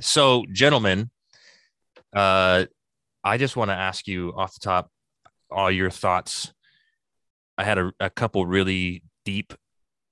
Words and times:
so, 0.00 0.44
gentlemen, 0.52 1.10
uh, 2.14 2.66
I 3.24 3.38
just 3.38 3.56
want 3.56 3.70
to 3.70 3.74
ask 3.74 4.06
you 4.06 4.32
off 4.36 4.54
the 4.54 4.60
top 4.60 4.90
all 5.50 5.70
your 5.70 5.90
thoughts. 5.90 6.52
I 7.58 7.64
had 7.64 7.78
a, 7.78 7.92
a 7.98 8.10
couple 8.10 8.46
really 8.46 9.02
deep 9.24 9.54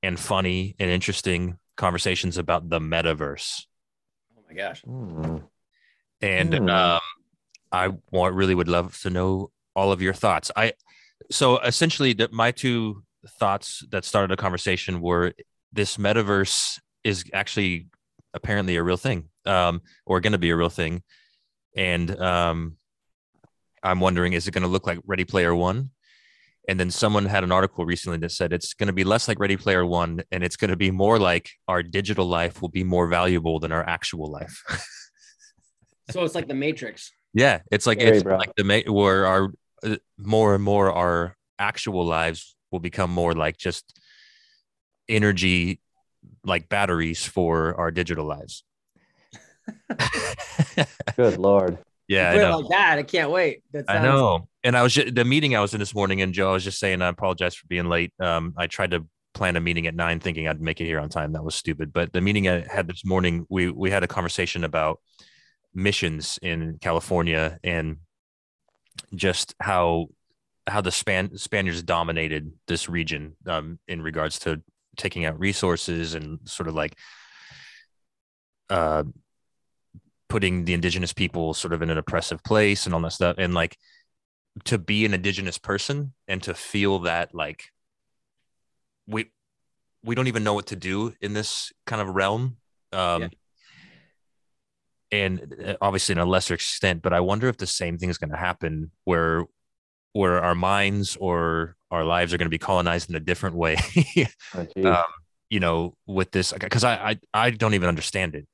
and 0.03 0.19
funny 0.19 0.75
and 0.79 0.91
interesting 0.91 1.59
conversations 1.77 2.39
about 2.39 2.69
the 2.69 2.81
metaverse. 2.81 3.67
Oh 4.37 4.43
my 4.49 4.55
gosh. 4.55 4.83
Hmm. 4.83 5.39
and 6.21 6.55
Hmm. 6.55 6.69
um, 6.69 7.01
I 7.73 7.91
want 8.11 8.35
really 8.35 8.55
would 8.55 8.69
love 8.69 8.99
to 9.03 9.11
know 9.11 9.51
all 9.75 9.93
of 9.93 10.01
your 10.01 10.15
thoughts. 10.15 10.51
I 10.57 10.75
so 11.31 11.59
essentially 11.61 12.13
that 12.15 12.33
my 12.33 12.51
two 12.51 13.03
thoughts 13.39 13.85
that 13.91 14.05
started 14.05 14.33
a 14.33 14.37
conversation 14.37 15.01
were 15.01 15.33
this 15.73 15.97
metaverse 15.97 16.79
is 17.03 17.25
actually 17.33 17.89
apparently 18.33 18.77
a 18.77 18.83
real 18.83 18.97
thing, 18.97 19.29
um, 19.47 19.83
or 20.07 20.21
going 20.21 20.33
to 20.33 20.39
be 20.39 20.51
a 20.51 20.57
real 20.57 20.69
thing, 20.69 21.03
and 21.77 22.19
um, 22.21 22.77
I'm 23.83 24.01
wondering 24.01 24.33
is 24.33 24.49
it 24.49 24.53
going 24.53 24.63
to 24.63 24.69
look 24.69 24.87
like 24.87 24.99
Ready 25.05 25.25
Player 25.25 25.55
One? 25.55 25.91
And 26.67 26.81
then 26.81 26.91
someone 26.91 27.27
had 27.27 27.45
an 27.45 27.53
article 27.53 27.85
recently 27.85 28.17
that 28.19 28.33
said 28.33 28.55
it's 28.55 28.73
going 28.73 28.87
to 28.87 28.95
be 28.95 29.05
less 29.05 29.29
like 29.29 29.39
Ready 29.39 29.57
Player 29.57 29.85
One, 29.85 30.23
and 30.33 30.43
it's 30.43 30.57
going 30.57 30.71
to 30.71 30.77
be 30.77 30.91
more 30.91 31.19
like 31.19 31.51
our 31.69 31.83
digital 31.83 32.27
life 32.27 32.63
will 32.63 32.71
be 32.71 32.85
more 32.85 33.07
valuable 33.07 33.61
than 33.61 33.71
our 33.71 33.87
actual 33.87 34.31
life. 34.31 34.63
So 36.11 36.23
it's 36.23 36.35
like 36.35 36.49
the 36.49 36.55
Matrix. 36.55 37.13
Yeah, 37.33 37.61
it's 37.71 37.87
like 37.87 38.01
Scary, 38.01 38.17
it's 38.19 38.23
bro. 38.23 38.37
like 38.37 38.55
the 38.57 38.65
ma- 38.65 38.93
where 38.93 39.27
our 39.27 39.51
uh, 39.83 39.97
more 40.19 40.55
and 40.55 40.63
more 40.63 40.93
our 40.93 41.37
actual 41.59 42.05
lives 42.05 42.57
will 42.71 42.81
become 42.81 43.11
more 43.11 43.33
like 43.33 43.57
just 43.57 43.99
energy, 45.09 45.81
like 46.45 46.69
batteries 46.69 47.25
for 47.25 47.75
our 47.77 47.91
digital 47.91 48.27
lives. 48.27 48.65
Good 51.17 51.39
lord. 51.39 51.79
yeah, 52.09 52.31
I 52.31 52.37
know. 52.37 52.59
like 52.59 52.71
that. 52.71 52.99
I 52.99 53.03
can't 53.03 53.31
wait. 53.31 53.63
That 53.73 53.85
I 53.89 54.01
know. 54.01 54.49
And 54.63 54.77
I 54.77 54.83
was 54.83 54.95
ju- 54.95 55.11
the 55.11 55.25
meeting 55.25 55.55
I 55.57 55.61
was 55.61 55.75
in 55.75 55.81
this 55.81 55.95
morning, 55.95 56.23
and 56.23 56.33
Joe, 56.33 56.51
I 56.51 56.53
was 56.53 56.65
just 56.65 56.79
saying, 56.79 57.03
I 57.03 57.09
apologize 57.09 57.55
for 57.55 57.67
being 57.67 57.87
late. 57.87 58.13
Um, 58.21 58.55
I 58.57 58.67
tried 58.67 58.93
to 58.93 59.07
plan 59.35 59.57
a 59.57 59.61
meeting 59.61 59.87
at 59.87 59.95
nine, 59.95 60.21
thinking 60.21 60.49
I'd 60.49 60.61
make 60.61 60.81
it 60.81 60.87
here 60.87 61.01
on 61.01 61.09
time. 61.09 61.33
That 61.33 61.45
was 61.45 61.55
stupid. 61.55 61.93
But 61.93 62.13
the 62.13 62.21
meeting 62.21 62.49
I 62.49 62.67
had 62.71 62.87
this 62.87 63.05
morning, 63.05 63.47
we 63.49 63.71
we 63.71 63.91
had 63.91 64.03
a 64.03 64.09
conversation 64.09 64.65
about 64.65 65.01
missions 65.75 66.39
in 66.41 66.79
California 66.81 67.59
and 67.65 67.99
just 69.15 69.55
how 69.61 70.09
how 70.67 70.81
the 70.81 70.93
Span 70.93 71.37
Spaniards 71.37 71.83
dominated 71.83 72.53
this 72.67 72.89
region 72.89 73.37
um, 73.47 73.79
in 73.87 74.01
regards 74.01 74.39
to 74.41 74.63
taking 74.97 75.25
out 75.25 75.39
resources 75.39 76.15
and 76.15 76.39
sort 76.45 76.69
of 76.69 76.75
like 76.75 76.97
uh, 78.71 79.03
putting 80.35 80.65
the 80.65 80.75
indigenous 80.75 81.13
people 81.13 81.55
sort 81.55 81.73
of 81.73 81.81
in 81.81 81.91
an 81.91 81.97
oppressive 81.97 82.43
place 82.43 82.87
and 82.87 82.93
all 82.93 83.01
that 83.01 83.13
stuff. 83.13 83.37
And 83.39 83.55
like 83.55 83.79
to 84.65 84.79
be 84.79 85.05
an 85.05 85.15
indigenous 85.15 85.59
person 85.59 86.13
and 86.27 86.43
to 86.43 86.55
feel 86.55 86.99
that 87.01 87.33
like 87.33 87.67
we 89.07 89.31
we 90.03 90.17
don't 90.17 90.27
even 90.27 90.43
know 90.43 90.55
what 90.55 90.67
to 90.67 90.77
do 90.77 91.15
in 91.21 91.35
this 91.35 91.73
kind 91.87 92.03
of 92.03 92.17
realm. 92.17 92.57
Um, 92.93 93.23
Yeah. 93.23 93.29
And 95.13 95.55
uh, 95.65 95.77
obviously, 95.81 96.15
in 96.15 96.19
a 96.19 96.25
lesser 96.25 96.55
extent, 96.55 97.01
but 97.01 97.13
I 97.13 97.21
wonder 97.21 97.47
if 97.47 97.59
the 97.59 97.69
same 97.69 97.97
thing 97.97 98.11
is 98.11 98.19
going 98.19 98.31
to 98.31 98.37
happen 98.37 98.91
where 99.05 99.45
where 100.15 100.43
our 100.43 100.57
minds 100.57 101.17
or 101.21 101.77
our 101.93 102.05
lives 102.05 102.35
are 102.35 102.39
going 102.39 102.47
to 102.47 102.59
be 102.59 102.59
colonized 102.59 103.09
in 103.09 103.15
a 103.15 103.21
different 103.21 103.55
way 103.55 103.77
Oh, 104.57 104.67
um, 104.85 105.05
you 105.49 105.61
know, 105.61 105.95
with 106.09 106.33
this 106.33 106.53
because 106.53 106.83
I, 106.83 107.11
I 107.11 107.19
I 107.33 107.51
don't 107.51 107.75
even 107.75 107.89
understand 107.89 108.35
it. 108.35 108.49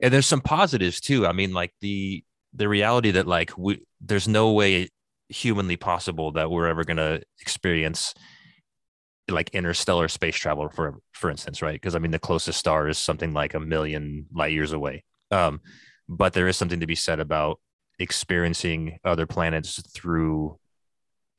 And 0.00 0.12
there's 0.12 0.26
some 0.26 0.40
positives 0.40 1.00
too. 1.00 1.26
I 1.26 1.32
mean, 1.32 1.52
like 1.52 1.72
the 1.80 2.24
the 2.52 2.68
reality 2.68 3.10
that 3.12 3.26
like 3.26 3.56
we 3.56 3.84
there's 4.00 4.28
no 4.28 4.52
way 4.52 4.88
humanly 5.28 5.76
possible 5.76 6.32
that 6.32 6.50
we're 6.50 6.68
ever 6.68 6.84
gonna 6.84 7.20
experience 7.40 8.14
like 9.30 9.50
interstellar 9.50 10.08
space 10.08 10.36
travel 10.36 10.68
for 10.68 10.98
for 11.12 11.30
instance, 11.30 11.62
right? 11.62 11.74
Because 11.74 11.94
I 11.94 11.98
mean 11.98 12.10
the 12.10 12.18
closest 12.18 12.58
star 12.58 12.88
is 12.88 12.98
something 12.98 13.32
like 13.32 13.54
a 13.54 13.60
million 13.60 14.26
light 14.32 14.52
years 14.52 14.72
away. 14.72 15.04
Um, 15.30 15.60
but 16.08 16.32
there 16.34 16.48
is 16.48 16.56
something 16.56 16.80
to 16.80 16.86
be 16.86 16.94
said 16.94 17.20
about 17.20 17.60
experiencing 17.98 18.98
other 19.04 19.26
planets 19.26 19.80
through 19.94 20.58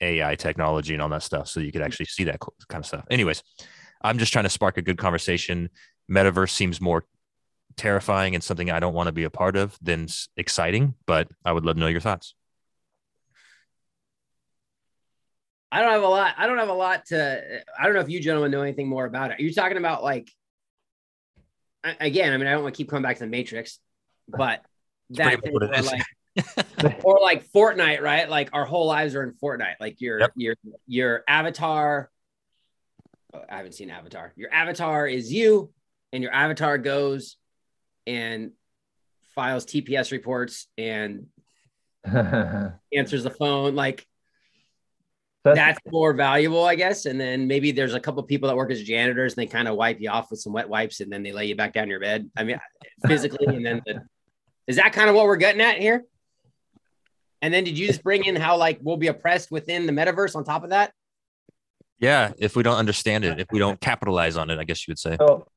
AI 0.02 0.36
technology 0.36 0.94
and 0.94 1.02
all 1.02 1.10
that 1.10 1.24
stuff, 1.24 1.48
so 1.48 1.60
you 1.60 1.72
could 1.72 1.82
actually 1.82 2.08
see 2.08 2.24
that 2.26 2.40
kind 2.68 2.82
of 2.82 2.86
stuff. 2.86 3.06
Anyways, 3.12 3.44
I'm 4.02 4.18
just 4.18 4.34
trying 4.34 4.44
to 4.46 4.50
spark 4.50 4.78
a 4.78 4.82
good 4.82 4.98
conversation. 4.98 5.70
Metaverse 6.12 6.50
seems 6.50 6.82
more 6.82 7.06
terrifying 7.78 8.36
and 8.36 8.44
something 8.44 8.72
I 8.72 8.80
don't 8.80 8.94
want 8.94 9.08
to 9.08 9.12
be 9.14 9.24
a 9.24 9.30
part 9.30 9.56
of 9.56 9.78
than 9.82 10.08
exciting, 10.38 10.96
but 11.06 11.28
I 11.44 11.52
would 11.52 11.66
love 11.66 11.76
to 11.76 11.80
know 11.80 11.88
your 11.88 12.02
thoughts. 12.02 12.34
I 15.72 15.82
don't 15.82 15.92
have 15.92 16.04
a 16.04 16.08
lot. 16.08 16.36
I 16.38 16.48
don't 16.48 16.58
have 16.58 16.70
a 16.70 16.74
lot 16.74 17.06
to. 17.08 17.62
I 17.78 17.86
don't 17.86 17.94
know 17.96 18.00
if 18.02 18.10
you 18.10 18.20
gentlemen 18.22 18.52
know 18.52 18.62
anything 18.62 18.88
more 18.88 19.06
about 19.06 19.32
it. 19.32 19.40
Are 19.40 19.44
you 19.44 19.54
talking 19.54 19.78
about 19.78 20.04
like? 20.04 20.32
I- 21.84 21.98
Again, 22.00 22.34
I 22.34 22.38
mean, 22.38 22.48
I 22.48 22.52
don't 22.52 22.64
want 22.64 22.74
to 22.74 22.78
keep 22.78 22.90
coming 22.90 23.04
back 23.04 23.18
to 23.18 23.24
the 23.24 23.30
Matrix, 23.30 23.80
but 24.28 24.62
that 25.12 25.24
pretty 25.34 25.42
thing 25.42 25.54
much 25.54 25.62
what 25.62 25.64
it 25.64 25.70
where, 25.72 25.80
is. 25.80 26.84
like, 26.84 27.04
or 27.06 27.20
like 27.22 27.48
Fortnite, 27.52 28.02
right? 28.02 28.30
Like 28.30 28.50
our 28.54 28.66
whole 28.66 28.88
lives 28.88 29.16
are 29.16 29.24
in 29.24 29.34
Fortnite. 29.34 29.76
Like 29.80 30.00
your 30.02 30.20
Yep. 30.22 30.32
your 30.36 30.56
your 30.88 31.24
avatar. 31.28 32.10
oh, 33.34 33.42
I 33.50 33.58
haven't 33.58 33.74
seen 33.74 33.90
Avatar. 33.90 34.34
Your 34.36 34.52
avatar 34.54 35.08
is 35.08 35.32
you, 35.32 35.72
and 36.14 36.24
your 36.24 36.32
avatar 36.34 36.78
goes 36.78 37.38
and 38.08 38.52
files 39.34 39.66
TPS 39.66 40.12
reports 40.12 40.68
and 40.78 41.28
answers 42.06 43.24
the 43.24 43.30
phone. 43.38 43.76
Like 43.76 44.06
That's- 45.44 45.76
that's 45.76 45.92
more 45.92 46.14
valuable, 46.14 46.64
I 46.64 46.76
guess. 46.76 47.06
And 47.06 47.20
then 47.20 47.48
maybe 47.48 47.72
there's 47.72 47.94
a 47.94 48.00
couple 48.00 48.22
of 48.22 48.28
people 48.28 48.48
that 48.50 48.56
work 48.56 48.72
as 48.72 48.82
janitors 48.84 49.34
and 49.34 49.42
they 49.42 49.52
kind 49.52 49.68
of 49.68 49.76
wipe 49.76 50.00
you 50.00 50.10
off 50.10 50.32
with 50.32 50.40
some 50.40 50.54
wet 50.54 50.70
wipes 50.70 51.02
and 51.02 51.12
then 51.12 51.24
they 51.24 51.32
lay 51.32 51.46
you 51.46 51.56
back 51.56 51.74
down 51.74 51.90
your 51.90 52.00
bed. 52.00 52.30
I 52.38 52.44
mean, 52.44 52.60
physically, 53.06 53.48
and 53.56 53.66
then 53.66 53.82
the, 53.86 54.02
is 54.68 54.78
that 54.78 54.94
kind 54.94 55.10
of 55.10 55.16
what 55.16 55.26
we're 55.26 55.36
getting 55.36 55.62
at 55.62 55.78
here? 55.78 56.04
And 57.42 57.54
then 57.54 57.64
did 57.64 57.78
you 57.78 57.86
just 57.86 58.02
bring 58.02 58.26
in 58.26 58.36
how 58.36 58.58
like 58.58 58.80
we'll 58.82 58.98
be 58.98 59.08
oppressed 59.08 59.52
within 59.52 59.86
the 59.86 59.92
metaverse 59.92 60.36
on 60.36 60.44
top 60.44 60.64
of 60.64 60.72
that? 60.72 60.92
Yeah, 62.00 62.34
if 62.40 62.56
we 62.56 62.64
don't 62.64 62.78
understand 62.78 63.24
it, 63.24 63.40
if 63.40 63.48
we 63.52 63.60
don't 63.60 63.80
capitalize 63.80 64.36
on 64.38 64.50
it, 64.50 64.58
I 64.60 64.64
guess 64.64 64.88
you 64.88 64.92
would 64.92 65.00
say. 65.00 65.16
so 65.20 65.48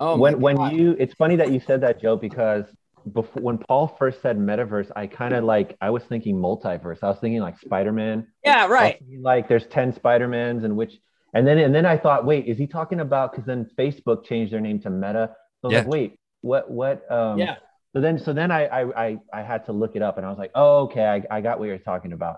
Oh, 0.00 0.16
when 0.16 0.40
when 0.40 0.56
God. 0.56 0.72
you 0.74 0.96
it's 0.98 1.14
funny 1.14 1.36
that 1.36 1.50
you 1.52 1.60
said 1.60 1.80
that 1.80 2.00
joe 2.00 2.16
because 2.16 2.64
before 3.12 3.42
when 3.42 3.58
paul 3.58 3.88
first 3.98 4.22
said 4.22 4.38
metaverse 4.38 4.90
i 4.94 5.06
kind 5.06 5.34
of 5.34 5.42
like 5.44 5.76
i 5.80 5.90
was 5.90 6.04
thinking 6.04 6.36
multiverse 6.36 6.98
i 7.02 7.08
was 7.08 7.18
thinking 7.18 7.40
like 7.40 7.58
spider-man 7.58 8.26
yeah, 8.44 8.66
right. 8.66 9.00
like 9.20 9.48
there's 9.48 9.66
10 9.66 9.92
spider-mans 9.94 10.62
and 10.64 10.76
which 10.76 10.94
and 11.34 11.46
then 11.46 11.58
and 11.58 11.74
then 11.74 11.86
i 11.86 11.96
thought 11.96 12.24
wait 12.24 12.46
is 12.46 12.58
he 12.58 12.66
talking 12.66 13.00
about 13.00 13.32
because 13.32 13.44
then 13.46 13.68
facebook 13.78 14.24
changed 14.24 14.52
their 14.52 14.60
name 14.60 14.78
to 14.80 14.90
meta 14.90 15.30
so 15.62 15.68
I 15.68 15.68
was 15.68 15.72
Yeah. 15.72 15.78
like 15.80 15.88
wait 15.88 16.20
what 16.42 16.70
what 16.70 17.10
um 17.10 17.38
Yeah. 17.38 17.56
so 17.92 18.00
then 18.00 18.18
so 18.18 18.32
then 18.32 18.50
I, 18.52 18.66
I 18.66 19.06
i 19.06 19.18
i 19.32 19.42
had 19.42 19.64
to 19.66 19.72
look 19.72 19.96
it 19.96 20.02
up 20.02 20.16
and 20.18 20.26
i 20.26 20.28
was 20.28 20.38
like 20.38 20.52
oh 20.54 20.82
okay 20.84 21.04
i, 21.06 21.22
I 21.36 21.40
got 21.40 21.58
what 21.58 21.66
you're 21.66 21.78
talking 21.78 22.12
about 22.12 22.36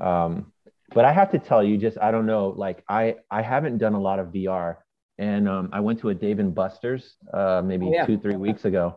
um 0.00 0.52
but 0.94 1.04
i 1.04 1.12
have 1.12 1.30
to 1.32 1.38
tell 1.38 1.62
you 1.62 1.78
just 1.78 1.96
i 1.98 2.10
don't 2.10 2.26
know 2.26 2.48
like 2.48 2.84
i 2.88 3.16
i 3.30 3.40
haven't 3.42 3.78
done 3.78 3.94
a 3.94 4.00
lot 4.00 4.18
of 4.18 4.28
vr 4.28 4.76
and 5.18 5.48
um, 5.48 5.70
I 5.72 5.80
went 5.80 6.00
to 6.00 6.08
a 6.10 6.14
Dave 6.14 6.38
and 6.38 6.54
Buster's 6.54 7.16
uh, 7.32 7.62
maybe 7.64 7.86
Oh, 7.86 7.92
yeah. 7.92 8.06
two, 8.06 8.18
three 8.18 8.36
weeks 8.36 8.64
ago, 8.64 8.96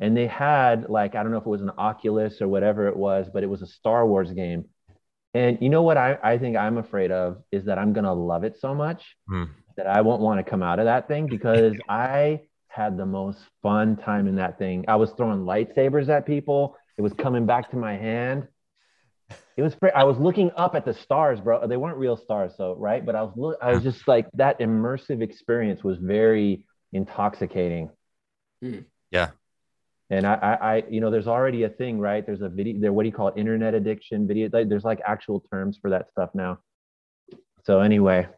and 0.00 0.16
they 0.16 0.26
had 0.26 0.88
like 0.88 1.14
I 1.14 1.22
don't 1.22 1.32
know 1.32 1.38
if 1.38 1.46
it 1.46 1.50
was 1.50 1.62
an 1.62 1.72
Oculus 1.78 2.40
or 2.40 2.48
whatever 2.48 2.88
it 2.88 2.96
was, 2.96 3.28
but 3.32 3.42
it 3.42 3.46
was 3.48 3.62
a 3.62 3.66
Star 3.66 4.06
Wars 4.06 4.30
game. 4.32 4.64
And 5.34 5.58
you 5.60 5.68
know 5.68 5.82
what 5.82 5.96
I, 5.98 6.18
I 6.22 6.38
think 6.38 6.56
I'm 6.56 6.78
afraid 6.78 7.10
of 7.12 7.42
is 7.52 7.66
that 7.66 7.78
I'm 7.78 7.92
gonna 7.92 8.14
love 8.14 8.44
it 8.44 8.56
so 8.58 8.74
much 8.74 9.02
Hmm. 9.28 9.44
that 9.76 9.86
I 9.86 10.00
won't 10.00 10.22
want 10.22 10.44
to 10.44 10.50
come 10.50 10.62
out 10.62 10.78
of 10.78 10.86
that 10.86 11.06
thing 11.08 11.28
because 11.28 11.74
I 11.88 12.42
had 12.68 12.96
the 12.96 13.06
most 13.06 13.38
fun 13.62 13.96
time 13.96 14.26
in 14.26 14.36
that 14.36 14.58
thing. 14.58 14.84
I 14.88 14.96
was 14.96 15.10
throwing 15.12 15.40
lightsabers 15.40 16.08
at 16.08 16.26
people. 16.26 16.76
It 16.96 17.02
was 17.02 17.12
coming 17.12 17.44
back 17.46 17.70
to 17.70 17.76
my 17.76 17.94
hand. 17.96 18.48
It 19.58 19.62
was. 19.62 19.74
fr- 19.74 19.88
I 19.92 20.04
was 20.04 20.16
looking 20.18 20.52
up 20.56 20.76
at 20.76 20.84
the 20.84 20.94
stars, 20.94 21.40
bro. 21.40 21.66
They 21.66 21.76
weren't 21.76 21.96
real 21.96 22.16
stars, 22.16 22.52
so 22.56 22.76
right. 22.78 23.04
But 23.04 23.16
I 23.16 23.22
was. 23.22 23.32
Look. 23.36 23.58
I 23.60 23.72
was 23.72 23.82
just 23.82 24.06
like 24.06 24.28
that. 24.34 24.60
Immersive 24.60 25.20
experience 25.20 25.82
was 25.82 25.98
very 25.98 26.64
intoxicating. 26.92 27.90
Hmm. 28.62 28.78
Yeah. 29.10 29.30
And 30.10 30.26
I, 30.26 30.34
I, 30.34 30.52
I, 30.54 30.84
you 30.88 31.00
know, 31.00 31.10
there's 31.10 31.26
already 31.26 31.64
a 31.64 31.68
thing, 31.68 31.98
right? 31.98 32.24
There's 32.24 32.40
a 32.40 32.48
video. 32.48 32.80
There, 32.80 32.92
what 32.92 33.02
do 33.02 33.08
you 33.08 33.12
call 33.12 33.28
it? 33.28 33.34
Internet 33.36 33.74
addiction. 33.74 34.28
Video. 34.28 34.48
Like, 34.50 34.68
there's 34.68 34.84
like 34.84 35.00
actual 35.04 35.40
terms 35.50 35.76
for 35.82 35.90
that 35.90 36.08
stuff 36.12 36.30
now. 36.34 36.60
So 37.64 37.80
anyway, 37.80 38.28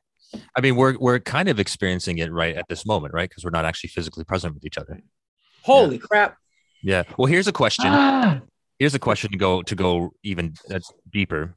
I 0.57 0.63
mean, 0.63 0.75
we're 0.75 0.97
we're 0.99 1.21
kind 1.21 1.51
of 1.51 1.61
experiencing 1.61 2.17
it 2.17 2.33
right 2.33 2.57
at 2.57 2.65
this 2.71 2.87
moment, 2.87 3.13
right? 3.13 3.29
Because 3.29 3.45
we're 3.45 3.51
not 3.51 3.67
actually 3.67 3.91
physically 3.91 4.25
present 4.25 4.55
with 4.55 4.65
each 4.65 4.79
other. 4.79 5.03
Holy 5.65 5.99
crap. 5.99 6.39
Yeah. 6.83 7.03
Well, 7.19 7.27
here's 7.27 7.47
a 7.47 7.53
question. 7.53 7.93
Here's 8.81 8.95
a 8.95 8.99
question 8.99 9.31
to 9.31 9.39
go 9.39 9.63
to 9.63 9.75
go 9.77 10.11
even 10.25 10.55
that's 10.67 10.91
deeper 11.13 11.55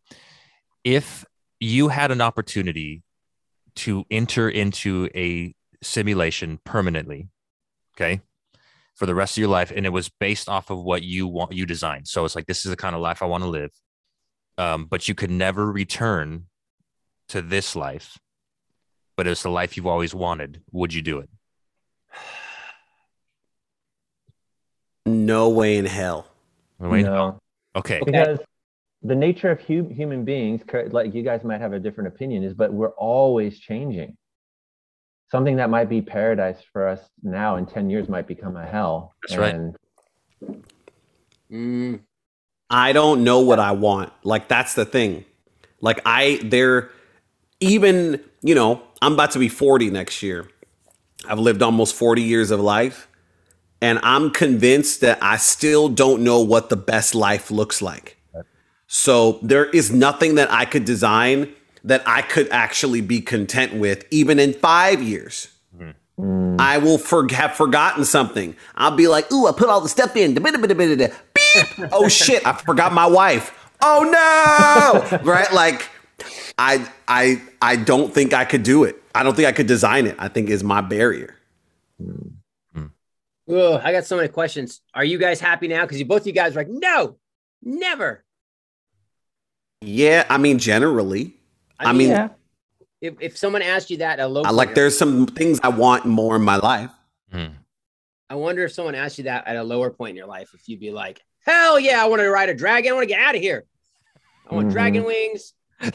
if 0.83 1.25
you 1.59 1.87
had 1.87 2.11
an 2.11 2.21
opportunity 2.21 3.01
to 3.75 4.03
enter 4.11 4.49
into 4.49 5.09
a 5.15 5.55
simulation 5.81 6.59
permanently 6.63 7.29
okay 7.95 8.21
for 8.95 9.05
the 9.05 9.15
rest 9.15 9.37
of 9.37 9.41
your 9.41 9.49
life, 9.49 9.71
and 9.75 9.85
it 9.85 9.89
was 9.89 10.09
based 10.09 10.47
off 10.47 10.69
of 10.69 10.83
what 10.83 11.01
you 11.01 11.27
want 11.27 11.53
you 11.53 11.65
designed. 11.65 12.07
So 12.07 12.25
it's 12.25 12.35
like 12.35 12.45
this 12.45 12.65
is 12.65 12.69
the 12.69 12.77
kind 12.77 12.95
of 12.95 13.01
life 13.01 13.21
I 13.21 13.25
want 13.25 13.43
to 13.43 13.49
live. 13.49 13.71
Um, 14.57 14.85
but 14.85 15.07
you 15.07 15.15
could 15.15 15.31
never 15.31 15.71
return 15.71 16.45
to 17.29 17.41
this 17.41 17.75
life, 17.75 18.19
but 19.17 19.25
it's 19.25 19.41
the 19.41 19.49
life 19.49 19.75
you've 19.75 19.87
always 19.87 20.13
wanted. 20.13 20.61
Would 20.71 20.93
you 20.93 21.01
do 21.01 21.19
it? 21.19 21.29
No 25.05 25.49
way 25.49 25.77
in 25.77 25.85
hell. 25.85 26.27
Wait, 26.79 27.03
No. 27.03 27.39
Okay. 27.75 27.99
because 28.05 28.39
the 29.01 29.15
nature 29.15 29.49
of 29.49 29.59
hu- 29.61 29.89
human 29.89 30.23
beings 30.23 30.61
cor- 30.67 30.89
like 30.89 31.13
you 31.13 31.23
guys 31.23 31.43
might 31.43 31.59
have 31.59 31.73
a 31.73 31.79
different 31.79 32.07
opinion 32.07 32.43
is 32.43 32.53
but 32.53 32.71
we're 32.71 32.91
always 32.91 33.59
changing 33.59 34.15
something 35.31 35.55
that 35.57 35.69
might 35.69 35.89
be 35.89 36.01
paradise 36.01 36.59
for 36.71 36.87
us 36.87 36.99
now 37.23 37.55
in 37.57 37.65
10 37.65 37.89
years 37.89 38.07
might 38.07 38.27
become 38.27 38.55
a 38.55 38.65
hell 38.65 39.15
That's 39.27 39.37
right. 39.37 39.73
Mm, 41.51 41.99
I 42.69 42.93
don't 42.93 43.23
know 43.23 43.39
what 43.41 43.59
I 43.59 43.71
want. 43.71 44.11
Like 44.23 44.47
that's 44.47 44.73
the 44.73 44.85
thing. 44.85 45.25
Like 45.81 46.01
I 46.05 46.39
there 46.43 46.89
even, 47.59 48.23
you 48.41 48.55
know, 48.55 48.81
I'm 49.01 49.13
about 49.13 49.31
to 49.31 49.39
be 49.39 49.49
40 49.49 49.89
next 49.89 50.23
year. 50.23 50.49
I've 51.27 51.39
lived 51.39 51.61
almost 51.61 51.95
40 51.95 52.21
years 52.21 52.51
of 52.51 52.59
life 52.59 53.07
and 53.83 53.99
I'm 54.01 54.31
convinced 54.31 55.01
that 55.01 55.19
I 55.21 55.35
still 55.35 55.89
don't 55.89 56.23
know 56.23 56.39
what 56.39 56.69
the 56.69 56.77
best 56.77 57.13
life 57.13 57.51
looks 57.51 57.81
like. 57.81 58.15
So 58.87 59.39
there 59.41 59.65
is 59.65 59.91
nothing 59.91 60.35
that 60.35 60.49
I 60.49 60.63
could 60.63 60.85
design 60.85 61.53
that 61.83 62.01
I 62.07 62.21
could 62.21 62.47
actually 62.49 63.01
be 63.01 63.19
content 63.19 63.73
with 63.73 64.05
even 64.09 64.39
in 64.39 64.53
5 64.53 65.01
years. 65.01 65.49
mm, 66.17 66.55
I 66.57 66.77
will 66.77 66.97
for- 66.97 67.27
have 67.33 67.55
forgotten 67.55 68.05
something. 68.05 68.55
I'll 68.75 68.95
be 68.95 69.09
like, 69.09 69.29
ooh, 69.33 69.47
I 69.47 69.51
put 69.51 69.67
all 69.67 69.81
the 69.81 69.89
stuff 69.89 70.15
in. 70.15 70.33
Beep. 71.33 71.89
Oh 71.91 72.07
shit, 72.07 72.47
I 72.47 72.53
forgot 72.53 72.93
my 72.93 73.05
wife. 73.05 73.51
Oh 73.81 74.03
no! 74.03 75.17
right? 75.23 75.51
Like, 75.51 75.89
I 76.57 76.87
I 77.09 77.41
I 77.61 77.75
don't 77.75 78.13
think 78.13 78.33
I 78.33 78.45
could 78.45 78.63
do 78.63 78.85
it. 78.85 78.95
I 79.13 79.23
don't 79.23 79.35
think 79.35 79.47
I 79.47 79.51
could 79.51 79.67
design 79.67 80.07
it. 80.07 80.15
I 80.19 80.29
think 80.29 80.49
is 80.49 80.63
my 80.63 80.79
barrier. 80.79 81.35
Ugh, 83.49 83.81
I 83.83 83.91
got 83.91 84.05
so 84.05 84.15
many 84.15 84.27
questions. 84.27 84.81
Are 84.93 85.03
you 85.03 85.17
guys 85.17 85.39
happy 85.39 85.67
now? 85.67 85.81
Because 85.81 85.99
you 85.99 86.05
both 86.05 86.25
you 86.27 86.33
guys 86.33 86.53
are 86.55 86.59
like, 86.59 86.69
no, 86.69 87.17
never. 87.61 88.23
Yeah, 89.81 90.25
I 90.29 90.37
mean, 90.37 90.59
generally, 90.59 91.35
I 91.77 91.91
mean, 91.91 92.09
yeah 92.09 92.29
if, 93.03 93.15
if 93.19 93.37
someone 93.37 93.61
asked 93.61 93.91
you 93.91 93.97
that 93.97 94.19
at 94.19 94.25
a 94.25 94.27
low 94.27 94.43
I 94.43 94.51
like 94.51 94.73
there's 94.75 94.97
some 94.97 95.27
things 95.27 95.59
I 95.61 95.67
want 95.67 96.05
more 96.05 96.37
in 96.37 96.41
my 96.41 96.55
life. 96.55 96.89
Hmm. 97.31 97.47
I 98.29 98.35
wonder 98.35 98.63
if 98.63 98.71
someone 98.71 98.95
asked 98.95 99.17
you 99.17 99.25
that 99.25 99.45
at 99.45 99.57
a 99.57 99.63
lower 99.63 99.91
point 99.91 100.11
in 100.11 100.15
your 100.15 100.25
life, 100.25 100.51
if 100.53 100.69
you'd 100.69 100.79
be 100.79 100.91
like, 100.91 101.21
hell 101.45 101.77
yeah, 101.77 102.01
I 102.01 102.07
want 102.07 102.21
to 102.21 102.29
ride 102.29 102.47
a 102.47 102.53
dragon. 102.53 102.91
I 102.91 102.95
want 102.95 103.03
to 103.03 103.13
get 103.13 103.19
out 103.19 103.35
of 103.35 103.41
here. 103.41 103.65
I 104.49 104.55
want 104.55 104.69
Mhm. 104.69 104.71
dragon 104.71 105.03
wings. 105.03 105.53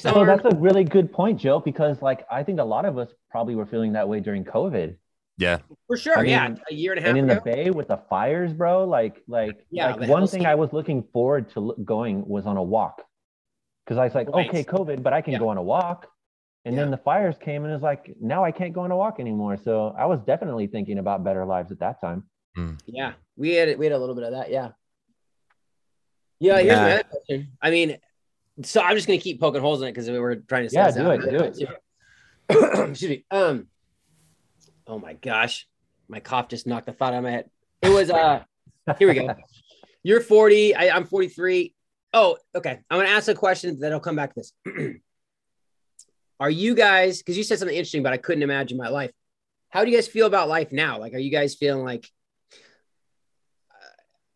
So 0.00 0.24
that's 0.26 0.44
a 0.44 0.54
really 0.56 0.82
good 0.82 1.12
point 1.12 1.38
joe 1.40 1.60
because 1.60 2.02
like 2.02 2.26
i 2.30 2.42
think 2.42 2.58
a 2.58 2.64
lot 2.64 2.84
of 2.84 2.98
us 2.98 3.10
probably 3.30 3.54
were 3.54 3.64
feeling 3.64 3.92
that 3.92 4.08
way 4.08 4.18
during 4.18 4.44
covid 4.44 4.96
Yeah. 5.36 5.58
For 5.88 5.96
sure. 5.96 6.16
I 6.18 6.22
mean, 6.22 6.30
yeah. 6.30 6.54
A 6.70 6.74
year 6.74 6.92
and 6.92 6.98
a 6.98 7.02
half 7.02 7.08
and 7.10 7.18
in 7.18 7.24
ago. 7.30 7.34
the 7.44 7.50
bay 7.52 7.70
with 7.70 7.88
the 7.88 7.96
fires 8.08 8.52
bro 8.52 8.84
like 8.84 9.20
like 9.26 9.66
Yeah, 9.70 9.94
like 9.94 10.08
one 10.08 10.26
thing 10.28 10.46
i 10.46 10.54
was 10.54 10.72
looking 10.72 11.02
forward 11.12 11.50
to 11.54 11.74
going 11.84 12.26
was 12.28 12.46
on 12.46 12.56
a 12.56 12.62
walk 12.62 13.02
because 13.84 13.98
i 13.98 14.04
was 14.04 14.14
like 14.14 14.28
Right. 14.28 14.48
okay 14.48 14.62
covid 14.64 15.02
but 15.02 15.12
i 15.12 15.20
can 15.20 15.32
Yeah. 15.32 15.40
go 15.40 15.48
on 15.48 15.56
a 15.58 15.62
walk 15.62 16.06
and 16.64 16.78
then 16.78 16.90
the 16.90 16.96
fires 16.96 17.36
came 17.38 17.64
and 17.64 17.72
it's 17.74 17.82
like 17.82 18.14
now 18.20 18.44
i 18.44 18.52
can't 18.52 18.72
go 18.72 18.82
on 18.82 18.90
a 18.92 18.96
walk 18.96 19.18
anymore 19.18 19.56
so 19.56 19.94
i 19.98 20.06
was 20.06 20.20
definitely 20.20 20.66
thinking 20.68 20.98
about 20.98 21.24
better 21.24 21.44
lives 21.44 21.72
at 21.72 21.80
that 21.80 22.00
time 22.00 22.22
Yeah. 22.86 23.14
We 23.36 23.54
had 23.54 23.76
we 23.76 23.86
had 23.86 23.92
a 23.92 23.98
little 23.98 24.14
bit 24.14 24.22
of 24.24 24.32
that. 24.32 24.48
Yeah. 24.52 24.68
Yeah. 26.38 26.58
Here's 26.60 26.78
my 26.78 26.88
Yeah. 26.88 26.94
other 26.94 27.04
question. 27.10 27.48
I 27.60 27.70
mean, 27.70 27.98
so 28.62 28.80
I'm 28.80 28.94
just 28.94 29.08
gonna 29.08 29.18
keep 29.18 29.40
poking 29.40 29.60
holes 29.60 29.82
in 29.82 29.88
it 29.88 29.90
because 29.92 30.08
we 30.08 30.20
were 30.20 30.36
trying 30.36 30.68
to. 30.68 30.72
Yeah, 30.72 30.86
suss 30.90 30.94
do 30.94 31.10
it, 31.10 31.20
do 31.20 31.64
it. 31.66 31.68
Excuse 32.90 33.10
me. 33.10 33.24
Um. 33.32 33.66
Oh 34.86 34.98
my 34.98 35.14
gosh, 35.14 35.66
my 36.08 36.20
cough 36.20 36.48
just 36.48 36.66
knocked 36.66 36.86
the 36.86 36.92
thought 36.92 37.12
out 37.12 37.18
of 37.18 37.24
my 37.24 37.30
head. 37.30 37.50
It 37.82 37.90
was 37.90 38.10
uh. 38.10 38.42
Here 38.98 39.08
we 39.08 39.14
go. 39.14 39.34
You're 40.02 40.20
40. 40.20 40.74
I, 40.74 40.90
I'm 40.90 41.06
43. 41.06 41.74
Oh, 42.12 42.36
okay. 42.54 42.80
I'm 42.90 42.98
gonna 42.98 43.08
ask 43.08 43.28
a 43.28 43.34
question 43.34 43.80
that 43.80 43.92
I'll 43.92 44.00
come 44.00 44.16
back 44.16 44.34
to 44.34 44.40
this. 44.40 44.52
are 46.40 46.50
you 46.50 46.74
guys? 46.74 47.18
Because 47.18 47.38
you 47.38 47.44
said 47.44 47.58
something 47.58 47.76
interesting, 47.76 48.02
but 48.02 48.12
I 48.12 48.18
couldn't 48.18 48.42
imagine 48.42 48.76
my 48.76 48.88
life. 48.88 49.10
How 49.70 49.84
do 49.84 49.90
you 49.90 49.96
guys 49.96 50.06
feel 50.06 50.26
about 50.26 50.48
life 50.48 50.70
now? 50.70 50.98
Like, 50.98 51.14
are 51.14 51.18
you 51.18 51.30
guys 51.30 51.54
feeling 51.54 51.84
like 51.84 52.08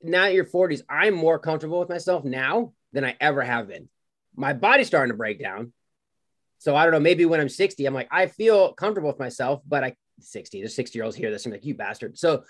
now 0.02 0.26
you're 0.26 0.44
40s, 0.44 0.82
I'm 0.88 1.14
more 1.14 1.38
comfortable 1.38 1.80
with 1.80 1.88
myself 1.88 2.24
now 2.24 2.72
than 2.92 3.04
I 3.04 3.16
ever 3.20 3.42
have 3.42 3.68
been. 3.68 3.88
My 4.36 4.52
body's 4.52 4.86
starting 4.86 5.12
to 5.12 5.16
break 5.16 5.40
down. 5.40 5.72
So 6.58 6.74
I 6.74 6.84
don't 6.84 6.92
know, 6.92 7.00
maybe 7.00 7.24
when 7.24 7.40
I'm 7.40 7.48
60, 7.48 7.84
I'm 7.84 7.94
like, 7.94 8.08
I 8.10 8.26
feel 8.26 8.72
comfortable 8.72 9.08
with 9.08 9.18
myself, 9.18 9.62
but 9.66 9.84
I 9.84 9.96
60, 10.20 10.60
there's 10.60 10.74
60 10.74 10.98
year 10.98 11.04
olds 11.04 11.16
here 11.16 11.30
that 11.30 11.40
seem 11.40 11.52
like 11.52 11.64
you 11.64 11.74
bastard. 11.74 12.18
So 12.18 12.44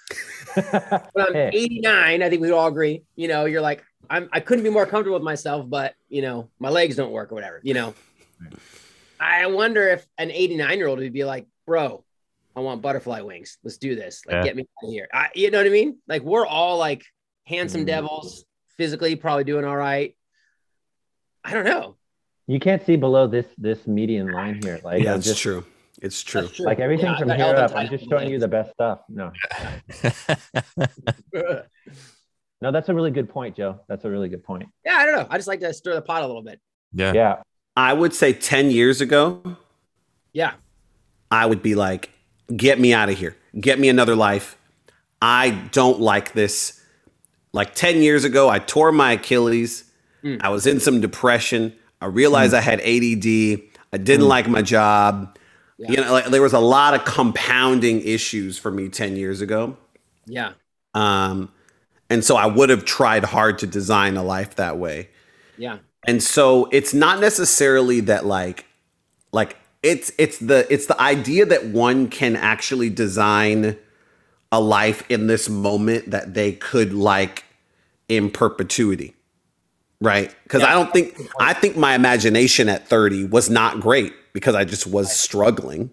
when 0.55 1.27
I'm 1.27 1.37
89, 1.37 2.23
I 2.23 2.29
think 2.31 2.41
we'd 2.43 2.51
all 2.53 2.69
agree, 2.69 3.03
you 3.17 3.29
know, 3.29 3.45
you're 3.45 3.61
like, 3.63 3.85
I'm 4.11 4.29
I 4.33 4.41
couldn't 4.41 4.65
be 4.65 4.71
more 4.71 4.87
comfortable 4.87 5.17
with 5.19 5.25
myself, 5.25 5.69
but 5.69 5.95
you 6.09 6.23
know, 6.23 6.49
my 6.59 6.69
legs 6.71 6.97
don't 6.97 7.11
work 7.13 7.31
or 7.33 7.35
whatever, 7.35 7.61
you 7.63 7.75
know. 7.75 7.95
I 9.21 9.47
wonder 9.47 9.89
if 9.89 10.07
an 10.17 10.31
89 10.31 10.79
year 10.79 10.87
old 10.87 10.99
would 11.01 11.13
be 11.13 11.25
like, 11.25 11.47
bro, 11.67 12.05
I 12.57 12.61
want 12.61 12.83
butterfly 12.83 13.21
wings. 13.21 13.59
Let's 13.65 13.77
do 13.79 13.95
this. 13.95 14.23
Like, 14.27 14.35
Yeah. 14.37 14.43
get 14.45 14.57
me 14.57 14.63
out 14.83 14.87
of 14.89 14.93
here. 14.93 15.09
I, 15.13 15.29
you 15.35 15.51
know 15.51 15.59
what 15.59 15.67
I 15.67 15.71
mean? 15.71 15.99
Like, 16.07 16.23
we're 16.23 16.47
all 16.47 16.79
like 16.79 17.05
handsome 17.47 17.83
Mm. 17.83 17.87
devils, 17.87 18.45
physically 18.77 19.17
probably 19.17 19.45
doing 19.45 19.65
all 19.65 19.77
right. 19.77 20.17
I 21.45 21.53
don't 21.53 21.65
know. 21.65 21.97
you 22.47 22.59
can't 22.61 22.85
see 22.85 22.97
below 22.97 23.27
this 23.27 23.47
this 23.59 23.87
median 23.87 24.31
line 24.33 24.59
here 24.63 24.81
like 24.83 25.03
yeah, 25.03 25.15
I'm 25.15 25.21
just 25.21 25.41
true. 25.43 25.65
It's 26.01 26.23
true. 26.23 26.47
True. 26.49 26.65
like 26.67 26.79
everything 26.81 27.07
Yeah, 27.07 27.19
from 27.19 27.31
here 27.31 27.57
up 27.57 27.75
i'm 27.75 27.89
just 27.89 28.09
showing 28.09 28.31
you 28.31 28.39
the 28.39 28.47
best 28.49 28.71
stuff 28.73 29.01
no 29.09 29.33
no 32.61 32.73
that's 32.73 32.89
a 32.89 32.95
really 32.95 33.11
good 33.11 33.29
point 33.29 33.57
joe 33.57 33.81
that's 33.89 34.05
a 34.05 34.11
really 34.11 34.29
good 34.29 34.43
point 34.45 34.69
yeah, 34.85 34.97
I 34.99 35.07
don't 35.07 35.17
know. 35.17 35.27
I 35.31 35.37
just 35.37 35.49
like 35.49 35.61
to 35.61 35.73
stir 35.75 35.95
the 35.95 36.03
pot 36.03 36.23
a 36.23 36.27
little 36.27 36.43
bit. 36.43 36.61
yeah. 36.93 37.13
yeah 37.13 37.37
I 37.77 37.93
would 37.93 38.13
say 38.13 38.33
10 38.33 38.73
years 38.73 39.01
ago, 39.01 39.57
Yeah. 40.33 40.55
I 41.31 41.47
would 41.47 41.63
be 41.63 41.77
like, 41.77 42.11
get 42.57 42.81
me 42.81 42.93
out 42.93 43.09
of 43.09 43.17
here. 43.17 43.37
Get 43.61 43.79
me 43.79 43.89
another 43.89 44.17
life. 44.17 44.57
I 45.23 45.51
don't 45.71 46.01
like 46.01 46.33
this. 46.33 46.83
Like 47.53 47.77
10 47.77 48.03
years 48.03 48.25
ago, 48.25 48.49
I 48.49 48.59
tore 48.59 48.91
my 48.91 49.13
Achilles. 49.13 49.85
Mm. 50.25 50.41
I 50.43 50.49
was 50.49 50.67
in 50.67 50.81
some 50.81 51.01
depression. 51.01 51.73
I 52.01 52.07
realized 52.07 52.53
I 52.53 52.61
had 52.63 52.81
ADD. 52.81 53.63
I 53.93 53.97
didn't 53.99 54.27
Mm. 54.27 54.29
like 54.29 54.49
my 54.49 54.63
job. 54.63 55.39
Yeah. 55.79 55.91
You 55.91 55.97
know, 55.99 56.13
like 56.13 56.27
there 56.27 56.43
was 56.43 56.53
a 56.53 56.59
lot 56.59 56.95
of 56.95 57.05
compounding 57.05 58.01
issues 58.03 58.59
for 58.59 58.71
me 58.71 58.89
10 58.89 59.17
years 59.17 59.41
ago. 59.41 59.77
Yeah. 60.27 60.53
Um, 60.95 61.53
and 62.11 62.25
so 62.25 62.37
I 62.37 62.47
would 62.47 62.71
have 62.71 62.85
tried 62.85 63.25
hard 63.25 63.59
to 63.59 63.67
design 63.67 64.17
a 64.17 64.23
life 64.23 64.57
that 64.57 64.79
way. 64.79 65.09
Yeah. 65.57 65.79
And 66.07 66.23
so 66.23 66.69
it's 66.73 66.95
not 66.95 67.21
necessarily 67.21 68.01
that 68.01 68.27
like 68.27 68.65
like 69.33 69.57
it's 69.83 70.11
it's 70.19 70.39
the 70.39 70.67
it's 70.73 70.87
the 70.87 71.01
idea 71.01 71.47
that 71.47 71.67
one 71.67 72.09
can 72.09 72.35
actually 72.35 72.91
design 72.91 73.77
a 74.51 74.61
life 74.61 75.09
in 75.11 75.27
this 75.27 75.49
moment 75.49 76.11
that 76.11 76.35
they 76.35 76.53
could 76.53 76.93
like 76.93 77.45
in 78.09 78.31
perpetuity. 78.31 79.15
Right? 80.01 80.35
Cuz 80.49 80.63
I 80.63 80.73
don't 80.73 80.93
think 80.93 81.19
I 81.41 81.53
think 81.53 81.77
my 81.77 81.95
imagination 81.95 82.69
at 82.69 82.89
30 82.89 83.25
was 83.25 83.51
not 83.51 83.81
great 83.81 84.13
because 84.33 84.55
I 84.55 84.65
just 84.65 84.87
was 84.87 85.13
struggling. 85.13 85.91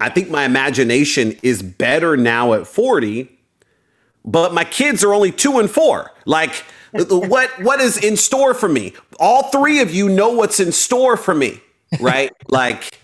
I 0.00 0.10
think 0.10 0.30
my 0.30 0.44
imagination 0.44 1.36
is 1.42 1.62
better 1.62 2.16
now 2.16 2.52
at 2.52 2.66
40 2.66 3.38
but 4.28 4.52
my 4.52 4.64
kids 4.64 5.02
are 5.02 5.14
only 5.14 5.32
two 5.32 5.58
and 5.58 5.70
four. 5.70 6.12
Like, 6.26 6.54
what 6.92 7.50
what 7.62 7.80
is 7.80 7.96
in 7.96 8.16
store 8.16 8.54
for 8.54 8.68
me? 8.68 8.92
All 9.18 9.44
three 9.44 9.80
of 9.80 9.92
you 9.92 10.08
know 10.08 10.30
what's 10.30 10.60
in 10.60 10.72
store 10.72 11.16
for 11.16 11.34
me, 11.34 11.60
right? 12.00 12.30
like, 12.48 12.98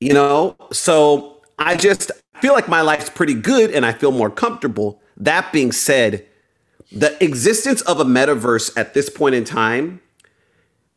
you 0.00 0.12
know. 0.12 0.56
So 0.70 1.42
I 1.58 1.76
just 1.76 2.10
feel 2.40 2.52
like 2.52 2.68
my 2.68 2.82
life's 2.82 3.10
pretty 3.10 3.34
good, 3.34 3.70
and 3.70 3.86
I 3.86 3.92
feel 3.92 4.12
more 4.12 4.30
comfortable. 4.30 5.00
That 5.16 5.52
being 5.52 5.72
said, 5.72 6.26
the 6.94 7.22
existence 7.22 7.80
of 7.82 8.00
a 8.00 8.04
metaverse 8.04 8.76
at 8.76 8.94
this 8.94 9.08
point 9.08 9.34
in 9.34 9.44
time, 9.44 10.00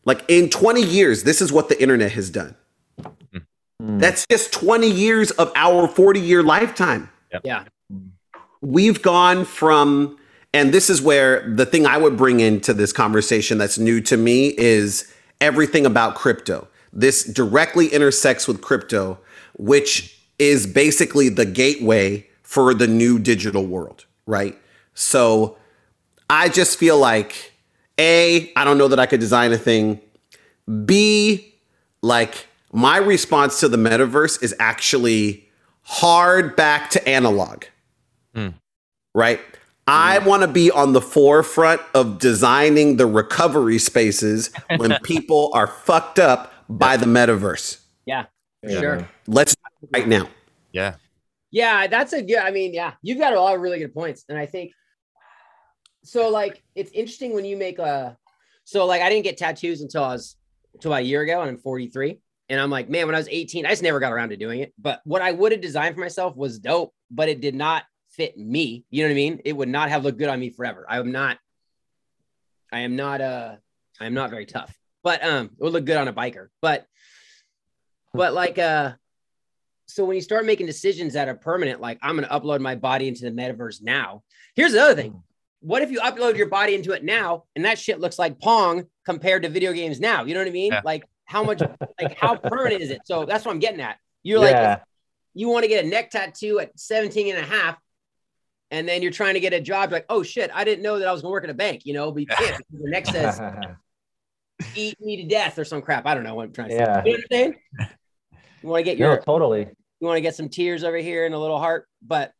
like 0.05 0.23
in 0.27 0.49
20 0.49 0.81
years, 0.81 1.23
this 1.23 1.41
is 1.41 1.51
what 1.51 1.69
the 1.69 1.81
internet 1.81 2.11
has 2.13 2.29
done. 2.29 2.55
Mm. 3.01 3.99
That's 3.99 4.25
just 4.29 4.53
20 4.53 4.89
years 4.89 5.31
of 5.31 5.51
our 5.55 5.87
40 5.87 6.19
year 6.19 6.41
lifetime 6.43 7.09
Yeah. 7.43 7.65
we've 8.61 9.01
gone 9.01 9.43
from 9.45 10.17
and 10.53 10.73
this 10.73 10.89
is 10.89 11.01
where 11.01 11.53
the 11.53 11.65
thing 11.65 11.85
i 11.85 11.97
would 11.97 12.15
bring 12.15 12.39
into 12.39 12.73
this 12.73 12.93
conversation 12.93 13.57
that's 13.57 13.77
new 13.77 13.99
to 13.99 14.15
me 14.15 14.53
is 14.57 15.13
everything 15.41 15.85
about 15.85 16.15
crypto 16.15 16.67
this 16.93 17.25
directly 17.25 17.87
intersects 17.87 18.47
with 18.47 18.61
crypto 18.61 19.19
which 19.57 20.17
is 20.39 20.65
basically 20.67 21.29
the 21.29 21.45
gateway 21.45 22.25
for 22.43 22.73
the 22.73 22.87
new 22.87 23.19
digital 23.19 23.65
world, 23.65 24.05
right? 24.25 24.57
So 24.93 25.57
I 26.29 26.49
just 26.49 26.77
feel 26.77 26.97
like 26.97 27.53
A, 27.99 28.51
I 28.55 28.63
don't 28.63 28.77
know 28.77 28.87
that 28.87 28.99
I 28.99 29.05
could 29.05 29.19
design 29.19 29.51
a 29.53 29.57
thing. 29.57 29.99
B, 30.85 31.53
like 32.01 32.47
my 32.71 32.97
response 32.97 33.59
to 33.59 33.67
the 33.69 33.77
metaverse 33.77 34.41
is 34.43 34.55
actually 34.59 35.47
hard 35.81 36.55
back 36.55 36.89
to 36.91 37.07
analog. 37.07 37.65
Mm. 38.35 38.55
Right? 39.13 39.39
I 39.87 40.17
want 40.19 40.41
to 40.41 40.47
be 40.47 40.71
on 40.71 40.93
the 40.93 41.01
forefront 41.01 41.79
of 41.93 42.17
designing 42.17 42.97
the 42.97 43.05
recovery 43.05 43.77
spaces 43.77 44.49
when 44.77 44.97
people 45.03 45.51
are 45.53 45.67
fucked 45.67 46.17
up 46.17 46.51
by 46.67 46.97
the 46.97 47.05
metaverse. 47.05 47.79
Yeah, 48.05 48.25
Yeah. 48.63 48.79
sure. 48.79 49.09
Let's 49.27 49.53
do 49.53 49.61
it 49.83 49.89
right 49.99 50.07
now. 50.07 50.27
Yeah. 50.71 50.95
Yeah, 51.51 51.87
that's 51.87 52.13
a 52.13 52.21
good. 52.21 52.39
I 52.39 52.51
mean, 52.51 52.73
yeah, 52.73 52.93
you've 53.03 53.19
got 53.19 53.33
a 53.33 53.39
lot 53.39 53.55
of 53.55 53.61
really 53.61 53.79
good 53.79 53.93
points, 53.93 54.25
and 54.27 54.37
I 54.37 54.45
think 54.47 54.71
so. 56.05 56.29
Like, 56.29 56.63
it's 56.75 56.91
interesting 56.91 57.33
when 57.33 57.45
you 57.45 57.57
make 57.57 57.79
a. 57.79 58.17
So, 58.63 58.85
like, 58.85 59.01
I 59.01 59.09
didn't 59.09 59.23
get 59.23 59.37
tattoos 59.37 59.81
until 59.81 60.03
I 60.03 60.13
was 60.13 60.37
until 60.73 60.91
about 60.91 61.01
a 61.01 61.05
year 61.05 61.21
ago, 61.21 61.41
and 61.41 61.49
I'm 61.49 61.57
43. 61.57 62.19
And 62.49 62.59
I'm 62.59 62.69
like, 62.69 62.89
man, 62.89 63.07
when 63.07 63.15
I 63.15 63.17
was 63.17 63.27
18, 63.29 63.65
I 63.65 63.69
just 63.69 63.81
never 63.81 63.99
got 63.99 64.13
around 64.13 64.29
to 64.29 64.37
doing 64.37 64.59
it. 64.59 64.73
But 64.77 65.01
what 65.03 65.21
I 65.21 65.31
would 65.31 65.51
have 65.51 65.61
designed 65.61 65.95
for 65.95 66.01
myself 66.01 66.35
was 66.35 66.59
dope, 66.59 66.93
but 67.09 67.27
it 67.27 67.41
did 67.41 67.55
not 67.55 67.83
fit 68.09 68.37
me. 68.37 68.85
You 68.89 69.03
know 69.03 69.09
what 69.09 69.13
I 69.13 69.15
mean? 69.15 69.41
It 69.45 69.53
would 69.53 69.69
not 69.69 69.89
have 69.89 70.03
looked 70.03 70.19
good 70.19 70.29
on 70.29 70.39
me 70.39 70.49
forever. 70.49 70.85
I 70.87 70.99
am 70.99 71.11
not. 71.11 71.39
I 72.71 72.79
am 72.81 72.95
not. 72.95 73.21
Uh, 73.21 73.55
I 73.99 74.05
am 74.05 74.13
not 74.13 74.29
very 74.29 74.45
tough, 74.45 74.77
but 75.03 75.23
um, 75.23 75.45
it 75.45 75.63
would 75.63 75.73
look 75.73 75.85
good 75.85 75.97
on 75.97 76.07
a 76.07 76.13
biker. 76.13 76.47
But, 76.61 76.85
but 78.13 78.33
like, 78.33 78.59
uh, 78.59 78.93
so 79.87 80.05
when 80.05 80.15
you 80.15 80.21
start 80.21 80.45
making 80.45 80.65
decisions 80.65 81.13
that 81.13 81.29
are 81.29 81.35
permanent, 81.35 81.79
like 81.79 81.97
I'm 82.01 82.17
to 82.17 82.27
upload 82.27 82.59
my 82.59 82.75
body 82.75 83.07
into 83.07 83.23
the 83.23 83.31
metaverse 83.31 83.81
now. 83.81 84.23
Here's 84.55 84.73
the 84.73 84.81
other 84.81 84.95
thing. 84.95 85.23
What 85.65 85.81
if 85.81 85.89
you 85.89 85.99
upload 85.99 86.37
your 86.37 86.45
body 86.45 86.75
into 86.75 86.91
it 86.91 87.03
now 87.03 87.45
and 87.55 87.65
that 87.65 87.79
shit 87.79 87.99
looks 87.99 88.19
like 88.19 88.39
Pong 88.39 88.85
compared 89.03 89.41
to 89.43 89.49
video 89.49 89.73
games 89.73 89.99
now? 89.99 90.23
You 90.23 90.35
know 90.35 90.41
what 90.41 90.47
I 90.47 90.51
mean? 90.51 90.71
Yeah. 90.71 90.81
Like 90.85 91.05
how 91.25 91.43
much, 91.43 91.59
like 91.99 92.15
how 92.19 92.35
permanent 92.43 92.83
is 92.83 92.91
it? 92.91 93.01
So 93.05 93.25
that's 93.25 93.43
what 93.43 93.51
I'm 93.51 93.57
getting 93.57 93.81
at. 93.81 93.97
You're 94.21 94.37
like, 94.37 94.79
you 95.33 95.49
want 95.49 95.63
to 95.63 95.67
get 95.67 95.83
a 95.83 95.87
neck 95.87 96.11
tattoo 96.11 96.59
at 96.59 96.79
17 96.79 97.35
and 97.35 97.43
a 97.43 97.47
half, 97.47 97.77
and 98.69 98.87
then 98.87 99.01
you're 99.01 99.11
trying 99.11 99.33
to 99.33 99.39
get 99.39 99.53
a 99.53 99.59
job. 99.59 99.91
Like, 99.91 100.05
oh 100.07 100.21
shit, 100.21 100.51
I 100.53 100.65
didn't 100.65 100.83
know 100.83 100.99
that 100.99 101.07
I 101.07 101.11
was 101.11 101.23
going 101.23 101.31
to 101.31 101.33
work 101.33 101.43
at 101.45 101.49
a 101.49 101.55
bank, 101.55 101.81
you 101.83 101.95
know, 101.95 102.11
but 102.11 102.19
you 102.21 102.27
can't 102.29 102.57
because 102.57 102.83
the 102.83 102.89
neck 102.91 103.05
says 103.07 103.41
eat 104.75 105.01
me 105.01 105.23
to 105.23 105.27
death 105.27 105.57
or 105.57 105.65
some 105.65 105.81
crap. 105.81 106.05
I 106.05 106.13
don't 106.13 106.23
know 106.23 106.35
what 106.35 106.43
I'm 106.43 106.53
trying 106.53 106.69
to 106.69 106.75
say. 106.75 106.81
Yeah. 106.81 107.03
You 107.03 107.13
understand? 107.15 107.55
You 108.61 108.69
want 108.69 108.81
to 108.81 108.83
get 108.83 108.99
your 108.99 109.15
no, 109.15 109.21
totally. 109.21 109.61
you 109.99 110.07
want 110.07 110.17
to 110.17 110.21
get 110.21 110.35
some 110.35 110.49
tears 110.49 110.83
over 110.83 110.97
here 110.97 111.25
and 111.25 111.33
a 111.33 111.39
little 111.39 111.59
heart. 111.59 111.87
But 112.03 112.33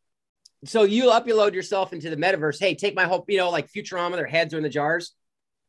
so 0.65 0.84
you 0.84 1.05
upload 1.05 1.53
yourself 1.53 1.93
into 1.93 2.10
the 2.10 2.17
metaverse. 2.17 2.60
Hey, 2.60 2.75
take 2.75 2.95
my 2.95 3.05
whole, 3.05 3.24
you 3.27 3.38
know, 3.38 3.50
like 3.50 3.72
Futurama, 3.72 4.15
their 4.15 4.25
heads 4.25 4.53
are 4.53 4.57
in 4.57 4.63
the 4.63 4.69
jars. 4.69 5.13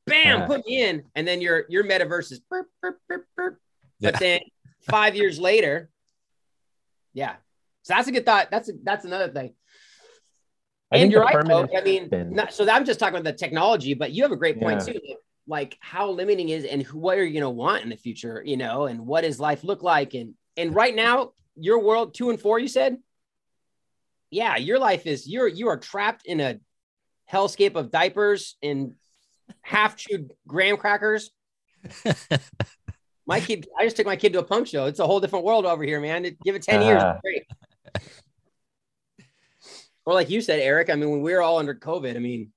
Bam, 0.07 0.41
Yeah. 0.41 0.47
put 0.47 0.67
me 0.67 0.83
in. 0.83 1.05
And 1.15 1.26
then 1.26 1.41
your 1.41 1.65
your 1.69 1.85
metaverse 1.85 2.33
is 2.33 2.41
burp, 2.41 2.69
burp, 2.81 2.99
burp. 3.37 3.59
Yeah. 3.99 4.11
But 4.11 4.21
then 4.21 4.41
five 4.83 5.17
years 5.17 5.38
later, 5.38 5.91
yeah. 7.12 7.37
So 7.83 7.95
that's 7.95 8.09
a 8.09 8.12
good 8.12 8.26
thought. 8.26 8.49
That's 8.50 8.69
a, 8.69 8.73
that's 8.83 9.05
another 9.05 9.33
thing. 9.33 9.55
I 10.93 10.99
and 10.99 11.11
you're 11.11 11.23
right, 11.23 11.45
though. 11.45 11.69
I 11.76 11.81
mean, 11.83 12.09
not, 12.31 12.53
so 12.53 12.69
I'm 12.71 12.85
just 12.85 13.00
talking 13.00 13.15
about 13.19 13.25
the 13.25 13.33
technology, 13.33 13.95
but 13.95 14.12
you 14.12 14.23
have 14.23 14.31
a 14.33 14.37
great 14.37 14.61
point 14.61 14.81
Yeah. 14.87 14.93
too. 14.93 15.00
Like, 15.09 15.19
like 15.49 15.79
how 15.81 16.11
limiting 16.11 16.49
is 16.49 16.65
and 16.65 16.83
who, 16.83 16.99
what 16.99 17.19
are 17.19 17.25
you 17.25 17.33
going 17.33 17.43
to 17.43 17.50
want 17.50 17.83
in 17.85 17.88
the 17.91 17.97
future, 17.97 18.43
you 18.45 18.57
know, 18.57 18.87
and 18.87 19.00
what 19.07 19.23
does 19.23 19.41
life 19.41 19.65
look 19.65 19.83
like? 19.83 20.15
And 20.15 20.35
and 20.57 20.75
right 20.75 20.95
now, 20.95 21.33
your 21.57 21.81
world 21.83 22.15
two 22.15 22.31
and 22.31 22.41
four, 22.41 22.59
you 22.59 22.69
said, 22.69 22.97
yeah, 24.30 24.56
your 24.56 24.78
life 24.78 25.06
is 25.06 25.28
you're 25.28 25.49
you 25.49 25.68
are 25.68 25.76
trapped 25.76 26.26
in 26.26 26.40
a 26.40 26.59
hellscape 27.30 27.75
of 27.76 27.90
diapers 27.90 28.56
and 28.62 28.95
half 29.62 29.97
chewed 29.97 30.33
graham 30.47 30.76
crackers. 30.76 31.30
My 33.28 33.40
kid, 33.40 33.66
I 33.76 33.85
just 33.85 33.97
took 33.97 34.06
my 34.06 34.14
kid 34.14 34.33
to 34.35 34.38
a 34.38 34.45
punk 34.45 34.68
show. 34.68 34.87
It's 34.87 35.00
a 35.00 35.06
whole 35.06 35.18
different 35.18 35.45
world 35.45 35.66
over 35.66 35.83
here, 35.83 36.00
man. 36.00 36.23
Give 36.45 36.54
it 36.54 36.62
10 36.62 36.83
years. 36.83 37.02
Uh-huh. 37.02 37.18
Great. 37.23 37.45
Or 40.04 40.14
like 40.14 40.30
you 40.30 40.40
said, 40.40 40.61
Erick, 40.61 40.88
I 40.88 40.95
mean, 40.95 41.11
when 41.11 41.21
we 41.21 41.35
were 41.35 41.42
all 41.42 41.59
under 41.59 41.75
COVID, 41.75 42.14
I 42.14 42.21
mean, 42.21 42.52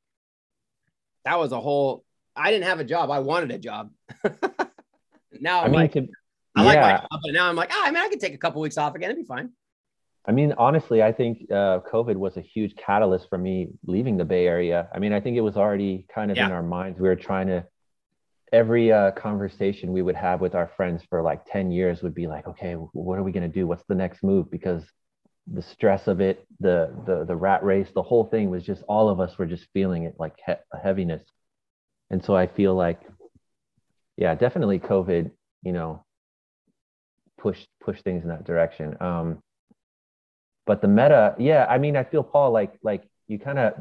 that 1.25 1.39
was 1.39 1.51
a 1.51 1.59
whole, 1.59 2.05
I 2.35 2.51
didn't 2.51 2.65
have 2.65 2.79
a 2.79 2.83
job. 2.83 3.09
I 3.09 3.19
wanted 3.19 3.49
a 3.49 3.57
job. 3.57 3.91
now 5.41 5.61
I 5.61 5.65
I'm 5.65 5.71
mean, 5.71 5.79
like, 5.79 5.93
to, 5.93 6.07
I 6.55 6.61
like 6.63 6.79
my 6.79 6.89
yeah. 6.89 6.97
job, 6.99 7.19
but 7.23 7.33
now 7.33 7.49
I'm 7.49 7.55
like, 7.55 7.71
ah, 7.73 7.87
I 7.87 7.89
mean, 7.89 8.03
I 8.03 8.07
could 8.07 8.19
take 8.19 8.35
a 8.35 8.37
couple 8.37 8.61
weeks 8.61 8.77
off 8.77 8.93
again. 8.93 9.09
It'd 9.09 9.23
be 9.23 9.27
fine. 9.27 9.49
I 10.25 10.31
mean, 10.31 10.53
honestly, 10.57 11.01
I 11.01 11.11
think 11.11 11.49
uh, 11.49 11.79
COVID 11.91 12.15
was 12.15 12.37
a 12.37 12.41
huge 12.41 12.75
catalyst 12.75 13.27
for 13.29 13.37
me 13.37 13.69
leaving 13.85 14.17
the 14.17 14.25
Bay 14.25 14.45
Area. 14.47 14.87
I 14.93 14.99
mean, 14.99 15.13
I 15.13 15.19
think 15.21 15.37
it 15.37 15.41
was 15.41 15.57
already 15.57 16.05
kind 16.13 16.29
of 16.29 16.37
in 16.37 16.51
our 16.51 16.61
minds. 16.61 16.99
We 16.99 17.07
were 17.07 17.15
trying 17.15 17.47
to, 17.47 17.65
every 18.51 18.91
uh, 18.91 19.11
conversation 19.11 19.91
we 19.93 20.01
would 20.01 20.15
have 20.15 20.41
with 20.41 20.55
our 20.55 20.67
friends 20.75 21.03
for 21.09 21.21
like 21.21 21.45
10 21.51 21.71
years 21.71 22.03
would 22.03 22.13
be 22.13 22.27
like, 22.27 22.47
okay, 22.47 22.73
what 22.73 23.17
are 23.17 23.23
we 23.23 23.31
going 23.31 23.49
to 23.49 23.53
do? 23.53 23.65
What's 23.65 23.85
the 23.87 23.95
next 23.95 24.23
move? 24.23 24.51
Because 24.51 24.83
the 25.51 25.61
stress 25.61 26.07
of 26.07 26.19
it, 26.21 26.45
the, 26.59 26.93
the, 27.07 27.25
the 27.25 27.35
rat 27.35 27.63
race, 27.63 27.87
the 27.95 28.03
whole 28.03 28.25
thing 28.25 28.49
was 28.49 28.63
just, 28.63 28.83
all 28.87 29.09
of 29.09 29.19
us 29.19 29.37
were 29.37 29.45
just 29.45 29.67
feeling 29.73 30.03
it 30.03 30.15
like 30.19 30.35
he- 30.45 30.53
a 30.73 30.77
heaviness. 30.77 31.23
And 32.11 32.23
so 32.23 32.35
I 32.35 32.47
feel 32.47 32.75
like, 32.75 33.01
yeah, 34.17 34.35
definitely 34.35 34.79
COVID, 34.79 35.31
you 35.63 35.71
know, 35.71 36.05
push, 37.37 37.65
push 37.81 38.01
things 38.01 38.23
in 38.23 38.29
that 38.29 38.45
direction. 38.45 38.97
Um, 38.99 39.41
but 40.69 40.81
the 40.83 40.87
meta 40.99 41.35
yeah 41.39 41.65
i 41.69 41.77
mean 41.83 41.95
i 42.01 42.03
feel 42.11 42.23
paul 42.33 42.49
like 42.59 42.73
like 42.89 43.03
you 43.27 43.37
kind 43.47 43.57
of 43.63 43.73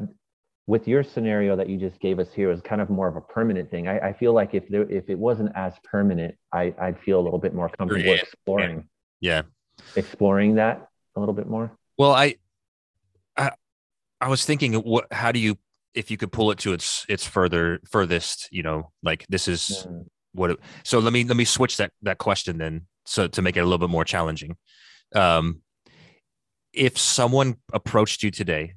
with 0.73 0.87
your 0.87 1.03
scenario 1.13 1.51
that 1.59 1.67
you 1.71 1.77
just 1.77 1.99
gave 2.05 2.17
us 2.23 2.29
here 2.39 2.49
is 2.55 2.61
kind 2.61 2.81
of 2.83 2.87
more 2.89 3.07
of 3.07 3.15
a 3.15 3.21
permanent 3.21 3.69
thing 3.73 3.83
i, 3.93 3.95
I 4.09 4.13
feel 4.13 4.33
like 4.33 4.51
if 4.59 4.65
there 4.73 4.85
if 4.99 5.05
it 5.13 5.19
wasn't 5.27 5.51
as 5.55 5.73
permanent 5.93 6.33
i 6.51 6.63
i'd 6.85 6.97
feel 7.05 7.17
a 7.19 7.23
little 7.27 7.39
bit 7.45 7.53
more 7.53 7.69
comfortable 7.77 8.13
Yeah. 8.13 8.21
exploring 8.23 8.77
Yeah. 9.29 9.41
exploring 9.95 10.55
that 10.55 10.75
a 11.15 11.19
little 11.19 11.37
bit 11.41 11.47
more 11.55 11.67
Well, 11.97 12.13
I, 12.25 12.27
I, 13.35 13.51
I 14.21 14.27
was 14.29 14.45
thinking, 14.45 14.73
what? 14.73 15.05
How 15.11 15.31
do 15.35 15.39
you, 15.39 15.57
if 15.93 16.09
you 16.11 16.17
could 16.17 16.31
pull 16.31 16.51
it 16.51 16.59
to 16.59 16.71
its 16.77 17.05
its 17.09 17.25
further 17.35 17.79
furthest, 17.93 18.47
you 18.51 18.63
know, 18.67 18.91
like 19.03 19.25
this 19.33 19.47
is 19.47 19.61
Mm. 19.87 20.05
what. 20.39 20.49
It, 20.51 20.57
so 20.83 20.99
let 20.99 21.11
me 21.13 21.21
let 21.31 21.35
me 21.35 21.45
switch 21.45 21.75
that 21.77 21.91
that 22.07 22.17
question 22.17 22.57
then, 22.57 22.87
so 23.05 23.27
to 23.27 23.41
make 23.41 23.57
it 23.57 23.61
a 23.61 23.67
little 23.69 23.83
bit 23.85 23.89
more 23.97 24.05
challenging. 24.05 24.55
Um, 25.13 25.61
if 26.73 26.97
someone 26.97 27.57
approached 27.73 28.23
you 28.23 28.31
today 28.31 28.73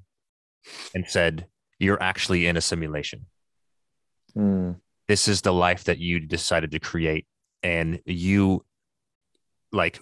and 0.94 1.06
said 1.08 1.46
you're 1.78 2.02
actually 2.02 2.46
in 2.46 2.56
a 2.56 2.60
simulation, 2.60 3.26
Mm. 4.36 4.80
this 5.08 5.28
is 5.28 5.42
the 5.42 5.52
life 5.52 5.84
that 5.84 5.98
you 5.98 6.18
decided 6.20 6.70
to 6.70 6.78
create, 6.80 7.26
and 7.62 8.00
you, 8.06 8.64
like, 9.72 10.00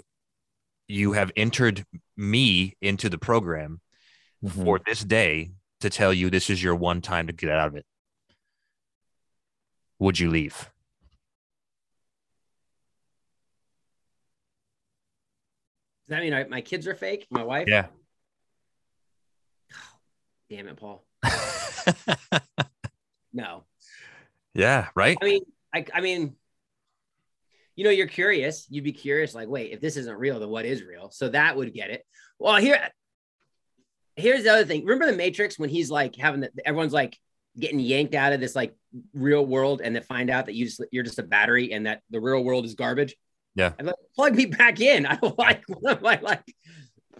you 0.86 1.12
have 1.12 1.32
entered 1.36 1.84
me 2.16 2.76
into 2.80 3.08
the 3.08 3.18
program 3.18 3.80
Mhm. 4.44 4.64
for 4.64 4.78
this 4.86 5.00
day 5.04 5.50
to 5.80 5.90
tell 5.90 6.12
you 6.12 6.30
this 6.30 6.48
is 6.50 6.62
your 6.62 6.74
one 6.76 7.00
time 7.00 7.26
to 7.26 7.32
get 7.32 7.50
out 7.50 7.66
of 7.68 7.74
it, 7.76 7.86
would 9.98 10.18
you 10.18 10.30
leave? 10.30 10.70
That 16.10 16.22
mean 16.22 16.34
I, 16.34 16.44
my 16.44 16.60
kids 16.60 16.86
are 16.86 16.94
fake? 16.94 17.26
My 17.30 17.42
wife? 17.42 17.68
Yeah. 17.68 17.86
Damn 20.50 20.68
it, 20.68 20.76
Paul. 20.76 21.04
No. 23.32 23.64
yeah. 24.54 24.88
Right. 24.94 25.16
I 25.20 25.24
mean, 25.24 25.42
I, 25.74 25.84
I 25.94 26.00
mean, 26.00 26.34
you 27.76 27.84
know, 27.84 27.90
you're 27.90 28.06
curious. 28.06 28.66
You'd 28.68 28.84
be 28.84 28.92
curious, 28.92 29.34
like, 29.34 29.48
wait, 29.48 29.72
if 29.72 29.80
this 29.80 29.96
isn't 29.96 30.18
real, 30.18 30.40
then 30.40 30.48
what 30.48 30.64
is 30.64 30.82
real? 30.82 31.10
So 31.10 31.28
that 31.28 31.56
would 31.56 31.72
get 31.72 31.90
it. 31.90 32.04
Well, 32.38 32.56
here, 32.56 32.88
here's 34.16 34.44
the 34.44 34.50
other 34.50 34.64
thing. 34.64 34.84
Remember 34.84 35.10
the 35.10 35.16
Matrix 35.16 35.58
when 35.58 35.70
he's 35.70 35.90
like 35.90 36.16
having 36.16 36.40
the, 36.40 36.50
everyone's 36.64 36.92
like 36.92 37.16
getting 37.58 37.80
yanked 37.80 38.14
out 38.14 38.32
of 38.32 38.40
this 38.40 38.56
like 38.56 38.74
real 39.14 39.44
world, 39.46 39.80
and 39.82 39.94
they 39.94 40.00
find 40.00 40.30
out 40.30 40.46
that 40.46 40.54
you 40.54 40.64
just 40.66 40.82
you're 40.90 41.04
just 41.04 41.18
a 41.18 41.24
battery, 41.24 41.72
and 41.72 41.86
that 41.86 42.02
the 42.10 42.20
real 42.20 42.42
world 42.42 42.64
is 42.64 42.74
garbage. 42.74 43.16
Yeah. 43.54 43.72
I'm 43.78 43.86
like, 43.86 43.94
plug 44.14 44.34
me 44.34 44.46
back 44.46 44.80
in. 44.80 45.06
I 45.12 45.16
don't 45.16 45.38
like. 45.38 45.62
What 45.68 45.98
am 45.98 46.06
I 46.06 46.18
like? 46.20 46.54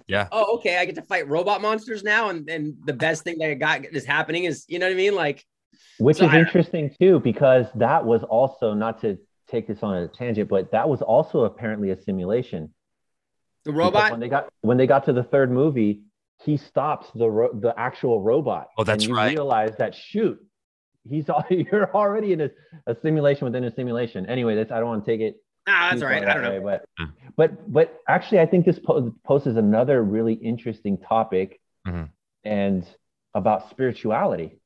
Yeah. 0.07 0.29
Oh, 0.33 0.57
okay. 0.57 0.79
I 0.79 0.85
get 0.85 0.95
to 0.97 1.03
fight 1.03 1.29
robot 1.29 1.61
monsters 1.63 2.03
now, 2.03 2.31
and 2.31 2.49
and 2.51 2.75
the 2.85 2.93
best 2.93 3.23
thing 3.25 3.39
that 3.39 3.51
I 3.51 3.55
got 3.55 3.85
is 3.85 4.05
happening 4.05 4.45
is, 4.45 4.65
you 4.69 4.79
know 4.79 4.87
what 4.87 4.93
I 4.93 4.97
mean? 4.97 5.15
Like, 5.15 5.45
which 5.99 6.19
So 6.19 6.27
is 6.27 6.33
I 6.33 6.39
interesting 6.41 6.95
too 7.01 7.21
because 7.21 7.67
that 7.77 8.05
was 8.05 8.23
also 8.25 8.75
not 8.75 9.01
to 9.03 9.19
take 9.49 9.67
this 9.67 9.83
on 9.83 9.97
a 9.97 10.07
tangent 10.09 10.49
but 10.49 10.71
that 10.71 10.89
was 10.89 11.03
also 11.03 11.43
apparently 11.45 11.91
a 11.91 12.01
simulation 12.01 12.73
the 13.65 13.73
Because 13.73 13.79
robot. 13.93 14.11
when 14.13 14.21
they 14.21 14.29
got 14.29 14.49
when 14.61 14.77
they 14.79 14.87
got 14.87 15.05
to 15.07 15.13
the 15.13 15.25
third 15.25 15.51
movie 15.51 16.03
he 16.45 16.57
stops 16.57 17.09
the 17.17 17.29
ro- 17.29 17.53
the 17.53 17.75
actual 17.79 18.21
robot 18.23 18.69
Oh, 18.79 18.85
that's 18.85 19.03
and 19.05 19.11
you 19.11 19.17
right. 19.17 19.31
realize 19.35 19.73
that 19.79 19.93
shoot 19.95 20.39
he's 21.09 21.29
al- 21.29 21.45
you're 21.51 21.93
already 21.95 22.33
in 22.33 22.41
a, 22.43 22.51
a 22.87 22.95
simulation 23.03 23.45
within 23.45 23.65
a 23.65 23.75
simulation 23.75 24.25
anyway 24.27 24.55
that's 24.55 24.71
i 24.71 24.79
don't 24.79 24.89
want 24.89 25.05
to 25.05 25.11
take 25.11 25.21
it 25.21 25.35
Ah, 25.67 25.88
that's 25.90 26.02
all 26.02 26.09
right. 26.09 26.26
I 26.26 26.35
don't 26.35 26.43
know. 26.43 26.61
way, 26.61 26.79
Hmm. 26.99 27.05
but 27.37 27.50
but 27.71 27.73
but 27.73 27.99
actually 28.09 28.40
i 28.40 28.47
think 28.47 28.64
this 28.64 28.79
po- 28.79 29.14
poses 29.25 29.57
another 29.57 30.02
really 30.02 30.35
interesting 30.35 30.99
topic 30.99 31.61
mm-hmm. 31.87 32.05
and 32.45 32.87
about 33.35 33.71
spirituality. 33.71 34.59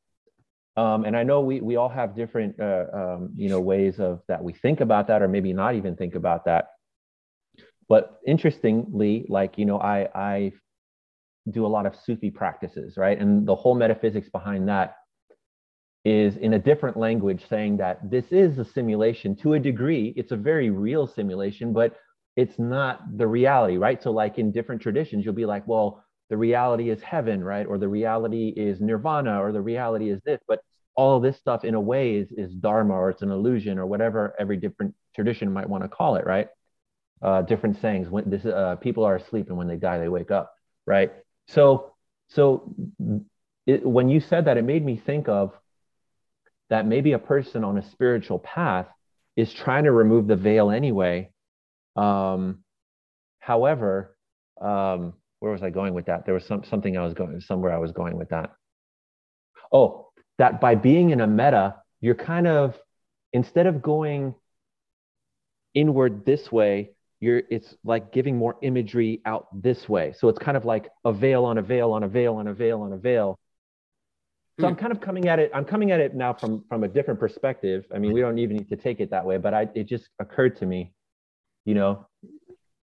Um, 0.77 1.05
and 1.05 1.17
I 1.17 1.23
know 1.23 1.41
we 1.41 1.61
we 1.61 1.77
all 1.77 1.89
have 1.89 2.17
different 2.17 2.59
uh, 2.59 2.87
um, 2.93 3.31
you 3.37 3.49
know 3.49 3.61
ways 3.61 4.01
of 4.01 4.23
that 4.27 4.43
we 4.43 4.53
think 4.53 4.81
about 4.81 5.07
that, 5.09 5.23
or 5.23 5.29
maybe 5.29 5.53
not 5.53 5.77
even 5.77 5.95
think 5.97 6.15
about 6.17 6.47
that. 6.47 6.67
But 7.89 8.19
interestingly, 8.27 9.27
like 9.29 9.57
you 9.57 9.67
know, 9.67 9.79
I 9.79 10.09
I 10.15 10.53
do 11.49 11.65
a 11.65 11.69
lot 11.69 11.87
of 11.87 11.95
Sufi 11.95 12.31
practices, 12.31 12.97
right? 12.97 13.19
And 13.19 13.47
the 13.47 13.55
whole 13.55 13.75
metaphysics 13.75 14.29
behind 14.31 14.69
that 14.69 14.97
is 16.05 16.37
in 16.37 16.53
a 16.53 16.59
different 16.59 16.97
language 16.97 17.45
saying 17.49 17.79
that 17.79 18.11
this 18.11 18.27
is 18.31 18.59
a 18.59 18.65
simulation 18.65 19.35
to 19.37 19.55
a 19.55 19.59
degree. 19.59 20.13
It's 20.17 20.33
a 20.33 20.37
very 20.37 20.71
real 20.71 21.07
simulation, 21.07 21.73
but 21.73 21.97
it's 22.37 22.59
not 22.59 23.17
the 23.17 23.27
reality, 23.27 23.77
right? 23.79 24.03
So, 24.03 24.11
like 24.11 24.39
in 24.39 24.53
different 24.53 24.83
traditions, 24.83 25.25
you'll 25.25 25.35
be 25.35 25.47
like, 25.47 25.67
well, 25.67 26.05
the 26.31 26.37
reality 26.37 26.91
is 26.91 27.01
heaven, 27.01 27.43
right? 27.43 27.67
Or 27.67 27.79
the 27.79 27.89
reality 27.89 28.49
is 28.49 28.81
nirvana, 28.81 29.41
or 29.41 29.53
the 29.53 29.61
reality 29.61 30.11
is 30.11 30.21
this. 30.25 30.41
But 30.47 30.61
all 30.97 31.21
this 31.21 31.37
stuff, 31.37 31.65
in 31.65 31.75
a 31.75 31.81
way, 31.81 32.17
is, 32.17 32.33
is 32.33 32.53
dharma, 32.53 32.95
or 32.95 33.11
it's 33.11 33.23
an 33.23 33.31
illusion, 33.31 33.79
or 33.79 33.87
whatever 33.87 34.35
every 34.39 34.57
different 34.57 34.95
tradition 35.15 35.53
might 35.53 35.69
want 35.69 35.85
to 35.85 35.89
call 35.89 36.17
it, 36.17 36.27
right? 36.27 36.49
Uh, 37.23 37.43
different 37.43 37.81
sayings. 37.81 38.09
When 38.09 38.29
this, 38.29 38.45
uh, 38.45 38.77
people 38.77 39.05
are 39.05 39.17
asleep, 39.17 39.49
and 39.49 39.57
when 39.57 39.69
they 39.69 39.77
die, 39.77 39.99
they 39.99 40.09
wake 40.09 40.31
up, 40.31 40.53
right? 40.87 41.13
So, 41.49 41.95
so 42.29 42.75
it, 43.67 43.87
when 43.87 44.09
you 44.09 44.21
said 44.21 44.47
that, 44.47 44.57
it 44.57 44.65
made 44.65 44.85
me 44.85 44.97
think 44.97 45.29
of 45.29 45.53
that 46.71 46.87
maybe 46.87 47.13
a 47.13 47.19
person 47.19 47.65
on 47.65 47.79
a 47.79 47.91
spiritual 47.91 48.39
path 48.39 48.87
is 49.37 49.53
trying 49.53 49.85
to 49.85 49.93
remove 49.93 50.27
the 50.27 50.37
veil 50.37 50.71
anyway. 50.71 51.31
Um, 51.97 52.61
however, 53.41 54.17
um, 54.61 55.15
where 55.41 55.53
was 55.53 55.63
I 55.63 55.71
going 55.71 55.95
with 55.95 56.07
that? 56.07 56.25
There 56.25 56.35
was 56.35 56.47
some 56.47 56.65
something 56.65 56.97
I 56.97 57.05
was 57.05 57.15
going 57.15 57.41
somewhere 57.41 57.73
I 57.73 57.79
was 57.79 57.93
going 57.93 58.17
with 58.17 58.31
that. 58.31 58.51
Oh, 59.73 60.09
that 60.39 60.61
by 60.61 60.75
being 60.75 61.11
in 61.11 61.21
a 61.21 61.27
meta, 61.27 61.77
you're 62.01 62.15
kind 62.15 62.47
of 62.47 62.75
instead 63.33 63.67
of 63.67 63.83
going 63.83 64.35
inward 65.75 66.25
this 66.25 66.51
way, 66.51 66.93
you're 67.21 67.43
it's 67.51 67.75
like 67.85 68.13
giving 68.13 68.37
more 68.37 68.57
imagery 68.63 69.21
out 69.27 69.47
this 69.63 69.89
way. 69.89 70.15
So 70.19 70.29
it's 70.29 70.39
kind 70.39 70.57
of 70.57 70.65
like 70.65 70.91
a 71.05 71.13
veil 71.13 71.45
on 71.45 71.59
a 71.59 71.63
veil 71.63 71.93
on 71.93 72.03
a 72.03 72.09
veil 72.09 72.37
on 72.37 72.47
a 72.47 72.55
veil 72.55 72.83
on 72.83 72.93
a 72.93 72.97
veil. 72.97 73.39
So 74.61 74.67
I'm 74.67 74.75
hmm. 74.75 74.81
kind 74.81 74.93
of 74.93 75.01
coming 75.01 75.29
at 75.29 75.39
it. 75.39 75.51
I'm 75.55 75.65
coming 75.65 75.91
at 75.91 76.01
it 76.01 76.15
now 76.15 76.33
from 76.33 76.65
from 76.69 76.85
a 76.85 76.89
different 76.89 77.19
perspective. 77.19 77.85
I 77.95 77.99
mean, 77.99 78.13
we 78.13 78.21
don't 78.21 78.39
even 78.39 78.57
need 78.57 78.69
to 78.69 78.77
take 78.77 79.01
it 79.01 79.11
that 79.11 79.25
way, 79.25 79.37
but 79.37 79.55
I 79.55 79.69
it 79.75 79.85
just 79.85 80.09
occurred 80.21 80.57
to 80.59 80.67
me, 80.67 80.93
you 81.65 81.75
know, 81.75 82.07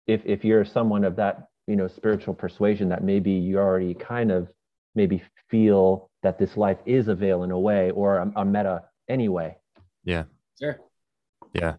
if 0.07 0.21
if 0.25 0.43
you're 0.43 0.65
someone 0.65 1.03
of 1.03 1.15
that 1.17 1.47
you 1.67 1.75
know 1.75 1.87
spiritual 1.87 2.33
persuasion 2.33 2.89
that 2.89 3.03
maybe 3.03 3.31
you 3.31 3.59
already 3.59 3.93
kind 3.93 4.31
of 4.31 4.47
maybe 4.95 5.21
feel 5.49 6.09
that 6.23 6.37
this 6.37 6.57
life 6.57 6.79
is 6.85 7.07
a 7.07 7.15
veil 7.15 7.43
in 7.43 7.51
a 7.51 7.59
way 7.59 7.91
or 7.91 8.17
a, 8.17 8.31
a 8.37 8.45
meta 8.45 8.83
anyway. 9.07 9.55
Yeah. 10.03 10.23
Sure. 10.59 10.79
Yeah. 11.53 11.75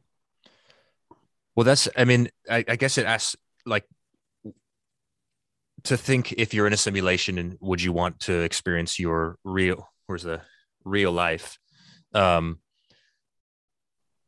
Well, 1.54 1.64
that's, 1.64 1.88
I 1.96 2.04
mean, 2.04 2.30
I, 2.48 2.64
I 2.66 2.76
guess 2.76 2.96
it 2.96 3.06
asks 3.06 3.36
like 3.66 3.84
to 5.84 5.96
think 5.96 6.32
if 6.32 6.54
you're 6.54 6.66
in 6.66 6.72
a 6.72 6.78
simulation 6.78 7.38
and 7.38 7.56
would 7.60 7.82
you 7.82 7.92
want 7.92 8.20
to 8.20 8.40
experience 8.40 8.98
your 8.98 9.36
real, 9.44 9.88
where's 10.06 10.22
the 10.22 10.42
real 10.84 11.12
life? 11.12 11.58
Um, 12.14 12.58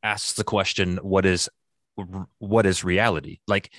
asks 0.02 0.32
the 0.34 0.44
question, 0.44 0.98
what 0.98 1.26
is, 1.26 1.48
what 2.38 2.66
is 2.66 2.84
reality? 2.84 3.38
Like 3.46 3.72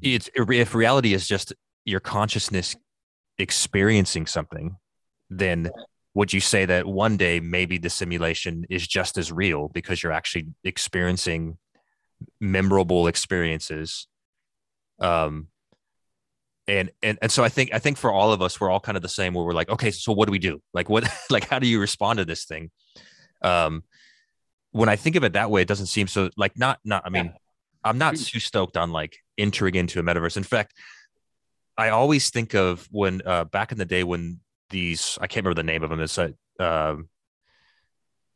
it's, 0.00 0.28
if 0.34 0.74
reality 0.74 1.14
is 1.14 1.26
just 1.26 1.52
your 1.84 2.00
consciousness 2.00 2.76
experiencing 3.38 4.26
something, 4.26 4.76
then 5.30 5.70
would 6.14 6.32
you 6.32 6.40
say 6.40 6.64
that 6.64 6.86
one 6.86 7.16
day 7.16 7.40
maybe 7.40 7.78
the 7.78 7.90
simulation 7.90 8.64
is 8.70 8.86
just 8.86 9.18
as 9.18 9.32
real 9.32 9.68
because 9.68 10.02
you're 10.02 10.12
actually 10.12 10.46
experiencing 10.64 11.58
memorable 12.40 13.06
experiences 13.06 14.06
um 15.00 15.48
and 16.66 16.90
and 17.02 17.18
and 17.20 17.30
so 17.30 17.44
i 17.44 17.48
think 17.48 17.70
i 17.72 17.78
think 17.78 17.96
for 17.96 18.10
all 18.10 18.32
of 18.32 18.40
us 18.40 18.60
we're 18.60 18.70
all 18.70 18.80
kind 18.80 18.96
of 18.96 19.02
the 19.02 19.08
same 19.08 19.34
where 19.34 19.44
we're 19.44 19.52
like 19.52 19.68
okay 19.68 19.90
so 19.90 20.12
what 20.12 20.26
do 20.26 20.32
we 20.32 20.38
do 20.38 20.60
like 20.72 20.88
what 20.88 21.04
like 21.30 21.48
how 21.48 21.58
do 21.58 21.66
you 21.66 21.80
respond 21.80 22.18
to 22.18 22.24
this 22.24 22.44
thing 22.44 22.70
um 23.42 23.82
when 24.72 24.88
i 24.88 24.96
think 24.96 25.16
of 25.16 25.24
it 25.24 25.34
that 25.34 25.50
way 25.50 25.62
it 25.62 25.68
doesn't 25.68 25.86
seem 25.86 26.06
so 26.06 26.30
like 26.36 26.58
not 26.58 26.78
not 26.84 27.02
i 27.04 27.10
mean 27.10 27.32
i'm 27.82 27.98
not 27.98 28.16
too 28.16 28.40
stoked 28.40 28.76
on 28.76 28.92
like 28.92 29.18
entering 29.36 29.74
into 29.74 30.00
a 30.00 30.02
metaverse 30.02 30.36
in 30.36 30.42
fact 30.42 30.72
i 31.76 31.90
always 31.90 32.30
think 32.30 32.54
of 32.54 32.88
when 32.90 33.20
uh 33.26 33.44
back 33.44 33.72
in 33.72 33.78
the 33.78 33.84
day 33.84 34.02
when 34.02 34.40
these 34.70 35.18
i 35.20 35.26
can't 35.26 35.44
remember 35.44 35.60
the 35.60 35.66
name 35.66 35.82
of 35.82 35.90
them 35.90 36.00
it's 36.00 36.18
uh, 36.18 36.30
uh, 36.58 36.96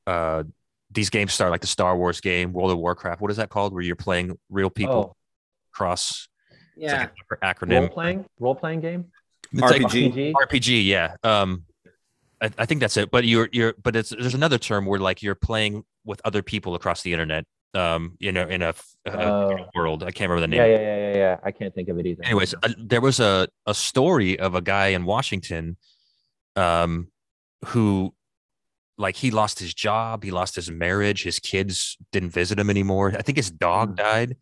uh 0.07 0.43
these 0.91 1.11
games 1.11 1.33
start 1.33 1.51
like 1.51 1.61
the 1.61 1.67
Star 1.67 1.97
Wars 1.97 2.21
game, 2.21 2.53
World 2.53 2.71
of 2.71 2.79
Warcraft. 2.79 3.21
What 3.21 3.31
is 3.31 3.37
that 3.37 3.51
called? 3.51 3.73
Where 3.73 3.83
you're 3.83 3.97
playing 3.97 4.39
real 4.49 4.71
people 4.71 5.13
oh. 5.13 5.17
cross. 5.73 6.29
Yeah. 6.79 7.09
Like 7.31 7.41
acronym. 7.57 7.81
Role 7.81 7.89
playing. 7.89 8.25
Role 8.39 8.55
playing 8.55 8.81
game. 8.81 9.07
It's 9.53 9.63
RPG. 9.63 10.35
Like 10.35 10.49
RPG. 10.49 10.85
Yeah. 10.87 11.17
Um, 11.23 11.65
I, 12.41 12.51
I, 12.59 12.67
think 12.67 12.81
that's 12.81 12.97
it. 12.97 13.11
But 13.11 13.25
you're 13.25 13.49
you're 13.53 13.75
but 13.83 13.97
it's 13.97 14.11
there's 14.11 14.35
another 14.35 14.59
term 14.59 14.87
where 14.87 15.01
like 15.01 15.23
you're 15.23 15.35
playing 15.35 15.85
with 16.05 16.21
other 16.25 16.43
people 16.43 16.75
across 16.75 17.03
the 17.03 17.13
internet. 17.13 17.45
Um, 17.75 18.17
you 18.19 18.33
know, 18.33 18.49
in 18.49 18.63
a, 18.63 18.75
a 19.07 19.11
uh, 19.11 19.67
world. 19.75 20.03
I 20.03 20.11
can't 20.11 20.31
remember 20.31 20.41
the 20.41 20.47
name. 20.47 20.61
Yeah, 20.61 20.67
yeah, 20.67 20.81
yeah, 20.81 20.97
yeah, 20.97 21.17
yeah. 21.17 21.37
I 21.45 21.51
can't 21.51 21.75
think 21.75 21.91
of 21.91 21.99
it 21.99 22.07
either. 22.07 22.25
Anyways, 22.25 22.55
uh, 22.63 22.73
there 22.79 23.03
was 23.03 23.21
a 23.21 23.47
a 23.67 23.75
story 23.75 24.39
of 24.39 24.55
a 24.55 24.63
guy 24.63 24.89
in 24.89 25.05
Washington, 25.05 25.77
um, 26.57 27.09
who 27.67 28.15
like 28.99 29.17
he 29.17 29.31
lost 29.31 29.59
his 29.61 29.73
job, 29.73 30.25
he 30.25 30.31
lost 30.31 30.57
his 30.57 30.71
marriage, 30.71 31.23
his 31.23 31.39
kids 31.39 31.97
didn't 32.11 32.31
visit 32.31 32.59
him 32.59 32.69
anymore. 32.69 33.15
I 33.17 33.23
think 33.23 33.37
his 33.37 33.51
dog 33.51 33.93
mm. 33.93 33.97
died, 33.97 34.37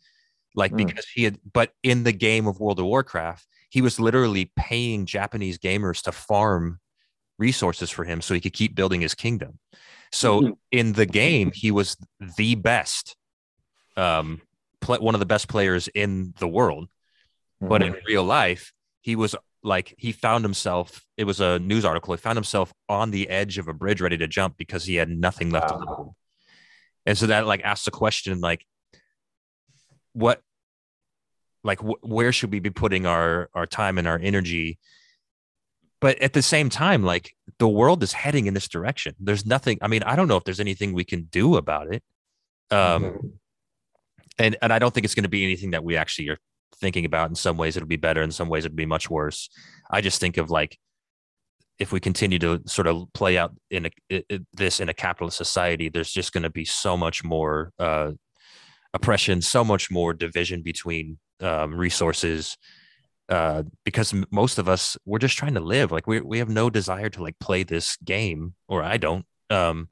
like 0.57 0.73
mm. 0.73 0.79
because 0.79 1.07
he 1.07 1.25
had. 1.25 1.38
But 1.53 1.73
in 1.83 2.03
the 2.03 2.12
game 2.12 2.47
of 2.47 2.59
World 2.59 2.81
of 2.81 2.87
Warcraft, 2.87 3.47
he 3.71 3.83
was 3.83 4.01
literally 4.01 4.51
paying 4.57 5.07
Japanese 5.07 5.59
gamers 5.59 6.03
to 6.03 6.12
farm 6.12 6.81
resources 7.38 7.90
for 7.90 8.05
him 8.05 8.21
so 8.21 8.35
he 8.35 8.40
could 8.40 8.55
keep 8.55 8.75
building 8.75 9.01
his 9.01 9.14
kingdom. 9.14 9.59
So 10.12 10.40
mm-hmm. 10.40 10.53
in 10.73 10.92
the 10.95 11.07
game, 11.07 11.53
he 11.55 11.71
was 11.71 11.97
the 12.37 12.55
best, 12.55 13.16
um, 13.97 14.40
play, 14.81 14.99
one 14.99 15.14
of 15.14 15.21
the 15.21 15.27
best 15.27 15.49
players 15.49 15.88
in 15.88 16.35
the 16.38 16.49
world. 16.49 16.85
Mm-hmm. 17.61 17.69
But 17.69 17.83
in 17.83 17.92
mm-hmm. 17.92 18.07
real 18.07 18.25
life, 18.25 18.73
he 19.03 19.16
was 19.16 19.37
like 19.62 19.95
he 19.99 20.12
found 20.12 20.45
himself 20.45 21.05
it 21.16 21.25
was 21.25 21.40
a 21.40 21.59
news 21.59 21.85
article 21.85 22.14
he 22.14 22.19
found 22.19 22.37
himself 22.37 22.73
on 22.88 23.11
the 23.11 23.29
edge 23.29 23.59
of 23.59 23.66
a 23.66 23.75
bridge 23.75 24.01
ready 24.01 24.16
to 24.16 24.29
jump 24.29 24.57
because 24.57 24.85
he 24.85 24.95
had 24.95 25.09
nothing 25.11 25.51
left 25.51 25.73
wow. 25.73 25.79
to 25.79 26.14
and 27.05 27.19
so 27.19 27.27
that 27.27 27.47
like 27.47 27.62
asks 27.64 27.85
the 27.85 27.90
question 27.90 28.40
like 28.40 28.64
what 30.16 30.40
like 31.62 31.81
wh- 31.81 32.02
where 32.02 32.33
should 32.33 32.50
we 32.50 32.59
be 32.59 32.70
putting 32.70 33.05
our 33.07 33.50
our 33.55 33.66
time 33.66 33.98
and 33.98 34.09
our 34.09 34.18
energy? 34.18 34.79
But 36.00 36.20
at 36.20 36.33
the 36.33 36.42
same 36.42 36.70
time 36.70 37.05
like 37.05 37.35
the 37.59 37.68
world 37.68 38.02
is 38.02 38.12
heading 38.12 38.46
in 38.46 38.55
this 38.55 38.68
direction. 38.68 39.14
There's 39.20 39.44
nothing 39.44 39.79
i 39.83 39.88
mean 39.88 40.02
i 40.05 40.16
don't 40.16 40.29
know 40.29 40.37
if 40.37 40.44
there's 40.44 40.61
anything 40.61 40.92
we 40.92 41.05
can 41.05 41.24
do 41.24 41.57
about 41.57 41.92
it. 41.92 42.02
Um 42.70 43.05
mm-hmm. 43.05 43.26
and 44.38 44.57
and 44.62 44.72
i 44.72 44.79
don't 44.79 44.92
think 44.92 45.05
it's 45.05 45.14
going 45.14 45.24
to 45.24 45.29
be 45.29 45.44
anything 45.44 45.72
that 45.72 45.85
we 45.85 45.96
actually 45.96 46.31
are 46.31 46.38
thinking 46.81 47.05
about. 47.05 47.29
In 47.29 47.35
some 47.35 47.59
ways 47.59 47.76
it'll 47.76 47.88
be 47.88 47.96
better. 47.96 48.22
In 48.22 48.33
some 48.33 48.48
ways 48.48 48.64
it'll 48.64 48.74
be 48.74 48.87
much 48.87 49.11
worse. 49.11 49.50
I 49.90 50.00
just 50.00 50.20
think 50.20 50.38
of 50.38 50.50
like 50.50 50.79
if 51.79 51.92
we 51.92 52.00
continue 52.00 52.38
to 52.38 52.62
sort 52.66 52.87
of 52.87 53.07
play 53.12 53.37
out 53.37 53.55
in 53.70 53.87
a, 53.87 53.90
it, 54.09 54.46
this 54.55 54.81
in 54.81 54.88
a 54.88 54.94
capitalist 54.94 55.37
society 55.37 55.90
there's 55.90 56.11
just 56.11 56.33
going 56.33 56.42
to 56.42 56.50
be 56.50 56.64
so 56.64 56.96
much 56.96 57.22
more 57.22 57.70
uh, 57.79 58.12
oppression 58.94 59.42
so 59.42 59.64
much 59.64 59.90
more 59.90 60.14
division 60.14 60.62
between 60.62 61.18
um, 61.40 61.75
resources 61.75 62.57
uh, 63.29 63.62
because 63.85 64.14
most 64.31 64.59
of 64.59 64.68
us 64.68 64.96
we're 65.05 65.18
just 65.18 65.37
trying 65.37 65.55
to 65.55 65.61
live 65.61 65.90
like 65.90 66.07
we, 66.07 66.20
we 66.20 66.38
have 66.38 66.49
no 66.49 66.70
desire 66.70 67.11
to 67.11 67.22
like 67.22 67.38
play 67.40 67.62
this 67.62 67.96
game 68.05 68.55
or 68.68 68.83
i 68.83 68.96
don't 68.96 69.27
um, 69.51 69.88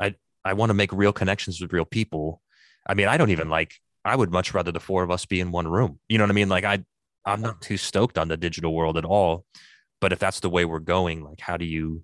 i 0.00 0.14
i 0.44 0.52
want 0.52 0.70
to 0.70 0.74
make 0.74 0.92
real 0.92 1.12
connections 1.12 1.60
with 1.60 1.72
real 1.72 1.86
people 1.86 2.42
i 2.86 2.94
mean 2.94 3.08
i 3.08 3.16
don't 3.16 3.30
even 3.30 3.48
like 3.48 3.72
I 4.08 4.16
would 4.16 4.32
much 4.32 4.54
rather 4.54 4.72
the 4.72 4.80
four 4.80 5.02
of 5.02 5.10
us 5.10 5.26
be 5.26 5.40
in 5.40 5.52
one 5.52 5.68
room. 5.68 6.00
You 6.08 6.18
know 6.18 6.24
what 6.24 6.30
I 6.30 6.34
mean? 6.34 6.48
Like 6.48 6.64
I 6.64 6.82
I'm 7.24 7.42
not 7.42 7.60
too 7.60 7.76
stoked 7.76 8.16
on 8.16 8.28
the 8.28 8.36
digital 8.36 8.74
world 8.74 8.96
at 8.96 9.04
all. 9.04 9.44
But 10.00 10.12
if 10.12 10.18
that's 10.18 10.40
the 10.40 10.48
way 10.48 10.64
we're 10.64 10.78
going, 10.78 11.22
like 11.22 11.40
how 11.40 11.56
do 11.56 11.64
you 11.64 12.02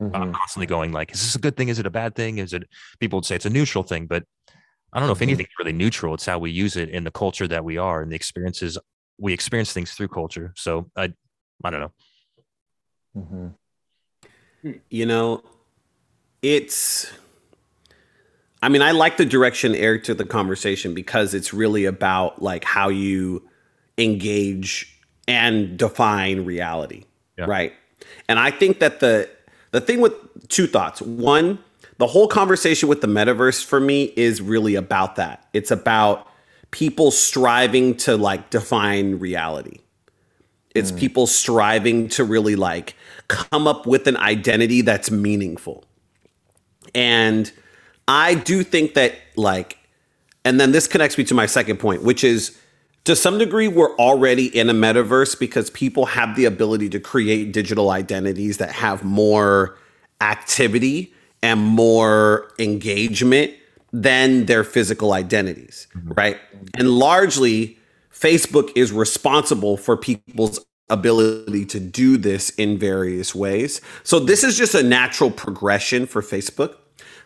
mm-hmm. 0.00 0.14
I'm 0.14 0.32
constantly 0.32 0.66
going 0.66 0.92
like, 0.92 1.12
is 1.12 1.20
this 1.22 1.34
a 1.34 1.38
good 1.38 1.56
thing? 1.56 1.68
Is 1.68 1.78
it 1.78 1.86
a 1.86 1.90
bad 1.90 2.14
thing? 2.14 2.38
Is 2.38 2.52
it 2.52 2.64
people 2.98 3.18
would 3.18 3.26
say 3.26 3.36
it's 3.36 3.46
a 3.46 3.50
neutral 3.50 3.84
thing, 3.84 4.06
but 4.06 4.24
I 4.94 5.00
don't 5.00 5.08
know 5.08 5.12
if 5.12 5.22
anything's 5.22 5.48
really 5.58 5.72
neutral. 5.72 6.14
It's 6.14 6.24
how 6.24 6.38
we 6.38 6.50
use 6.50 6.76
it 6.76 6.88
in 6.88 7.04
the 7.04 7.10
culture 7.10 7.48
that 7.48 7.64
we 7.64 7.76
are 7.78 8.00
and 8.00 8.12
the 8.12 8.16
experiences 8.16 8.78
we 9.18 9.32
experience 9.32 9.72
things 9.72 9.92
through 9.92 10.08
culture. 10.08 10.52
So 10.56 10.90
I 10.96 11.12
I 11.64 11.70
don't 11.70 11.80
know. 11.80 11.92
Mm-hmm. 13.16 14.72
You 14.88 15.06
know, 15.06 15.42
it's 16.42 17.12
I 18.62 18.70
mean, 18.70 18.80
I 18.80 18.92
like 18.92 19.18
the 19.18 19.26
direction 19.26 19.74
Erick 19.74 20.04
took 20.04 20.16
the 20.16 20.24
conversation 20.24 20.94
because 20.94 21.34
it's 21.34 21.52
really 21.52 21.84
about 21.84 22.40
like 22.40 22.64
how 22.64 22.88
you 22.88 23.46
engage 23.98 24.98
and 25.28 25.76
define 25.76 26.44
reality. 26.44 27.04
Yeah. 27.36 27.46
right? 27.46 27.72
And 28.28 28.38
I 28.38 28.50
think 28.50 28.78
that 28.78 29.00
the 29.00 29.28
the 29.72 29.80
thing 29.80 30.00
with 30.00 30.14
two 30.48 30.66
thoughts. 30.66 31.02
One, 31.02 31.58
the 31.98 32.06
whole 32.06 32.28
conversation 32.28 32.88
with 32.88 33.00
the 33.00 33.06
metaverse 33.06 33.64
for 33.64 33.80
me 33.80 34.12
is 34.16 34.42
really 34.42 34.74
about 34.74 35.16
that. 35.16 35.46
It's 35.52 35.70
about 35.70 36.28
people 36.70 37.10
striving 37.10 37.96
to 37.98 38.16
like 38.16 38.50
define 38.50 39.18
reality. 39.18 39.78
It's 40.74 40.90
mm. 40.90 40.98
people 40.98 41.26
striving 41.26 42.08
to 42.10 42.24
really 42.24 42.56
like 42.56 42.96
come 43.28 43.68
up 43.68 43.86
with 43.86 44.08
an 44.08 44.16
identity 44.16 44.80
that's 44.80 45.10
meaningful. 45.10 45.84
And 46.94 47.50
I 48.08 48.34
do 48.34 48.62
think 48.62 48.94
that 48.94 49.14
like 49.36 49.78
and 50.44 50.60
then 50.60 50.72
this 50.72 50.86
connects 50.86 51.16
me 51.16 51.24
to 51.24 51.34
my 51.34 51.46
second 51.46 51.78
point, 51.78 52.02
which 52.02 52.22
is 52.22 52.58
to 53.04 53.16
some 53.16 53.38
degree 53.38 53.68
we're 53.68 53.94
already 53.96 54.46
in 54.46 54.68
a 54.68 54.74
metaverse 54.74 55.38
because 55.38 55.70
people 55.70 56.06
have 56.06 56.36
the 56.36 56.44
ability 56.44 56.88
to 56.90 57.00
create 57.00 57.52
digital 57.52 57.90
identities 57.90 58.58
that 58.58 58.72
have 58.72 59.04
more 59.04 59.78
activity 60.20 61.14
and 61.44 61.60
more 61.60 62.50
engagement 62.58 63.52
than 63.92 64.46
their 64.46 64.64
physical 64.64 65.12
identities, 65.12 65.86
mm-hmm. 65.94 66.12
right? 66.12 66.40
And 66.78 66.88
largely 66.88 67.78
Facebook 68.10 68.72
is 68.74 68.92
responsible 68.92 69.76
for 69.76 69.94
people's 69.94 70.64
ability 70.88 71.66
to 71.66 71.78
do 71.78 72.16
this 72.16 72.48
in 72.50 72.78
various 72.78 73.34
ways. 73.34 73.82
So 74.04 74.18
this 74.18 74.42
is 74.42 74.56
just 74.56 74.74
a 74.74 74.82
natural 74.82 75.30
progression 75.30 76.06
for 76.06 76.22
Facebook. 76.22 76.76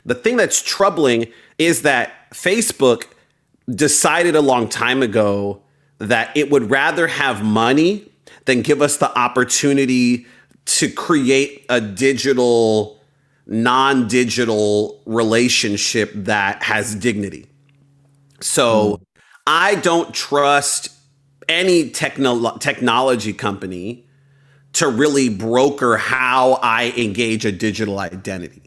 The 0.04 0.16
thing 0.16 0.36
that's 0.36 0.60
troubling 0.62 1.26
is 1.56 1.82
that 1.82 2.28
Facebook 2.34 3.04
decided 3.70 4.34
a 4.34 4.40
long 4.40 4.68
time 4.68 5.00
ago 5.00 5.62
that 5.98 6.36
it 6.36 6.50
would 6.50 6.72
rather 6.72 7.06
have 7.06 7.44
money 7.44 8.10
than 8.46 8.62
give 8.62 8.82
us 8.82 8.96
the 8.96 9.16
opportunity 9.16 10.26
to 10.64 10.90
create 10.90 11.64
a 11.68 11.80
digital, 11.80 12.97
non 13.48 14.06
digital 14.06 15.02
relationship 15.06 16.12
that 16.14 16.62
has 16.62 16.94
dignity. 16.94 17.46
So 18.40 18.96
hmm. 18.96 19.02
I 19.46 19.74
don't 19.76 20.14
trust 20.14 20.90
any 21.48 21.90
techno- 21.90 22.58
technology 22.58 23.32
company 23.32 24.06
to 24.74 24.88
really 24.88 25.30
broker 25.30 25.96
how 25.96 26.58
I 26.62 26.92
engage 26.96 27.46
a 27.46 27.52
digital 27.52 27.98
identity. 27.98 28.62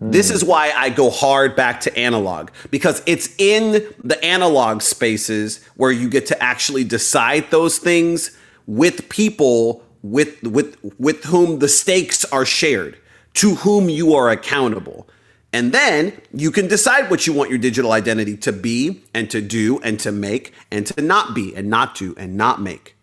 Hmm. 0.00 0.10
This 0.10 0.30
is 0.30 0.44
why 0.44 0.72
I 0.76 0.90
go 0.90 1.08
hard 1.08 1.54
back 1.54 1.80
to 1.82 1.96
analog 1.96 2.50
because 2.70 3.02
it's 3.06 3.32
in 3.38 3.86
the 4.02 4.22
analog 4.24 4.82
spaces 4.82 5.64
where 5.76 5.92
you 5.92 6.10
get 6.10 6.26
to 6.26 6.42
actually 6.42 6.84
decide 6.84 7.50
those 7.50 7.78
things 7.78 8.36
with 8.66 9.08
people 9.08 9.84
with 10.02 10.42
with 10.42 10.76
with 10.98 11.24
whom 11.24 11.58
the 11.58 11.68
stakes 11.68 12.24
are 12.26 12.44
shared, 12.44 12.96
to 13.34 13.54
whom 13.56 13.88
you 13.88 14.14
are 14.14 14.30
accountable. 14.30 15.08
And 15.52 15.72
then 15.72 16.20
you 16.32 16.50
can 16.50 16.68
decide 16.68 17.10
what 17.10 17.26
you 17.26 17.32
want 17.32 17.50
your 17.50 17.58
digital 17.58 17.92
identity 17.92 18.36
to 18.38 18.52
be 18.52 19.02
and 19.14 19.28
to 19.30 19.40
do 19.40 19.80
and 19.80 19.98
to 20.00 20.12
make 20.12 20.54
and 20.70 20.86
to 20.86 21.02
not 21.02 21.34
be 21.34 21.54
and 21.56 21.68
not 21.68 21.96
do 21.96 22.14
and 22.16 22.36
not 22.36 22.60
make. 22.60 22.96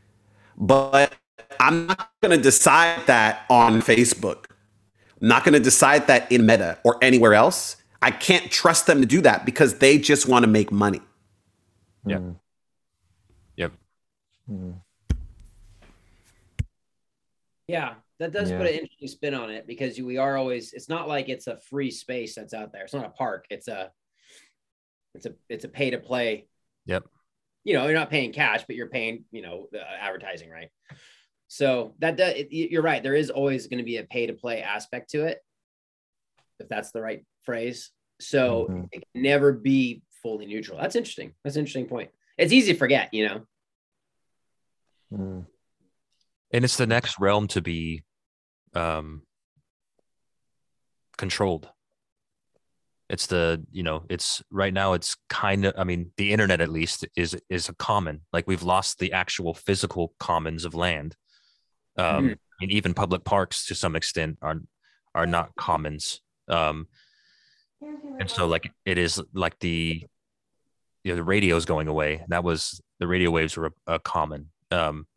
But 0.57 1.13
I'm 1.59 1.87
not 1.87 2.11
going 2.21 2.35
to 2.35 2.41
decide 2.41 3.05
that 3.07 3.45
on 3.49 3.81
Facebook. 3.81 4.45
I'm 5.21 5.27
not 5.27 5.43
going 5.43 5.53
to 5.53 5.59
decide 5.59 6.07
that 6.07 6.31
in 6.31 6.45
Meta 6.45 6.77
or 6.83 6.97
anywhere 7.01 7.33
else. 7.33 7.77
I 8.01 8.11
can't 8.11 8.49
trust 8.51 8.87
them 8.87 9.01
to 9.01 9.07
do 9.07 9.21
that 9.21 9.45
because 9.45 9.79
they 9.79 9.97
just 9.97 10.27
want 10.27 10.43
to 10.43 10.47
make 10.47 10.71
money. 10.71 11.01
Yeah. 12.05 12.17
Hmm. 12.17 12.31
Yep. 13.57 13.71
Hmm. 14.47 14.71
Yeah, 17.67 17.95
that 18.19 18.31
does 18.31 18.49
Yeah. 18.49 18.57
put 18.57 18.67
an 18.67 18.73
interesting 18.73 19.07
spin 19.07 19.33
on 19.33 19.49
it 19.51 19.67
because 19.67 19.99
we 19.99 20.17
are 20.17 20.37
always. 20.37 20.73
It's 20.73 20.89
not 20.89 21.07
like 21.07 21.29
it's 21.29 21.47
a 21.47 21.57
free 21.57 21.91
space 21.91 22.35
that's 22.35 22.53
out 22.53 22.71
there. 22.71 22.83
It's 22.83 22.93
not 22.93 23.05
a 23.05 23.09
park. 23.09 23.45
It's 23.49 23.67
a. 23.67 23.91
It's 25.15 25.25
a 25.25 25.35
it's 25.49 25.65
a 25.65 25.69
pay 25.69 25.91
to 25.91 25.97
play. 25.99 26.47
Yep. 26.85 27.05
You 27.63 27.73
know, 27.73 27.85
you're 27.85 27.93
not 27.93 28.09
paying 28.09 28.31
cash, 28.33 28.63
but 28.67 28.75
you're 28.75 28.89
paying 28.89 29.25
you 29.31 29.41
know 29.41 29.67
the 29.71 29.81
advertising, 29.81 30.49
right? 30.49 30.69
So 31.47 31.95
that 31.99 32.17
does. 32.17 32.33
It, 32.35 32.51
you're 32.51 32.81
right. 32.81 33.01
There 33.01 33.15
is 33.15 33.29
always 33.29 33.67
going 33.67 33.79
to 33.79 33.83
be 33.83 33.97
a 33.97 34.03
pay 34.03 34.27
to 34.27 34.33
play 34.33 34.61
aspect 34.61 35.11
to 35.11 35.25
it, 35.25 35.39
if 36.59 36.67
that's 36.69 36.91
the 36.91 37.01
right 37.01 37.25
phrase. 37.43 37.91
So 38.19 38.67
Mhm. 38.69 38.89
it 38.91 39.03
can 39.13 39.21
never 39.21 39.53
be 39.53 40.01
fully 40.23 40.45
neutral. 40.47 40.79
That's 40.79 40.95
interesting. 40.95 41.33
That's 41.43 41.55
an 41.55 41.61
interesting 41.61 41.87
point. 41.87 42.11
It's 42.37 42.51
easy 42.53 42.73
to 42.73 42.77
forget, 42.79 43.13
you 43.13 43.27
know. 43.27 43.47
Mm. 45.13 45.45
and 46.51 46.65
it's 46.65 46.75
the 46.75 46.85
next 46.87 47.17
realm 47.19 47.47
to 47.47 47.61
be 47.61 48.03
um 48.77 49.23
controlled. 51.17 51.67
It's 53.09 53.27
the 53.27 53.65
you 53.71 53.83
know 53.83 54.03
it's 54.09 54.43
right 54.51 54.73
now 54.73 54.91
it's 54.93 55.15
kind 55.29 55.63
of 55.65 55.73
i 55.77 55.83
mean 55.85 56.11
the 56.17 56.31
internet 56.33 56.59
at 56.59 56.69
least 56.69 57.07
is 57.15 57.37
is 57.49 57.69
a 57.69 57.75
common 57.75 58.21
like 58.33 58.45
we've 58.47 58.63
lost 58.63 58.99
the 58.99 59.13
actual 59.13 59.53
physical 59.53 60.13
commons 60.19 60.65
of 60.65 60.75
land. 60.75 61.15
Um 61.97 62.25
Mhm. 62.25 62.33
I 62.33 62.65
mean, 62.65 62.71
even 62.71 62.93
public 62.93 63.23
parks 63.23 63.65
to 63.67 63.75
some 63.75 63.95
extent 63.95 64.37
are 64.41 64.59
are 65.15 65.25
not 65.27 65.55
commons. 65.55 66.21
Um 66.49 66.87
and 68.19 68.29
so 68.29 68.47
like 68.47 68.71
it 68.85 68.97
is 68.97 69.21
like 69.33 69.57
the 69.59 70.05
you 71.03 71.11
know 71.11 71.15
the 71.15 71.23
radio 71.23 71.55
is 71.55 71.65
going 71.65 71.87
away. 71.87 72.25
That 72.27 72.43
was 72.43 72.81
the 72.99 73.07
radio 73.07 73.31
waves 73.31 73.55
were 73.55 73.67
a, 73.87 73.93
a 73.95 73.99
common. 73.99 74.51
Um 74.71 75.07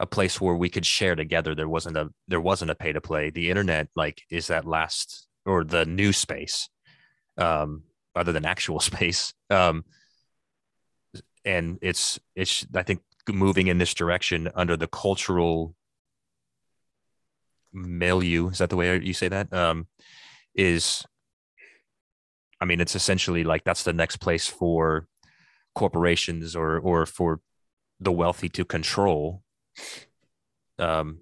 a 0.00 0.06
place 0.06 0.40
where 0.40 0.56
we 0.56 0.70
could 0.70 0.86
share 0.86 1.14
together. 1.14 1.54
There 1.54 1.68
wasn't 1.68 1.96
a 1.96 2.10
there 2.26 2.40
wasn't 2.40 2.72
a 2.72 2.74
pay 2.74 2.92
to 2.92 3.00
play 3.00 3.30
the 3.30 3.50
internet 3.50 3.88
like 3.94 4.22
is 4.30 4.48
that 4.48 4.64
last 4.64 5.28
or 5.46 5.62
the 5.62 5.84
new 5.84 6.12
space 6.12 6.68
um 7.36 7.82
other 8.16 8.32
than 8.32 8.44
actual 8.44 8.80
space 8.90 9.32
um 9.50 9.84
and 11.44 11.78
it's 11.82 12.18
it's 12.34 12.66
i 12.74 12.82
think 12.82 13.00
moving 13.28 13.68
in 13.68 13.78
this 13.78 13.94
direction 13.94 14.50
under 14.54 14.76
the 14.76 14.88
cultural 14.88 15.74
milieu 17.72 18.48
is 18.48 18.58
that 18.58 18.70
the 18.70 18.76
way 18.76 18.98
you 19.00 19.14
say 19.14 19.28
that? 19.28 19.52
Um 19.52 19.86
is 20.54 21.04
i 22.60 22.64
mean 22.64 22.80
it's 22.80 22.96
essentially 22.96 23.44
like 23.44 23.62
that's 23.62 23.84
the 23.84 23.92
next 23.92 24.16
place 24.16 24.48
for 24.48 25.06
corporations 25.76 26.56
or 26.56 26.78
or 26.78 27.06
for 27.06 27.40
the 28.00 28.10
wealthy 28.10 28.48
to 28.48 28.64
control 28.64 29.44
um 30.78 31.18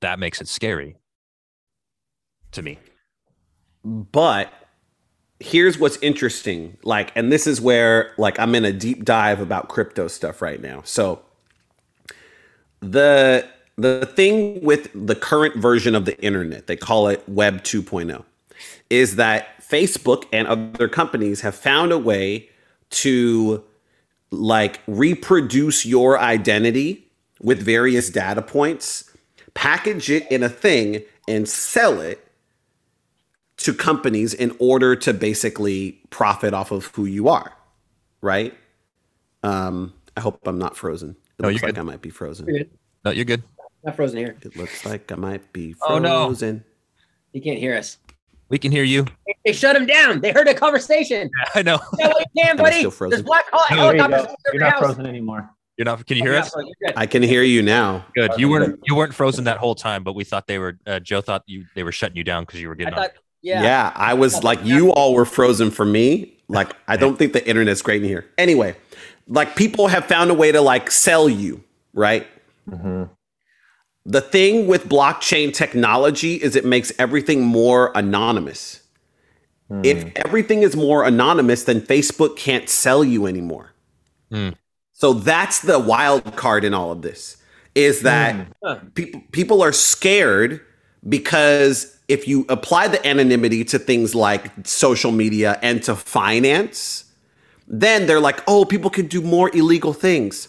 that 0.00 0.18
makes 0.18 0.40
it 0.40 0.48
scary 0.48 0.96
to 2.52 2.62
me 2.62 2.78
But 3.84 4.52
here's 5.40 5.78
what's 5.78 5.98
interesting. 6.02 6.76
Like, 6.82 7.12
and 7.16 7.32
this 7.32 7.46
is 7.46 7.60
where 7.60 8.12
like 8.18 8.38
I'm 8.38 8.54
in 8.54 8.64
a 8.64 8.72
deep 8.72 9.04
dive 9.04 9.40
about 9.40 9.68
crypto 9.68 10.08
stuff 10.08 10.42
right 10.42 10.60
now. 10.60 10.82
So 10.84 11.22
the 12.80 13.46
the 13.76 14.06
thing 14.06 14.62
with 14.64 14.90
the 14.94 15.14
current 15.14 15.56
version 15.56 15.94
of 15.94 16.04
the 16.04 16.20
internet, 16.22 16.66
they 16.66 16.76
call 16.76 17.08
it 17.08 17.26
Web 17.28 17.62
2.0, 17.62 18.24
is 18.90 19.16
that 19.16 19.60
Facebook 19.62 20.24
and 20.32 20.48
other 20.48 20.88
companies 20.88 21.42
have 21.42 21.54
found 21.54 21.92
a 21.92 21.98
way 21.98 22.48
to 22.90 23.62
like 24.30 24.80
reproduce 24.86 25.86
your 25.86 26.18
identity 26.18 27.07
with 27.40 27.62
various 27.62 28.10
data 28.10 28.42
points, 28.42 29.10
package 29.54 30.10
it 30.10 30.30
in 30.30 30.42
a 30.42 30.48
thing, 30.48 31.02
and 31.26 31.48
sell 31.48 32.00
it 32.00 32.24
to 33.58 33.74
companies 33.74 34.34
in 34.34 34.54
order 34.58 34.94
to 34.96 35.12
basically 35.12 36.00
profit 36.10 36.54
off 36.54 36.70
of 36.70 36.86
who 36.86 37.04
you 37.06 37.28
are, 37.28 37.52
right? 38.20 38.54
Um, 39.42 39.92
I 40.16 40.20
hope 40.20 40.40
I'm 40.46 40.58
not 40.58 40.76
frozen. 40.76 41.10
It 41.38 41.42
No, 41.42 41.48
looks 41.48 41.60
you're 41.60 41.68
like 41.68 41.74
good. 41.74 41.80
I 41.80 41.84
might 41.84 42.00
be 42.02 42.10
frozen. 42.10 42.46
You're 42.46 42.58
good. 42.58 42.70
no 43.04 43.10
you're 43.12 43.24
good 43.24 43.42
Not 43.84 43.96
frozen 43.96 44.18
here. 44.18 44.36
It 44.42 44.56
looks 44.56 44.84
like 44.84 45.10
I 45.12 45.14
might 45.16 45.52
be 45.52 45.74
Oh, 45.82 45.98
no. 45.98 46.26
frozen. 46.26 46.64
You 47.32 47.42
can't 47.42 47.58
hear 47.58 47.76
us. 47.76 47.98
we 48.48 48.58
can 48.58 48.72
hear 48.72 48.82
you 48.84 49.06
They 49.44 49.52
shut 49.52 49.76
him 49.76 49.86
down. 49.86 50.20
They 50.20 50.32
heard 50.32 50.48
a 50.48 50.54
conversation. 50.54 51.30
i 51.54 51.62
know 51.62 51.78
Yeah, 51.98 52.08
well, 52.08 52.18
you 52.20 52.42
can, 52.42 52.50
Am 52.58 52.60
I 52.60 52.62
buddy. 52.62 52.78
still 52.78 52.90
frozen? 52.90 53.10
There's 53.10 53.22
black 53.26 53.44
hol- 53.52 53.62
There 53.76 53.94
you 53.96 54.00
helicopters. 54.02 54.26
go. 54.26 54.32
over 54.32 54.36
You're 54.54 54.60
not 54.62 54.72
house. 54.72 54.80
frozen 54.80 55.06
anymore. 55.06 55.50
You're 55.78 55.84
not 55.86 56.04
can 56.06 56.16
you 56.18 56.22
hear 56.24 56.32
Yeah, 56.34 56.40
us 56.40 56.52
so 56.52 56.60
you're 56.60 56.74
good. 56.88 56.92
I 56.96 57.06
can 57.06 57.22
hear 57.22 57.42
you 57.42 57.62
now. 57.62 58.04
good 58.14 58.32
you 58.36 58.48
weren't 58.50 58.80
you 58.84 58.94
weren't 58.94 59.14
frozen 59.14 59.44
that 59.44 59.56
whole 59.58 59.74
time 59.74 60.02
but 60.04 60.14
we 60.14 60.24
thought 60.24 60.46
they 60.46 60.58
were 60.58 60.78
uh, 60.86 61.00
joe 61.00 61.20
thought 61.22 61.44
you 61.46 61.64
they 61.74 61.82
were 61.84 61.92
shutting 61.92 62.16
you 62.16 62.24
down 62.24 62.42
because 62.44 62.60
you 62.60 62.68
were 62.68 62.74
I 62.74 62.76
getting 62.76 62.94
thought, 62.94 63.12
yeah. 63.40 63.62
Yeah. 63.62 63.92
I 63.94 64.14
was 64.14 64.42
like, 64.42 64.64
you 64.64 64.92
all 64.92 65.14
were 65.14 65.24
frozen 65.24 65.70
for 65.70 65.84
me. 65.84 66.36
Like, 66.48 66.72
I 66.88 66.96
don't 66.96 67.16
think 67.16 67.32
the 67.32 67.46
internet's 67.48 67.82
great 67.82 68.02
in 68.02 68.08
here. 68.08 68.26
Anyway, 68.36 68.74
like, 69.28 69.54
people 69.54 69.86
have 69.86 70.06
found 70.06 70.30
a 70.30 70.34
way 70.34 70.50
to 70.50 70.60
like 70.60 70.90
sell 70.90 71.28
you, 71.28 71.62
right? 71.94 72.26
hmm 72.68 73.04
The 74.06 74.20
thing 74.20 74.66
with 74.66 74.88
blockchain 74.88 75.54
technology 75.54 76.34
is 76.34 76.56
it 76.56 76.64
makes 76.64 76.90
everything 76.98 77.42
more 77.42 77.92
anonymous. 77.94 78.82
If 79.84 80.10
everything 80.16 80.62
is 80.62 80.74
more 80.74 81.04
anonymous, 81.04 81.64
then 81.64 81.80
Facebook 81.82 82.36
can't 82.36 82.68
sell 82.70 83.04
you 83.04 83.26
anymore. 83.26 83.72
Hmm. 84.32 84.50
So 85.00 85.12
that's 85.12 85.60
the 85.60 85.78
wild 85.78 86.34
card 86.34 86.64
in 86.64 86.74
all 86.74 86.90
of 86.90 87.02
this. 87.02 87.36
is 87.74 88.00
that 88.02 88.34
Huh. 88.64 88.78
people 88.94 89.22
people 89.30 89.62
are 89.62 89.72
scared 89.72 90.60
because 91.08 91.96
if 92.08 92.26
you 92.26 92.44
apply 92.48 92.88
the 92.88 93.06
anonymity 93.06 93.62
to 93.66 93.78
things 93.78 94.14
like 94.16 94.50
social 94.66 95.12
media 95.12 95.58
and 95.62 95.80
to 95.84 95.94
finance, 95.94 97.04
then 97.68 98.06
they're 98.06 98.18
like, 98.18 98.42
oh, 98.48 98.64
people 98.64 98.90
can 98.90 99.06
do 99.06 99.20
more 99.20 99.54
illegal 99.54 99.92
things 99.92 100.48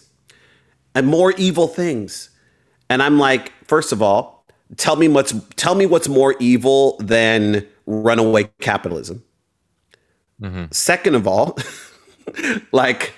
and 0.96 1.06
more 1.06 1.30
evil 1.36 1.68
things. 1.68 2.30
And 2.88 3.00
I'm 3.00 3.18
like, 3.20 3.52
first 3.68 3.92
of 3.92 4.02
all, 4.02 4.44
tell 4.76 4.96
me 4.96 5.06
what's 5.06 5.32
tell 5.54 5.76
me 5.76 5.86
what's 5.86 6.08
more 6.08 6.34
evil 6.40 6.96
than 6.98 7.64
runaway 7.86 8.50
capitalism. 8.60 9.22
Mhm. 10.42 10.74
Second 10.74 11.14
of 11.14 11.28
all, 11.28 11.56
like 12.72 13.14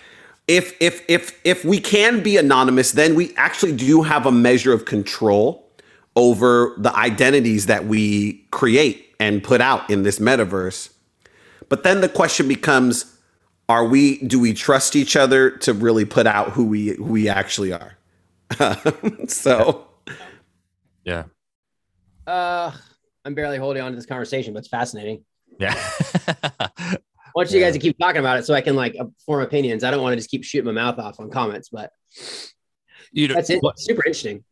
if 0.49 0.77
if 0.81 1.05
if 1.09 1.39
if 1.45 1.65
we 1.65 1.81
can 1.81 2.23
be 2.23 2.37
anonymous, 2.37 2.93
then 2.93 3.15
we 3.15 3.35
actually 3.37 3.73
do 3.73 4.03
have 4.03 4.27
a 4.27 4.33
measure 4.33 4.73
of 4.73 4.85
control 4.85 5.69
over 6.17 6.75
the 6.79 6.95
identities 6.97 7.67
that 7.67 7.87
we 7.87 8.45
create 8.51 9.15
and 9.19 9.43
put 9.43 9.61
out 9.61 9.89
in 9.89 10.03
this 10.03 10.19
metaverse. 10.19 10.91
But 11.69 11.85
then 11.85 12.01
the 12.01 12.09
question 12.09 12.49
becomes 12.49 13.17
are 13.69 13.87
we 13.87 14.19
do 14.19 14.41
we 14.41 14.53
trust 14.53 14.97
each 14.97 15.17
other 15.17 15.51
to 15.59 15.73
really 15.73 16.05
put 16.05 16.27
out 16.27 16.51
who 16.51 16.67
we 16.67 16.97
who 16.97 17.05
we 17.05 17.29
actually 17.29 17.73
are? 17.73 17.97
so 19.29 19.87
Yeah. 21.05 21.25
Uh, 22.27 22.73
I'm 23.25 23.35
barely 23.35 23.59
holding 23.59 23.83
on 23.83 23.93
to 23.93 23.97
this 23.97 24.07
conversation, 24.07 24.53
but 24.53 24.61
it's 24.61 24.69
fascinating. 24.69 25.25
Yeah. 25.59 25.75
I 27.35 27.39
want 27.39 27.51
you 27.51 27.61
Yeah. 27.61 27.67
guys 27.67 27.75
to 27.75 27.79
keep 27.81 27.99
talking 27.99 28.19
about 28.21 28.39
it 28.39 28.45
so 28.47 28.53
I 28.55 28.61
can 28.61 28.77
like 28.77 28.95
form 29.25 29.43
opinions. 29.43 29.85
I 29.85 29.91
don't 29.91 30.03
want 30.03 30.13
to 30.13 30.17
just 30.17 30.31
keep 30.31 30.45
shooting 30.45 30.67
my 30.67 30.73
mouth 30.73 30.99
off 30.99 31.19
on 31.19 31.31
comments, 31.31 31.71
but 31.71 31.91
you 33.11 33.29
know, 33.29 33.35
that's 33.35 33.51
it. 33.51 33.63
what- 33.63 33.79
Super 33.79 34.03
interesting. 34.07 34.45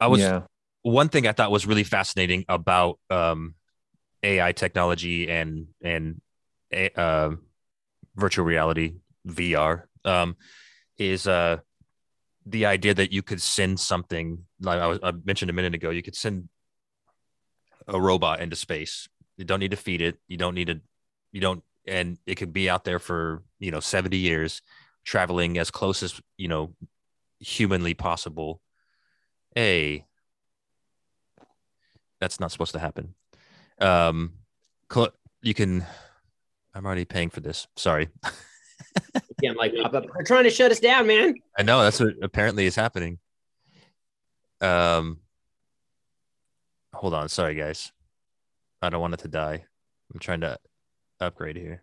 I 0.00 0.08
was 0.08 0.20
yeah. 0.20 0.42
one 0.82 1.08
thing 1.08 1.26
I 1.26 1.32
thought 1.32 1.50
was 1.50 1.66
really 1.66 1.84
fascinating 1.84 2.44
about 2.48 2.98
um, 3.10 3.54
AI 4.22 4.52
technology 4.52 5.30
and 5.30 5.68
and 5.82 6.20
uh, 6.96 7.30
virtual 8.16 8.44
reality 8.44 8.96
VR 9.26 9.84
um, 10.04 10.36
is 10.98 11.26
uh, 11.26 11.58
the 12.44 12.66
idea 12.66 12.92
that 12.92 13.12
you 13.12 13.22
could 13.22 13.40
send 13.40 13.80
something 13.80 14.44
like 14.60 14.80
I, 14.80 14.86
was, 14.88 14.98
I 15.02 15.12
mentioned 15.24 15.48
a 15.50 15.54
minute 15.54 15.74
ago. 15.74 15.90
You 15.90 16.02
could 16.02 16.16
send 16.16 16.48
a 17.88 17.98
robot 18.00 18.40
into 18.40 18.56
space. 18.56 19.08
You 19.36 19.44
don't 19.44 19.60
need 19.60 19.70
to 19.70 19.76
feed 19.76 20.02
it. 20.02 20.18
You 20.28 20.36
don't 20.36 20.54
need 20.54 20.66
to. 20.66 20.80
You 21.32 21.40
don't, 21.40 21.62
and 21.86 22.18
it 22.26 22.36
could 22.36 22.52
be 22.52 22.68
out 22.68 22.84
there 22.84 22.98
for 22.98 23.42
you 23.58 23.70
know 23.70 23.80
seventy 23.80 24.18
years, 24.18 24.62
traveling 25.04 25.58
as 25.58 25.70
close 25.70 26.02
as 26.02 26.20
you 26.36 26.48
know 26.48 26.74
humanly 27.40 27.94
possible. 27.94 28.60
A 29.56 30.04
that's 32.20 32.40
not 32.40 32.50
supposed 32.52 32.72
to 32.72 32.78
happen. 32.78 33.14
Um, 33.80 34.34
cl- 34.92 35.14
you 35.42 35.54
can. 35.54 35.84
I'm 36.74 36.86
already 36.86 37.04
paying 37.04 37.30
for 37.30 37.40
this. 37.40 37.66
Sorry. 37.76 38.08
Yeah, 39.42 39.50
I'm 39.50 39.56
like. 39.56 39.72
They're 39.72 40.24
trying 40.24 40.44
to 40.44 40.50
shut 40.50 40.70
us 40.70 40.80
down, 40.80 41.06
man. 41.06 41.34
I 41.58 41.62
know 41.62 41.82
that's 41.82 42.00
what 42.00 42.14
apparently 42.22 42.66
is 42.66 42.76
happening. 42.76 43.18
Um, 44.60 45.18
hold 46.94 47.12
on. 47.14 47.28
Sorry, 47.28 47.54
guys. 47.54 47.92
I 48.80 48.88
don't 48.88 49.00
want 49.00 49.14
it 49.14 49.20
to 49.20 49.28
die. 49.28 49.64
I'm 50.12 50.20
trying 50.20 50.40
to 50.42 50.56
upgrade 51.24 51.56
here. 51.56 51.82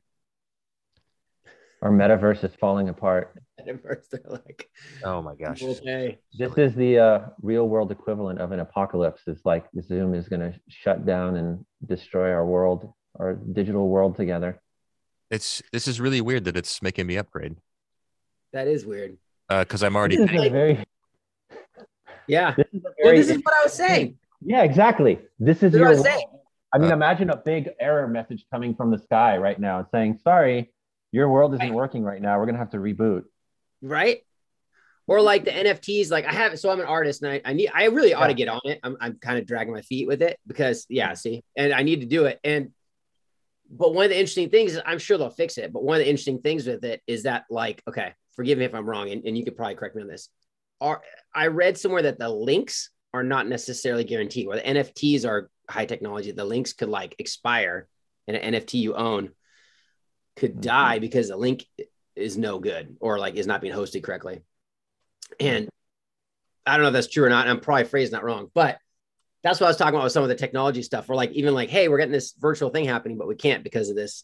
Our 1.81 1.89
metaverse 1.91 2.43
is 2.43 2.53
falling 2.59 2.89
apart. 2.89 3.33
And 3.57 3.69
at 3.69 3.81
first 3.83 4.11
they're 4.11 4.21
like, 4.29 4.69
Oh 5.03 5.21
my 5.21 5.35
gosh. 5.35 5.61
okay. 5.63 6.19
This 6.37 6.53
is 6.57 6.75
the 6.75 6.99
uh, 6.99 7.19
real 7.41 7.67
world 7.67 7.91
equivalent 7.91 8.39
of 8.39 8.51
an 8.51 8.59
apocalypse. 8.59 9.21
It's 9.27 9.45
like 9.45 9.65
Zoom 9.81 10.13
is 10.13 10.27
going 10.29 10.41
to 10.41 10.53
shut 10.67 11.05
down 11.05 11.35
and 11.35 11.65
destroy 11.85 12.31
our 12.31 12.45
world, 12.45 12.91
our 13.19 13.33
digital 13.35 13.87
world 13.89 14.15
together. 14.15 14.59
It's 15.31 15.61
this 15.71 15.87
is 15.87 15.99
really 16.01 16.21
weird 16.21 16.43
that 16.45 16.57
it's 16.57 16.81
making 16.81 17.07
me 17.07 17.17
upgrade. 17.17 17.55
That 18.53 18.67
is 18.67 18.85
weird. 18.85 19.17
Uh, 19.49 19.63
because 19.63 19.81
I'm 19.83 19.95
already 19.95 20.17
This 20.17 20.29
is 20.29 20.35
a 20.35 20.39
Like- 20.39 20.51
very, 20.51 20.85
Yeah. 22.27 22.53
this 22.57 22.67
is 22.73 22.83
a 22.85 22.89
Well, 23.03 23.15
this 23.15 23.29
is 23.29 23.37
what 23.43 23.55
I 23.59 23.63
was 23.63 23.73
saying. 23.73 24.17
yeah, 24.41 24.63
exactly. 24.63 25.19
This 25.39 25.63
is 25.63 25.71
This 25.71 25.73
is 25.75 25.79
what 25.81 25.87
I 25.87 25.93
your. 25.93 26.03
Was 26.73 26.81
saying. 26.81 26.83
I 26.83 26.85
mean, 26.85 26.91
Uh, 26.91 26.95
imagine 26.95 27.29
a 27.29 27.37
big 27.37 27.69
error 27.79 28.07
message 28.07 28.45
coming 28.51 28.75
from 28.75 28.91
the 28.91 28.97
sky 28.99 29.37
right 29.37 29.59
now 29.59 29.87
saying, 29.91 30.19
"Sorry, 30.23 30.71
your 31.11 31.29
world 31.29 31.53
isn't 31.53 31.65
Right. 31.67 31.75
working 31.75 32.03
right 32.03 32.21
now. 32.21 32.39
We're 32.39 32.45
gonna 32.45 32.57
have 32.57 32.71
to 32.71 32.77
reboot." 32.77 33.23
right? 33.83 34.23
Or 35.07 35.21
like 35.21 35.43
the 35.43 35.51
NFTs, 35.51 36.11
like 36.11 36.25
I 36.25 36.31
have, 36.31 36.57
so 36.59 36.69
I'm 36.69 36.79
an 36.79 36.85
artist 36.85 37.23
and 37.23 37.31
I, 37.31 37.41
I 37.43 37.53
need, 37.53 37.71
I 37.73 37.85
really 37.85 38.13
ought 38.13 38.27
to 38.27 38.35
get 38.35 38.47
on 38.47 38.61
it. 38.63 38.79
I'm, 38.83 38.95
I'm 39.01 39.15
kind 39.17 39.39
of 39.39 39.47
dragging 39.47 39.73
my 39.73 39.81
feet 39.81 40.07
with 40.07 40.21
it 40.21 40.39
because, 40.45 40.85
yeah, 40.87 41.15
see, 41.15 41.43
and 41.57 41.73
I 41.73 41.81
need 41.81 42.01
to 42.01 42.05
do 42.05 42.25
it. 42.25 42.39
And, 42.43 42.71
but 43.71 43.95
one 43.95 44.05
of 44.05 44.11
the 44.11 44.17
interesting 44.19 44.49
things 44.51 44.73
is 44.73 44.81
I'm 44.85 44.99
sure 44.99 45.17
they'll 45.17 45.31
fix 45.31 45.57
it. 45.57 45.73
But 45.73 45.81
one 45.83 45.95
of 45.95 46.01
the 46.01 46.09
interesting 46.09 46.39
things 46.41 46.67
with 46.67 46.85
it 46.85 47.01
is 47.07 47.23
that, 47.23 47.45
like, 47.49 47.81
okay, 47.89 48.13
forgive 48.35 48.59
me 48.59 48.65
if 48.65 48.75
I'm 48.75 48.87
wrong, 48.87 49.09
and, 49.09 49.25
and 49.25 49.35
you 49.35 49.43
could 49.43 49.57
probably 49.57 49.75
correct 49.75 49.95
me 49.95 50.03
on 50.03 50.07
this. 50.07 50.29
Are 50.79 51.01
I 51.33 51.47
read 51.47 51.77
somewhere 51.77 52.03
that 52.03 52.19
the 52.19 52.29
links 52.29 52.91
are 53.13 53.23
not 53.23 53.47
necessarily 53.47 54.03
guaranteed, 54.03 54.47
where 54.47 54.57
the 54.57 54.63
NFTs 54.67 55.25
are 55.27 55.49
high 55.69 55.85
technology. 55.85 56.31
The 56.31 56.45
links 56.45 56.73
could 56.73 56.89
like 56.89 57.15
expire, 57.19 57.87
and 58.27 58.37
an 58.37 58.53
NFT 58.53 58.79
you 58.79 58.95
own 58.95 59.31
could 60.35 60.57
Mhm. 60.57 60.61
die 60.61 60.99
because 60.99 61.27
the 61.29 61.37
link 61.37 61.65
is 62.15 62.37
no 62.37 62.59
good 62.59 62.97
or 62.99 63.19
like 63.19 63.35
is 63.35 63.47
not 63.47 63.61
being 63.61 63.73
hosted 63.73 64.03
correctly. 64.03 64.41
And 65.39 65.69
I 66.65 66.75
don't 66.75 66.83
know 66.83 66.89
if 66.89 66.93
that's 66.93 67.07
true 67.07 67.25
or 67.25 67.29
not. 67.29 67.41
and 67.41 67.49
I'm 67.49 67.59
probably 67.59 67.85
phrasing 67.85 68.13
that 68.13 68.23
wrong, 68.23 68.51
but 68.53 68.77
that's 69.43 69.59
what 69.59 69.67
I 69.67 69.69
was 69.69 69.77
talking 69.77 69.95
about 69.95 70.03
with 70.03 70.13
some 70.13 70.23
of 70.23 70.29
the 70.29 70.35
technology 70.35 70.83
stuff. 70.83 71.07
We're 71.09 71.15
like, 71.15 71.31
even 71.31 71.53
like, 71.55 71.69
hey, 71.69 71.87
we're 71.87 71.97
getting 71.97 72.11
this 72.11 72.33
virtual 72.33 72.69
thing 72.69 72.85
happening, 72.85 73.17
but 73.17 73.27
we 73.27 73.35
can't 73.35 73.63
because 73.63 73.89
of 73.89 73.95
this 73.95 74.23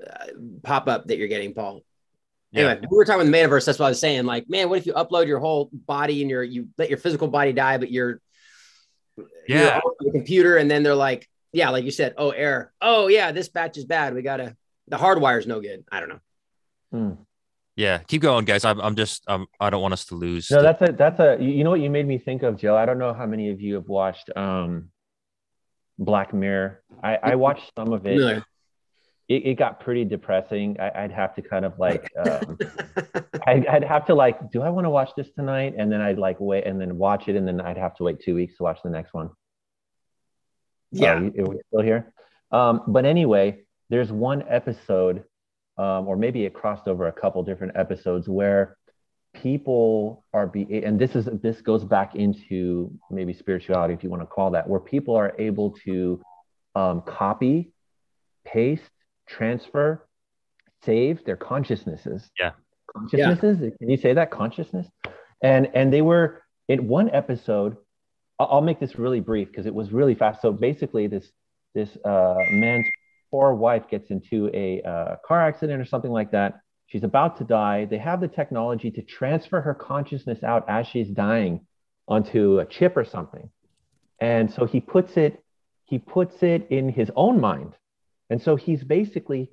uh, 0.00 0.26
pop 0.62 0.88
up 0.88 1.06
that 1.06 1.18
you're 1.18 1.28
getting, 1.28 1.54
Paul. 1.54 1.82
Yeah. 2.50 2.68
Anyway, 2.68 2.86
we 2.90 2.96
were 2.96 3.04
talking 3.04 3.28
about 3.28 3.30
the 3.30 3.36
metaverse. 3.36 3.66
That's 3.66 3.78
what 3.78 3.86
I 3.86 3.90
was 3.90 4.00
saying. 4.00 4.24
Like, 4.24 4.48
man, 4.48 4.68
what 4.68 4.78
if 4.78 4.86
you 4.86 4.94
upload 4.94 5.26
your 5.26 5.40
whole 5.40 5.68
body 5.72 6.22
and 6.22 6.30
your 6.30 6.42
you 6.42 6.68
let 6.78 6.88
your 6.88 6.98
physical 6.98 7.28
body 7.28 7.52
die, 7.52 7.78
but 7.78 7.90
your 7.90 8.20
Yeah. 9.48 9.80
the 10.00 10.10
computer, 10.12 10.56
and 10.56 10.70
then 10.70 10.82
they're 10.82 10.94
like, 10.94 11.28
yeah, 11.52 11.70
like 11.70 11.84
you 11.84 11.90
said, 11.90 12.14
oh, 12.16 12.30
error. 12.30 12.72
Oh, 12.80 13.06
yeah, 13.08 13.30
this 13.32 13.48
batch 13.48 13.76
is 13.78 13.84
bad. 13.84 14.14
We 14.14 14.22
gotta 14.22 14.56
the 14.88 14.96
hardwire's 14.96 15.46
no 15.46 15.60
good. 15.60 15.84
I 15.90 16.00
don't 16.00 16.08
know. 16.08 16.20
Hmm. 16.92 17.10
Yeah. 17.76 17.98
Keep 17.98 18.22
going, 18.22 18.44
guys. 18.44 18.64
I'm 18.64 18.80
I'm 18.80 18.96
just 18.96 19.24
um 19.28 19.46
I 19.60 19.70
don't 19.70 19.82
want 19.82 19.94
us 19.94 20.04
to 20.06 20.14
lose. 20.14 20.50
No, 20.50 20.58
the- 20.58 20.62
that's 20.62 20.82
a 20.82 20.92
that's 20.92 21.20
a 21.20 21.36
you 21.40 21.50
you 21.50 21.64
know 21.64 21.70
what 21.70 21.80
you 21.80 21.90
made 21.90 22.06
me 22.06 22.18
think 22.18 22.42
of, 22.42 22.56
Joe. 22.56 22.76
I 22.76 22.86
don't 22.86 22.98
know 22.98 23.12
how 23.14 23.26
many 23.26 23.50
of 23.50 23.60
you 23.60 23.74
have 23.74 23.88
watched 23.88 24.30
um 24.36 24.90
Black 25.98 26.32
Mirror. 26.34 26.82
I, 27.02 27.18
I 27.22 27.34
watched 27.46 27.72
some 27.76 27.92
of 27.92 28.06
it. 28.06 28.10
Familiar. 28.18 28.44
It, 29.28 29.46
it 29.46 29.54
got 29.58 29.80
pretty 29.80 30.04
depressing. 30.04 30.76
I, 30.78 31.04
I'd 31.04 31.12
have 31.12 31.34
to 31.36 31.42
kind 31.42 31.64
of 31.64 31.78
like 31.78 32.10
um, 32.18 32.58
I'd, 33.46 33.66
I'd 33.66 33.84
have 33.84 34.06
to 34.06 34.14
like, 34.14 34.50
do 34.50 34.60
I 34.62 34.68
want 34.70 34.84
to 34.84 34.90
watch 34.90 35.10
this 35.16 35.30
tonight? 35.34 35.74
And 35.78 35.90
then 35.90 36.00
I'd 36.00 36.18
like 36.18 36.36
wait 36.40 36.66
and 36.66 36.80
then 36.80 36.98
watch 36.98 37.28
it, 37.28 37.36
and 37.36 37.46
then 37.48 37.60
I'd 37.60 37.78
have 37.78 37.94
to 37.96 38.02
wait 38.04 38.20
two 38.20 38.34
weeks 38.34 38.56
to 38.58 38.62
watch 38.64 38.78
the 38.84 38.90
next 38.90 39.14
one. 39.14 39.30
yeah. 40.90 41.20
You- 41.20 41.44
are 41.44 41.48
we 41.50 41.56
still 41.68 41.82
here? 41.82 42.12
Um, 42.52 42.82
but 42.86 43.04
anyway, 43.04 43.64
there's 43.90 44.12
one 44.12 44.44
episode, 44.48 45.24
um, 45.78 46.06
or 46.06 46.16
maybe 46.16 46.44
it 46.44 46.54
crossed 46.54 46.86
over 46.86 47.08
a 47.08 47.12
couple 47.12 47.42
different 47.42 47.76
episodes 47.76 48.28
where 48.28 48.76
people 49.34 50.24
are 50.32 50.46
be 50.46 50.84
and 50.84 50.96
this 50.96 51.16
is 51.16 51.28
this 51.42 51.60
goes 51.60 51.84
back 51.84 52.14
into 52.14 52.88
maybe 53.10 53.32
spirituality 53.32 53.92
if 53.92 54.04
you 54.04 54.08
want 54.08 54.22
to 54.22 54.26
call 54.26 54.52
that 54.52 54.68
where 54.68 54.78
people 54.78 55.16
are 55.16 55.34
able 55.40 55.72
to 55.84 56.22
um, 56.76 57.02
copy 57.02 57.72
paste 58.44 58.82
transfer 59.26 60.06
save 60.84 61.24
their 61.24 61.36
consciousnesses 61.36 62.30
Yeah. 62.38 62.52
consciousnesses 62.94 63.72
can 63.78 63.88
you 63.90 63.96
say 63.96 64.12
that 64.14 64.30
consciousness 64.30 64.86
and 65.42 65.68
and 65.74 65.92
they 65.92 66.02
were 66.02 66.42
in 66.68 66.88
one 66.88 67.10
episode 67.10 67.76
I'll 68.38 68.48
I'll 68.52 68.60
make 68.60 68.80
this 68.80 68.98
really 68.98 69.20
brief 69.20 69.48
because 69.48 69.66
it 69.66 69.74
was 69.74 69.92
really 69.92 70.14
fast. 70.14 70.42
So 70.42 70.52
basically, 70.52 71.06
this 71.06 71.30
this 71.74 71.96
uh, 72.04 72.34
man's 72.50 72.86
poor 73.30 73.54
wife 73.54 73.88
gets 73.88 74.10
into 74.10 74.50
a 74.54 74.82
uh, 74.82 75.16
car 75.24 75.46
accident 75.46 75.80
or 75.80 75.84
something 75.84 76.10
like 76.10 76.30
that. 76.32 76.60
She's 76.86 77.04
about 77.04 77.38
to 77.38 77.44
die. 77.44 77.86
They 77.86 77.98
have 77.98 78.20
the 78.20 78.28
technology 78.28 78.90
to 78.92 79.02
transfer 79.02 79.60
her 79.60 79.74
consciousness 79.74 80.42
out 80.42 80.64
as 80.68 80.86
she's 80.86 81.08
dying 81.08 81.66
onto 82.06 82.58
a 82.58 82.66
chip 82.66 82.96
or 82.96 83.04
something, 83.04 83.50
and 84.20 84.52
so 84.52 84.66
he 84.66 84.80
puts 84.80 85.16
it 85.16 85.42
he 85.84 85.98
puts 85.98 86.42
it 86.42 86.66
in 86.70 86.88
his 86.88 87.10
own 87.14 87.40
mind, 87.40 87.74
and 88.30 88.42
so 88.42 88.56
he's 88.56 88.82
basically 88.84 89.50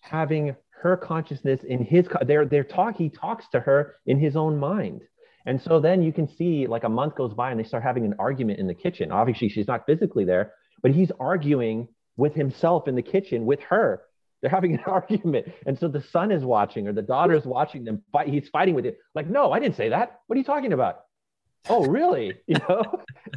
having 0.00 0.56
her 0.82 0.96
consciousness 0.96 1.62
in 1.62 1.84
his 1.84 2.08
they're 2.26 2.46
they're 2.46 2.64
talk 2.64 2.96
he 2.96 3.08
talks 3.08 3.48
to 3.48 3.60
her 3.60 3.96
in 4.06 4.18
his 4.18 4.36
own 4.36 4.58
mind 4.58 5.02
and 5.46 5.60
so 5.60 5.80
then 5.80 6.02
you 6.02 6.12
can 6.12 6.28
see 6.28 6.66
like 6.66 6.84
a 6.84 6.88
month 6.88 7.14
goes 7.14 7.34
by 7.34 7.50
and 7.50 7.58
they 7.58 7.64
start 7.64 7.82
having 7.82 8.04
an 8.04 8.14
argument 8.18 8.58
in 8.58 8.66
the 8.66 8.74
kitchen 8.74 9.12
obviously 9.12 9.48
she's 9.48 9.68
not 9.68 9.86
physically 9.86 10.24
there 10.24 10.52
but 10.82 10.90
he's 10.90 11.12
arguing 11.20 11.88
with 12.16 12.34
himself 12.34 12.88
in 12.88 12.94
the 12.94 13.02
kitchen 13.02 13.46
with 13.46 13.60
her 13.60 14.02
They're 14.40 14.50
having 14.50 14.74
an 14.74 14.80
argument. 14.86 15.46
And 15.66 15.78
so 15.78 15.88
the 15.88 16.02
son 16.02 16.32
is 16.32 16.44
watching 16.44 16.88
or 16.88 16.92
the 16.92 17.02
daughter 17.02 17.34
is 17.34 17.44
watching 17.44 17.84
them 17.84 18.02
fight. 18.12 18.28
He's 18.28 18.48
fighting 18.48 18.74
with 18.74 18.86
it. 18.86 18.98
Like, 19.14 19.28
no, 19.28 19.52
I 19.52 19.60
didn't 19.60 19.76
say 19.76 19.90
that. 19.90 20.20
What 20.26 20.36
are 20.36 20.38
you 20.38 20.44
talking 20.44 20.72
about? 20.72 21.00
Oh, 21.68 21.86
really? 21.86 22.34
You 22.46 22.56
know? 22.68 22.82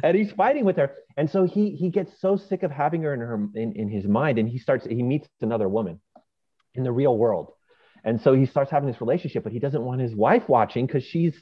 and 0.02 0.16
he's 0.16 0.32
fighting 0.32 0.64
with 0.64 0.76
her. 0.76 0.92
And 1.16 1.30
so 1.30 1.44
he 1.44 1.70
he 1.70 1.90
gets 1.90 2.20
so 2.20 2.36
sick 2.36 2.62
of 2.62 2.70
having 2.70 3.02
her 3.02 3.14
in 3.14 3.20
her 3.20 3.48
in, 3.54 3.72
in 3.72 3.88
his 3.88 4.06
mind. 4.06 4.38
And 4.38 4.48
he 4.48 4.58
starts, 4.58 4.86
he 4.86 5.02
meets 5.02 5.28
another 5.40 5.68
woman 5.68 6.00
in 6.74 6.84
the 6.84 6.92
real 6.92 7.16
world. 7.16 7.52
And 8.04 8.20
so 8.20 8.34
he 8.34 8.46
starts 8.46 8.70
having 8.70 8.88
this 8.88 9.00
relationship, 9.00 9.42
but 9.42 9.52
he 9.52 9.58
doesn't 9.58 9.82
want 9.82 10.00
his 10.00 10.14
wife 10.14 10.48
watching 10.48 10.86
because 10.86 11.02
she's 11.02 11.34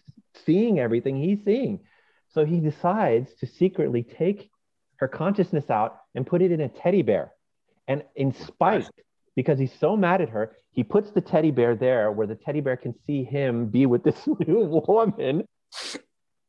seeing 0.46 0.78
everything 0.78 1.16
he's 1.16 1.44
seeing. 1.44 1.80
So 2.32 2.44
he 2.44 2.60
decides 2.60 3.34
to 3.40 3.46
secretly 3.46 4.02
take 4.02 4.50
her 4.96 5.08
consciousness 5.08 5.68
out 5.70 5.98
and 6.14 6.26
put 6.26 6.42
it 6.42 6.52
in 6.52 6.60
a 6.60 6.68
teddy 6.68 7.02
bear. 7.02 7.32
And 7.86 8.02
in 8.16 8.32
spite, 8.32 8.88
because 9.36 9.58
he's 9.58 9.78
so 9.78 9.96
mad 9.96 10.22
at 10.22 10.30
her, 10.30 10.56
he 10.70 10.82
puts 10.82 11.10
the 11.10 11.20
teddy 11.20 11.50
bear 11.50 11.76
there 11.76 12.10
where 12.10 12.26
the 12.26 12.34
teddy 12.34 12.60
bear 12.60 12.76
can 12.76 12.94
see 13.06 13.24
him 13.24 13.66
be 13.66 13.86
with 13.86 14.02
this 14.02 14.16
new 14.46 14.64
woman. 14.64 15.44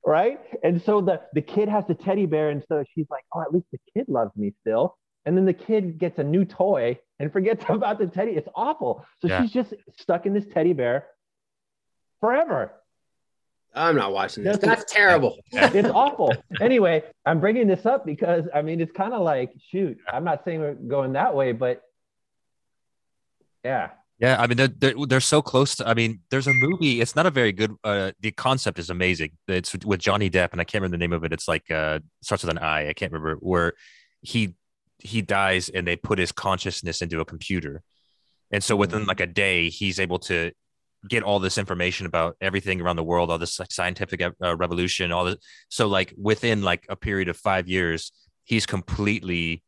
Right. 0.06 0.40
And 0.64 0.82
so 0.82 1.02
the, 1.02 1.22
the 1.34 1.42
kid 1.42 1.68
has 1.68 1.86
the 1.88 1.96
teddy 1.96 2.28
bear. 2.28 2.50
And 2.52 2.64
so 2.70 2.84
she's 2.94 3.08
like, 3.10 3.24
oh, 3.34 3.42
at 3.42 3.52
least 3.52 3.66
the 3.72 3.80
kid 3.94 4.06
loves 4.08 4.36
me 4.36 4.54
still. 4.62 4.98
And 5.26 5.36
then 5.36 5.46
the 5.46 5.54
kid 5.54 5.98
gets 5.98 6.20
a 6.20 6.24
new 6.24 6.46
toy 6.46 7.00
and 7.20 7.34
forgets 7.34 7.66
about 7.70 7.98
the 7.98 8.08
teddy. 8.08 8.32
It's 8.32 8.50
awful. 8.56 9.06
So 9.22 9.28
yeah. 9.28 9.42
she's 9.42 9.52
just 9.52 9.74
stuck 9.98 10.26
in 10.26 10.34
this 10.34 10.46
teddy 10.46 10.74
bear 10.74 11.08
forever. 12.20 12.72
I'm 13.74 13.96
not 13.96 14.14
watching 14.14 14.44
this. 14.44 14.58
That's 14.58 14.92
terrible. 14.92 15.38
it's 15.52 15.90
awful. 15.90 16.34
Anyway, 16.62 17.04
I'm 17.26 17.42
bringing 17.42 17.68
this 17.68 17.86
up 17.86 18.06
because 18.06 18.48
I 18.54 18.62
mean, 18.62 18.80
it's 18.80 18.92
kind 18.92 19.14
of 19.14 19.22
like, 19.22 19.52
shoot, 19.70 19.98
I'm 20.08 20.24
not 20.24 20.46
saying 20.46 20.62
we're 20.62 20.76
going 20.76 21.14
that 21.14 21.36
way, 21.36 21.52
but 21.52 21.82
yeah. 23.66 23.90
Yeah, 24.20 24.38
I 24.40 24.48
mean 24.48 24.58
they're, 24.58 24.68
they're, 24.70 24.94
they're 25.08 25.20
so 25.20 25.42
close 25.42 25.76
to. 25.76 25.88
I 25.88 25.94
mean, 25.94 26.22
there's 26.30 26.48
a 26.48 26.54
movie. 26.54 27.02
It's 27.02 27.16
not 27.16 27.26
a 27.26 27.32
very 27.32 27.52
good. 27.52 27.76
Uh, 27.84 28.12
the 28.22 28.32
concept 28.32 28.80
is 28.80 28.90
amazing. 28.90 29.32
It's 29.48 29.76
with 29.84 30.00
Johnny 30.00 30.30
Depp, 30.30 30.54
and 30.54 30.62
I 30.62 30.64
can't 30.64 30.82
remember 30.82 30.98
the 30.98 31.00
name 31.00 31.12
of 31.12 31.26
it. 31.26 31.34
It's 31.34 31.48
like 31.50 31.70
uh, 31.70 32.00
starts 32.22 32.44
with 32.44 32.52
an 32.52 32.60
I. 32.60 32.90
I 32.90 32.94
can't 32.94 33.12
remember 33.12 33.36
where 33.42 33.74
he 34.22 34.56
he 35.00 35.22
dies, 35.22 35.68
and 35.68 35.86
they 35.86 35.98
put 35.98 36.18
his 36.18 36.32
consciousness 36.32 37.02
into 37.02 37.20
a 37.20 37.26
computer, 37.26 37.84
and 38.52 38.64
so 38.64 38.78
within 38.78 39.02
mm. 39.04 39.08
like 39.08 39.20
a 39.20 39.28
day, 39.28 39.68
he's 39.68 40.00
able 40.00 40.20
to 40.20 40.54
get 41.10 41.24
all 41.24 41.40
this 41.40 41.58
information 41.58 42.06
about 42.06 42.38
everything 42.40 42.80
around 42.80 42.96
the 42.96 43.04
world, 43.04 43.30
all 43.30 43.38
this 43.38 43.60
like 43.60 43.72
scientific 43.72 44.22
uh, 44.22 44.56
revolution, 44.56 45.12
all 45.12 45.26
this. 45.26 45.36
So 45.70 45.88
like 45.88 46.14
within 46.18 46.62
like 46.62 46.86
a 46.88 46.96
period 46.96 47.28
of 47.28 47.36
five 47.36 47.68
years, 47.68 48.14
he's 48.46 48.66
completely 48.66 49.62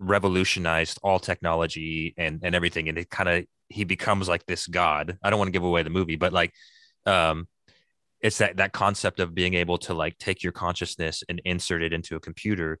revolutionized 0.00 0.98
all 1.02 1.20
technology 1.20 2.14
and 2.16 2.40
and 2.42 2.54
everything, 2.54 2.88
and 2.88 2.98
it 2.98 3.10
kind 3.10 3.28
of 3.28 3.44
he 3.68 3.84
becomes 3.84 4.28
like 4.28 4.44
this 4.46 4.66
god. 4.66 5.18
I 5.22 5.30
don't 5.30 5.38
want 5.38 5.48
to 5.48 5.52
give 5.52 5.62
away 5.62 5.82
the 5.82 5.90
movie, 5.90 6.16
but 6.16 6.32
like, 6.32 6.52
um, 7.06 7.46
it's 8.20 8.38
that 8.38 8.56
that 8.56 8.72
concept 8.72 9.20
of 9.20 9.34
being 9.34 9.54
able 9.54 9.78
to 9.78 9.94
like 9.94 10.18
take 10.18 10.42
your 10.42 10.52
consciousness 10.52 11.22
and 11.28 11.40
insert 11.44 11.82
it 11.82 11.92
into 11.92 12.16
a 12.16 12.20
computer. 12.20 12.78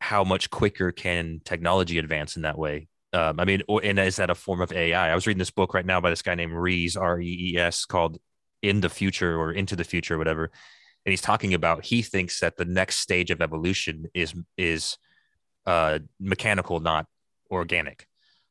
How 0.00 0.24
much 0.24 0.48
quicker 0.50 0.92
can 0.92 1.40
technology 1.44 1.98
advance 1.98 2.36
in 2.36 2.42
that 2.42 2.56
way? 2.56 2.88
Um, 3.12 3.40
I 3.40 3.44
mean, 3.44 3.62
or, 3.68 3.80
and 3.84 3.98
is 3.98 4.16
that 4.16 4.30
a 4.30 4.34
form 4.34 4.60
of 4.60 4.72
AI? 4.72 5.10
I 5.10 5.14
was 5.14 5.26
reading 5.26 5.40
this 5.40 5.50
book 5.50 5.74
right 5.74 5.84
now 5.84 6.00
by 6.00 6.10
this 6.10 6.22
guy 6.22 6.34
named 6.34 6.52
Rees, 6.52 6.96
R 6.96 7.20
E 7.20 7.52
E 7.52 7.58
S, 7.58 7.84
called 7.84 8.18
In 8.62 8.80
the 8.80 8.88
Future 8.88 9.36
or 9.36 9.52
Into 9.52 9.76
the 9.76 9.84
Future, 9.84 10.14
or 10.14 10.18
whatever. 10.18 10.50
And 11.04 11.12
he's 11.12 11.22
talking 11.22 11.54
about 11.54 11.84
he 11.84 12.02
thinks 12.02 12.40
that 12.40 12.56
the 12.56 12.64
next 12.64 12.98
stage 12.98 13.30
of 13.30 13.42
evolution 13.42 14.06
is 14.14 14.34
is 14.56 14.96
uh, 15.66 15.98
mechanical, 16.18 16.80
not 16.80 17.06
organic. 17.50 18.06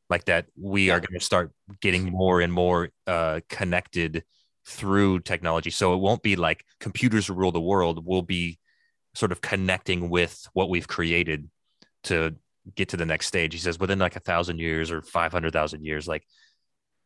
Like 0.09 0.25
that, 0.25 0.47
we 0.59 0.89
are 0.89 0.99
going 0.99 1.19
to 1.19 1.25
start 1.25 1.51
getting 1.81 2.11
more 2.11 2.41
and 2.41 2.51
more 2.51 2.89
uh, 3.05 3.41
connected 3.49 4.23
through 4.65 5.19
technology. 5.19 5.69
So 5.69 5.93
it 5.93 5.97
won't 5.97 6.23
be 6.23 6.35
like 6.35 6.65
computers 6.79 7.29
rule 7.29 7.51
the 7.51 7.61
world. 7.61 8.03
We'll 8.05 8.23
be 8.23 8.59
sort 9.13 9.31
of 9.31 9.41
connecting 9.41 10.09
with 10.09 10.47
what 10.53 10.69
we've 10.69 10.87
created 10.87 11.49
to 12.05 12.35
get 12.75 12.89
to 12.89 12.97
the 12.97 13.05
next 13.05 13.27
stage. 13.27 13.53
He 13.53 13.59
says 13.59 13.79
within 13.79 13.99
like 13.99 14.15
a 14.15 14.21
thousand 14.21 14.59
years 14.59 14.91
or 14.91 15.01
500,000 15.01 15.83
years, 15.83 16.07
like 16.07 16.23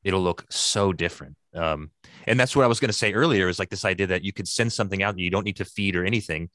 it'll 0.03 0.21
look 0.21 0.45
so 0.49 0.93
different. 0.93 1.35
Um, 1.53 1.91
and 2.25 2.39
that's 2.39 2.55
what 2.55 2.63
I 2.63 2.67
was 2.67 2.79
going 2.79 2.89
to 2.89 2.97
say 2.97 3.13
earlier 3.13 3.47
is 3.47 3.59
like 3.59 3.69
this 3.69 3.85
idea 3.85 4.07
that 4.07 4.23
you 4.23 4.33
could 4.33 4.47
send 4.47 4.71
something 4.71 5.01
out 5.03 5.11
and 5.11 5.19
you 5.19 5.29
don't 5.29 5.45
need 5.45 5.57
to 5.57 5.65
feed 5.65 5.95
or 5.95 6.05
anything 6.05 6.49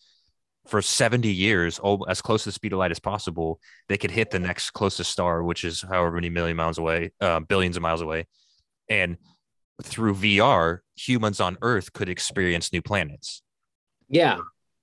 for 0.69 0.83
70 0.83 1.33
years, 1.33 1.81
oh, 1.83 2.03
as 2.05 2.21
close 2.21 2.43
to 2.43 2.51
the 2.51 2.53
speed 2.53 2.73
of 2.73 2.79
light 2.79 2.91
as 2.91 3.01
possible. 3.01 3.59
They 3.89 3.97
could 3.97 4.11
hit 4.11 4.31
the 4.31 4.39
next 4.39 4.71
closest 4.71 5.11
star, 5.11 5.43
which 5.43 5.65
is 5.65 5.83
however 5.83 6.13
many 6.13 6.29
million 6.29 6.57
miles 6.57 6.79
away, 6.79 7.13
uh, 7.21 7.41
billions 7.41 7.77
of 7.77 7.83
miles 7.83 8.03
away. 8.03 8.27
And 8.89 9.17
through 9.83 10.15
VR, 10.15 10.79
humans 10.97 11.41
on 11.41 11.57
Earth 11.63 11.93
could 11.93 12.09
experience 12.09 12.73
new 12.73 12.83
planets. 12.83 13.43
Yeah. 14.09 14.39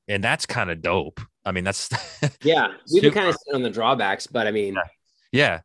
And 0.07 0.23
that's 0.23 0.45
kind 0.45 0.71
of 0.71 0.81
dope. 0.81 1.21
I 1.45 1.51
mean, 1.51 1.63
that's 1.63 1.89
yeah. 2.43 2.69
We 2.91 3.01
can 3.01 3.11
kind 3.11 3.29
of 3.29 3.35
sit 3.35 3.53
on 3.53 3.61
the 3.61 3.69
drawbacks, 3.69 4.27
but 4.27 4.47
I 4.47 4.51
mean, 4.51 4.73
yeah. 4.73 4.81
yeah. 5.31 5.59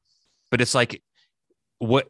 But 0.51 0.61
it's 0.61 0.75
like, 0.75 1.03
what 1.79 2.09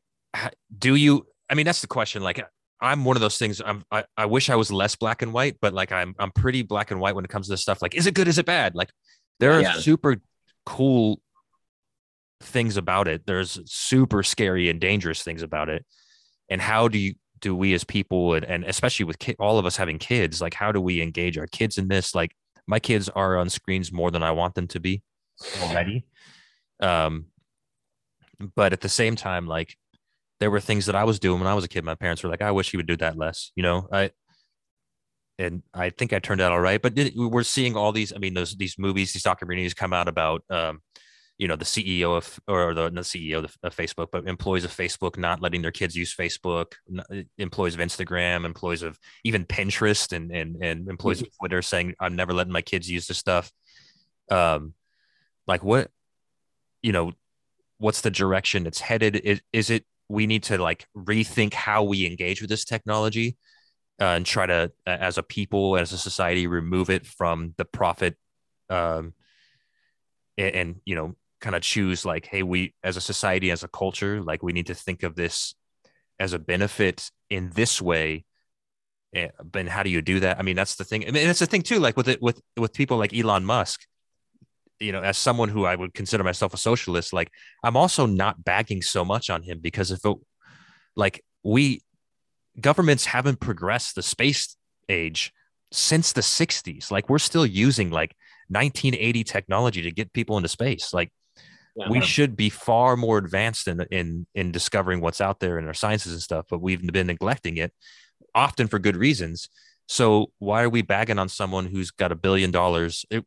do 0.77 0.95
you? 0.95 1.27
I 1.49 1.55
mean, 1.55 1.67
that's 1.67 1.81
the 1.81 1.87
question. 1.87 2.23
Like, 2.23 2.45
I'm 2.81 3.05
one 3.05 3.17
of 3.17 3.21
those 3.21 3.39
things. 3.39 3.61
I'm. 3.65 3.85
I, 3.91 4.05
I 4.17 4.27
wish 4.27 4.51
I 4.51 4.57
was 4.57 4.73
less 4.73 4.97
black 4.97 5.23
and 5.23 5.33
white, 5.33 5.57
but 5.61 5.75
like, 5.75 5.93
I'm. 5.93 6.15
I'm 6.19 6.31
pretty 6.31 6.63
black 6.63 6.91
and 6.91 7.01
white 7.01 7.15
when 7.15 7.25
it 7.25 7.31
comes 7.31 7.47
to 7.47 7.53
this 7.53 7.63
stuff. 7.63 7.83
Like, 7.83 7.95
is 7.95 8.07
it 8.07 8.15
good? 8.15 8.29
Is 8.29 8.39
it 8.39 8.47
bad? 8.47 8.75
Like, 8.75 8.91
there 9.39 9.53
are 9.53 9.61
yeah. 9.61 9.75
super 9.75 10.17
cool 10.65 11.21
things 12.43 12.77
about 12.77 13.09
it. 13.09 13.27
There's 13.27 13.61
super 13.67 14.23
scary 14.23 14.69
and 14.69 14.81
dangerous 14.81 15.23
things 15.23 15.43
about 15.43 15.69
it. 15.69 15.85
And 16.49 16.61
how 16.61 16.89
do 16.89 16.99
you 16.99 17.15
do 17.41 17.57
we 17.57 17.73
as 17.75 17.85
people 17.85 18.35
and, 18.35 18.45
and 18.45 18.65
especially 18.65 19.05
with 19.05 19.19
ki- 19.19 19.37
all 19.39 19.59
of 19.59 19.67
us 19.67 19.77
having 19.77 19.99
kids, 19.99 20.41
like 20.41 20.55
how 20.55 20.73
do 20.73 20.81
we 20.81 21.01
engage 21.01 21.39
our 21.39 21.47
kids 21.47 21.79
in 21.79 21.89
this? 21.89 22.15
Like 22.15 22.35
my 22.67 22.79
kids 22.79 23.09
are 23.09 23.37
on 23.39 23.49
screens 23.49 23.93
more 23.93 24.11
than 24.11 24.23
I 24.23 24.31
want 24.33 24.55
them 24.55 24.69
to 24.69 24.81
be 24.81 25.03
already. 25.63 26.05
Um, 26.81 27.27
but 28.55 28.73
at 28.73 28.81
the 28.81 28.89
same 28.89 29.17
time, 29.17 29.47
like 29.47 29.77
there 30.41 30.51
were 30.51 30.61
things 30.61 30.87
that 30.87 30.97
I 30.97 31.05
was 31.05 31.21
doing 31.21 31.39
when 31.39 31.49
I 31.49 31.55
was 31.55 31.65
a 31.65 31.69
kid. 31.69 31.85
My 31.85 31.95
parents 31.95 32.23
were 32.23 32.31
like, 32.31 32.43
I 32.43 32.51
wish 32.51 32.71
he 32.71 32.77
would 32.77 32.87
do 32.87 32.97
that 32.97 33.17
less, 33.17 33.53
you 33.55 33.63
know, 33.63 33.89
I, 33.93 34.11
and 35.39 35.63
I 35.73 35.91
think 35.91 36.13
I 36.13 36.19
turned 36.19 36.41
out 36.41 36.53
all 36.53 36.61
right, 36.61 36.81
but 36.81 36.99
we're 37.17 37.43
seeing 37.43 37.77
all 37.77 37.93
these, 37.93 38.13
I 38.15 38.19
mean, 38.19 38.35
those, 38.35 38.57
these 38.57 38.79
movies, 38.79 39.13
these 39.13 39.23
documentaries 39.23 39.77
come 39.77 39.93
out 39.93 40.09
about, 40.09 40.43
um, 40.51 40.81
you 41.41 41.49
know 41.49 41.57
the 41.57 41.65
CEO 41.65 42.15
of 42.19 42.39
or 42.47 42.75
the, 42.75 42.91
the 42.91 43.01
CEO 43.01 43.43
of, 43.43 43.75
Facebook, 43.75 44.09
but 44.13 44.29
employees 44.29 44.63
of 44.63 44.71
Facebook 44.77 45.17
not 45.17 45.41
letting 45.41 45.63
their 45.63 45.73
kids 45.73 45.97
use 45.97 46.15
Facebook, 46.15 46.75
employees 47.39 47.75
of 47.75 47.81
Instagram, 47.81 48.45
employees 48.45 48.83
of 48.83 48.99
even 49.25 49.47
Pinterest, 49.47 50.13
and 50.13 50.31
and 50.33 50.63
and 50.63 50.87
employees 50.91 51.21
mm-hmm. 51.21 51.29
of 51.29 51.39
Twitter 51.39 51.63
saying 51.63 51.95
I'm 51.99 52.15
never 52.15 52.35
letting 52.35 52.53
my 52.53 52.61
kids 52.61 52.91
use 52.91 53.07
this 53.07 53.17
stuff. 53.17 53.51
Um, 54.31 54.75
like 55.47 55.65
what, 55.65 55.91
you 56.83 56.93
know, 56.93 57.13
what's 57.79 58.03
the 58.03 58.11
direction 58.11 58.67
it's 58.67 58.81
headed? 58.81 59.17
Is, 59.17 59.41
is 59.51 59.71
it 59.71 59.87
we 60.11 60.27
need 60.27 60.43
to 60.43 60.59
like 60.59 60.87
rethink 60.97 61.55
how 61.55 61.85
we 61.85 62.05
engage 62.05 62.41
with 62.41 62.51
this 62.51 62.65
technology 62.65 63.37
uh, 64.01 64.05
and 64.05 64.27
try 64.27 64.47
to, 64.47 64.73
as 64.87 65.19
a 65.19 65.23
people, 65.23 65.77
as 65.77 65.93
a 65.93 65.99
society, 65.99 66.47
remove 66.47 66.91
it 66.91 67.07
from 67.07 67.55
the 67.57 67.65
profit 67.65 68.17
um, 68.69 69.15
and, 70.37 70.55
and, 70.55 70.75
you 70.85 70.95
know 70.95 71.15
kind 71.41 71.57
of 71.57 71.63
choose 71.63 72.05
like 72.05 72.27
hey 72.27 72.43
we 72.43 72.75
as 72.85 72.99
a 72.99 73.01
society 73.01 73.51
as 73.51 73.65
a 73.65 73.69
culture 73.69 74.21
like 74.21 74.43
we 74.43 74.53
need 74.53 74.67
to 74.67 74.75
think 74.75 75.03
of 75.03 75.15
this 75.15 75.55
as 76.19 76.35
a 76.35 76.39
benefit 76.39 77.11
in 77.31 77.51
this 77.55 77.81
way 77.81 78.27
and 79.15 79.33
eh, 79.57 79.69
how 79.69 79.83
do 79.83 79.91
you 79.91 80.03
do 80.03 80.21
that? 80.21 80.39
I 80.39 80.43
mean 80.43 80.55
that's 80.55 80.77
the 80.77 80.85
thing 80.85 81.03
I 81.09 81.11
mean, 81.11 81.27
that's 81.27 81.39
the 81.39 81.47
thing 81.47 81.63
too 81.63 81.79
like 81.79 81.97
with 81.97 82.09
it 82.09 82.23
with 82.23 82.41
with 82.57 82.73
people 82.73 82.99
like 82.99 83.17
elon 83.17 83.45
musk 83.45 83.87
you 84.81 84.93
know 84.93 85.03
as 85.03 85.19
someone 85.19 85.49
who 85.49 85.65
i 85.65 85.77
would 85.77 85.95
consider 85.95 86.25
myself 86.25 86.55
a 86.55 86.57
socialist 86.57 87.13
like 87.13 87.31
i'm 87.63 87.77
also 87.77 88.07
not 88.07 88.43
bagging 88.45 88.83
so 88.83 89.05
much 89.05 89.31
on 89.31 89.43
him 89.43 89.59
because 89.61 89.91
if 89.91 90.05
it 90.05 90.17
like 90.97 91.23
we 91.45 91.83
governments 92.61 93.05
haven't 93.07 93.41
progressed 93.41 93.95
the 93.95 94.03
space 94.03 94.57
age 94.89 95.33
since 95.71 96.13
the 96.13 96.21
60s 96.21 96.91
like 96.91 97.09
we're 97.09 97.19
still 97.19 97.47
using 97.47 97.91
like 97.91 98.15
1980 98.51 99.23
technology 99.25 99.83
to 99.83 99.93
get 99.93 100.13
people 100.13 100.37
into 100.37 100.49
space. 100.49 100.93
Like 100.93 101.11
yeah. 101.77 101.89
we 101.89 101.99
uh-huh. 101.99 102.07
should 102.07 102.37
be 102.37 102.51
far 102.51 102.97
more 102.97 103.19
advanced 103.19 103.69
in 103.69 103.81
in 103.91 104.27
in 104.35 104.51
discovering 104.51 105.01
what's 105.01 105.21
out 105.21 105.39
there 105.39 105.59
in 105.59 105.67
our 105.67 105.75
sciences 105.75 106.13
and 106.13 106.21
stuff 106.21 106.47
but 106.51 106.61
we've 106.61 106.85
been 106.93 107.07
neglecting 107.07 107.57
it 107.57 107.73
often 108.35 108.67
for 108.67 108.79
good 108.79 108.97
reasons. 108.97 109.49
So 109.89 110.33
why 110.39 110.63
are 110.63 110.69
we 110.69 110.83
bagging 110.83 111.19
on 111.19 111.29
someone 111.29 111.67
who's 111.67 111.91
got 111.91 112.13
a 112.13 112.17
billion 112.17 112.51
dollars? 112.51 113.05
It, 113.11 113.25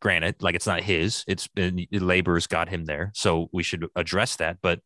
granted 0.00 0.36
like 0.40 0.54
it's 0.54 0.66
not 0.66 0.80
his 0.82 1.24
it's 1.26 1.48
been 1.48 1.86
labor's 1.92 2.46
got 2.46 2.68
him 2.68 2.84
there 2.84 3.10
so 3.14 3.48
we 3.52 3.62
should 3.62 3.86
address 3.96 4.36
that 4.36 4.58
but 4.62 4.80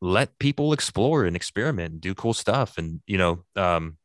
let 0.00 0.38
people 0.38 0.72
explore 0.72 1.24
and 1.24 1.36
experiment 1.36 1.92
and 1.92 2.00
do 2.00 2.14
cool 2.14 2.34
stuff 2.34 2.78
and 2.78 3.00
you 3.06 3.18
know 3.18 3.44
um 3.56 3.96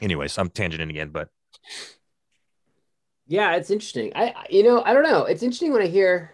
anyways 0.00 0.36
i'm 0.38 0.48
tangenting 0.48 0.90
again 0.90 1.10
but 1.10 1.28
yeah 3.26 3.54
it's 3.54 3.70
interesting 3.70 4.12
i 4.14 4.34
you 4.50 4.62
know 4.62 4.82
i 4.84 4.92
don't 4.92 5.04
know 5.04 5.24
it's 5.24 5.42
interesting 5.42 5.72
when 5.72 5.82
i 5.82 5.86
hear 5.86 6.30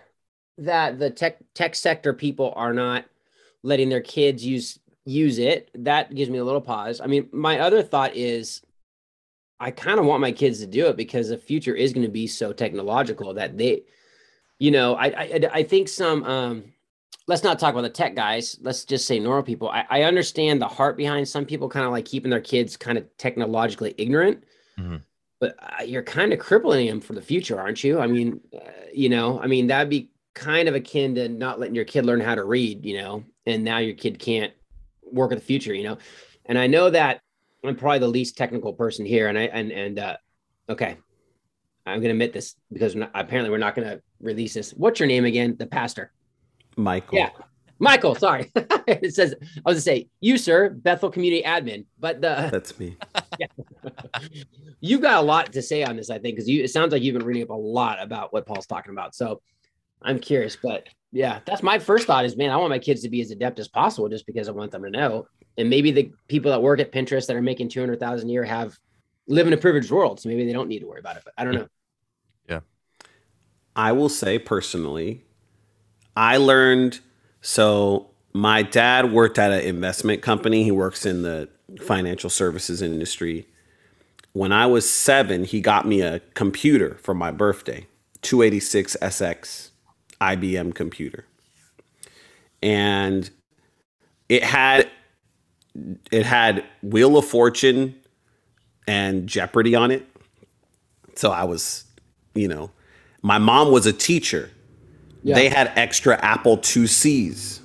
that 0.59 0.99
the 0.99 1.11
tech 1.11 1.39
tech 1.55 1.75
sector 1.75 2.13
people 2.13 2.53
are 2.57 2.73
not 2.73 3.05
letting 3.63 3.89
their 3.89 4.01
kids 4.01 4.45
use 4.45 4.79
use 5.09 5.39
it. 5.39 5.71
That 5.75 6.15
gives 6.15 6.31
me 6.31 6.39
a 6.39 6.45
little 6.45 6.61
pause. 6.61 7.01
I 7.01 7.07
mean, 7.07 7.29
my 7.33 7.61
other 7.61 7.83
thought 7.83 8.15
is 8.15 8.61
I 9.61 9.71
kind 9.71 9.99
of 9.99 10.07
want 10.07 10.21
my 10.21 10.33
kids 10.33 10.61
to 10.61 10.67
do 10.67 10.87
it 10.87 10.97
because 10.97 11.29
the 11.29 11.39
future 11.39 11.75
is 11.75 11.93
going 11.93 12.07
to 12.07 12.13
be 12.13 12.27
so 12.27 12.53
technological 12.53 13.35
that 13.35 13.59
they, 13.59 13.83
you 14.59 14.71
know, 14.71 14.95
I 14.95 15.07
I, 15.07 15.41
I 15.53 15.63
think 15.63 15.89
some 15.89 16.25
um 16.25 16.65
let's 17.29 17.45
not 17.45 17.59
talk 17.59 17.73
about 17.75 17.83
the 17.83 17.91
tech 17.91 18.17
guys. 18.17 18.59
Let's 18.63 18.85
just 18.85 19.07
say 19.07 19.21
normal 19.21 19.45
people. 19.45 19.69
I, 19.69 19.85
I 19.91 20.03
understand 20.03 20.61
the 20.61 20.67
heart 20.67 20.97
behind 20.97 21.29
some 21.29 21.45
people 21.45 21.69
kind 21.69 21.87
of 21.87 21.93
like 21.93 22.07
keeping 22.07 22.31
their 22.31 22.41
kids 22.41 22.77
kind 22.77 22.99
of 22.99 23.05
technologically 23.19 23.95
ignorant. 23.99 24.43
Mm-hmm. 24.79 24.97
But 25.41 25.55
uh, 25.61 25.85
you're 25.85 26.03
kind 26.03 26.33
of 26.33 26.41
crippling 26.41 26.89
them 26.89 27.01
for 27.01 27.13
the 27.13 27.23
future, 27.23 27.61
aren't 27.61 27.85
you? 27.85 28.01
I 28.01 28.09
mean, 28.09 28.41
uh, 28.53 28.71
you 28.93 29.09
know, 29.09 29.41
I 29.41 29.47
mean, 29.47 29.69
that'd 29.69 29.91
be 29.91 30.11
kind 30.35 30.69
of 30.69 30.75
akin 30.75 31.15
to 31.15 31.29
not 31.29 31.61
letting 31.61 31.77
your 31.77 31.85
kid 31.85 32.07
learn 32.07 32.21
how 32.21 32.35
to 32.35 32.45
read, 32.45 32.85
you 32.85 32.97
know, 32.97 33.23
and 33.47 33.63
now 33.63 33.79
your 33.79 33.95
kid 33.95 34.19
can't 34.19 34.53
work 35.13 35.31
in 35.31 35.39
the 35.39 35.45
future, 35.45 35.75
you 35.75 35.85
know. 35.85 35.99
And 36.47 36.59
I 36.59 36.67
know 36.67 36.91
that 36.91 37.21
I'm 37.65 37.77
probably 37.77 37.99
the 37.99 38.09
least 38.09 38.37
technical 38.37 38.73
person 38.73 39.05
here, 39.05 39.29
and 39.29 39.39
I 39.39 39.43
and 39.43 39.73
and 39.73 39.99
uh, 39.99 40.17
okay, 40.69 40.97
I'm 41.87 42.01
gonna 42.01 42.11
admit 42.11 42.33
this 42.33 42.55
because 42.73 42.95
we're 42.95 43.01
not, 43.01 43.11
apparently 43.15 43.51
we're 43.51 43.59
not 43.59 43.75
gonna 43.75 44.01
release 44.21 44.55
this. 44.55 44.73
What's 44.73 45.01
your 45.01 45.07
name 45.07 45.25
again? 45.25 45.57
The 45.59 45.67
pastor. 45.67 46.13
Michael. 46.77 47.19
Yeah. 47.19 47.31
Michael, 47.81 48.15
sorry. 48.15 48.51
it 48.87 49.15
says 49.15 49.35
I 49.41 49.61
was 49.65 49.75
gonna 49.75 49.81
say 49.81 50.09
you, 50.21 50.37
sir, 50.37 50.71
Bethel 50.71 51.11
Community 51.11 51.43
Admin, 51.43 51.87
but 51.99 52.21
the 52.21 52.49
that's 52.53 52.79
me. 52.79 52.97
Yeah. 53.39 53.47
You've 54.81 55.03
got 55.03 55.19
a 55.19 55.27
lot 55.27 55.53
to 55.53 55.63
say 55.63 55.83
on 55.83 55.97
this, 55.97 56.11
I 56.11 56.19
think, 56.19 56.37
because 56.37 56.49
you 56.49 56.63
it 56.63 56.71
sounds 56.71 56.93
like 56.93 57.03
you've 57.03 57.17
been 57.17 57.27
reading 57.27 57.43
up 57.43 57.51
a 57.51 57.55
lot 57.55 58.01
about 58.01 58.33
what 58.33 58.47
Paul's 58.47 58.67
talking 58.67 58.93
about. 58.93 59.15
So 59.15 59.41
I'm 60.03 60.21
curious, 60.21 60.57
but 60.57 60.87
yeah, 61.11 61.41
that's 61.47 61.63
my 61.63 61.79
first 61.79 62.07
thought 62.07 62.25
is 62.25 62.37
man, 62.37 62.51
I 62.51 62.57
want 62.57 62.71
my 62.71 62.79
kids 62.79 63.03
to 63.03 63.09
be 63.09 63.21
as 63.21 63.31
adept 63.31 63.59
as 63.59 63.69
possible 63.69 64.09
just 64.09 64.27
because 64.27 64.49
I 64.49 64.53
want 64.53 64.71
them 64.71 64.85
to 64.85 64.91
know. 64.91 65.27
And 65.59 65.69
maybe 65.69 65.91
the 65.91 66.11
people 66.29 66.51
that 66.53 66.63
work 66.63 66.81
at 66.81 66.93
Pinterest 66.93 67.27
that 67.27 67.37
are 67.37 67.43
making 67.43 67.69
200,000 67.69 68.29
a 68.29 68.33
year 68.33 68.45
have 68.45 68.79
live 69.27 69.47
in 69.47 69.53
a 69.53 69.57
privileged 69.57 69.91
world. 69.91 70.21
So 70.21 70.29
maybe 70.29 70.47
they 70.47 70.53
don't 70.53 70.69
need 70.69 70.79
to 70.79 70.87
worry 70.87 71.01
about 71.01 71.17
it, 71.17 71.23
but 71.25 71.35
I 71.37 71.45
don't 71.45 71.55
know. 71.55 71.69
Yeah. 72.49 72.61
I 73.77 73.93
will 73.93 74.09
say 74.09 74.39
personally, 74.39 75.25
I 76.17 76.37
learned 76.37 77.01
so 77.41 78.11
my 78.33 78.63
dad 78.63 79.13
worked 79.13 79.39
at 79.39 79.51
an 79.51 79.61
investment 79.61 80.23
company. 80.23 80.63
He 80.63 80.71
works 80.71 81.05
in 81.05 81.23
the 81.23 81.49
financial 81.81 82.31
services 82.31 82.81
industry. 82.81 83.47
When 84.33 84.53
I 84.53 84.67
was 84.67 84.89
seven, 84.89 85.45
he 85.45 85.61
got 85.61 85.87
me 85.87 86.01
a 86.03 86.21
computer 86.35 86.97
for 87.03 87.15
my 87.15 87.33
birthday, 87.33 87.87
286 88.23 88.97
SX 89.03 89.71
IBM 90.21 90.75
computer. 90.75 91.25
And 92.63 93.31
it 94.29 94.45
had 94.45 94.89
it 96.11 96.27
had 96.27 96.65
Wheel 96.83 97.17
of 97.17 97.25
Fortune 97.25 97.95
and 98.87 99.29
Jeopardy 99.29 99.75
on 99.75 99.91
it. 99.91 100.07
So 101.17 101.31
I 101.31 101.45
was, 101.45 101.85
you 102.35 102.49
know, 102.49 102.71
my 103.23 103.39
mom 103.39 103.73
was 103.73 103.87
a 103.87 103.93
teacher. 103.93 104.51
Yeah. 105.23 105.35
They 105.35 105.49
had 105.49 105.73
extra 105.77 106.17
Apple 106.25 106.59
IIcs. 106.59 107.61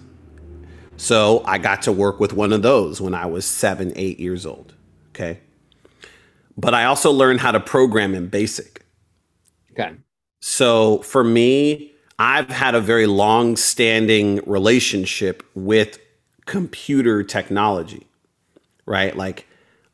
So 0.98 1.44
I 1.46 1.58
got 1.58 1.84
to 1.84 1.92
work 1.92 2.20
with 2.20 2.34
one 2.34 2.54
of 2.54 2.62
those 2.62 3.02
when 3.02 3.14
I 3.14 3.26
was 3.26 3.46
seven, 3.46 3.94
eight 3.96 4.20
years 4.20 4.46
old. 4.46 4.74
Okay. 5.10 5.40
But 6.58 6.74
I 6.74 6.86
also 6.86 7.12
learned 7.12 7.40
how 7.40 7.52
to 7.52 7.60
program 7.60 8.16
in 8.16 8.28
BASIC. 8.28 8.84
Okay. 9.72 9.94
So 10.40 11.00
for 11.00 11.24
me, 11.24 11.94
I've 12.20 12.50
had 12.50 12.76
a 12.76 12.82
very 12.82 13.08
long 13.08 13.56
standing 13.56 14.40
relationship 14.46 15.44
with 15.56 16.00
computer 16.46 17.24
technology, 17.24 18.08
right? 18.86 19.16
Like, 19.16 19.48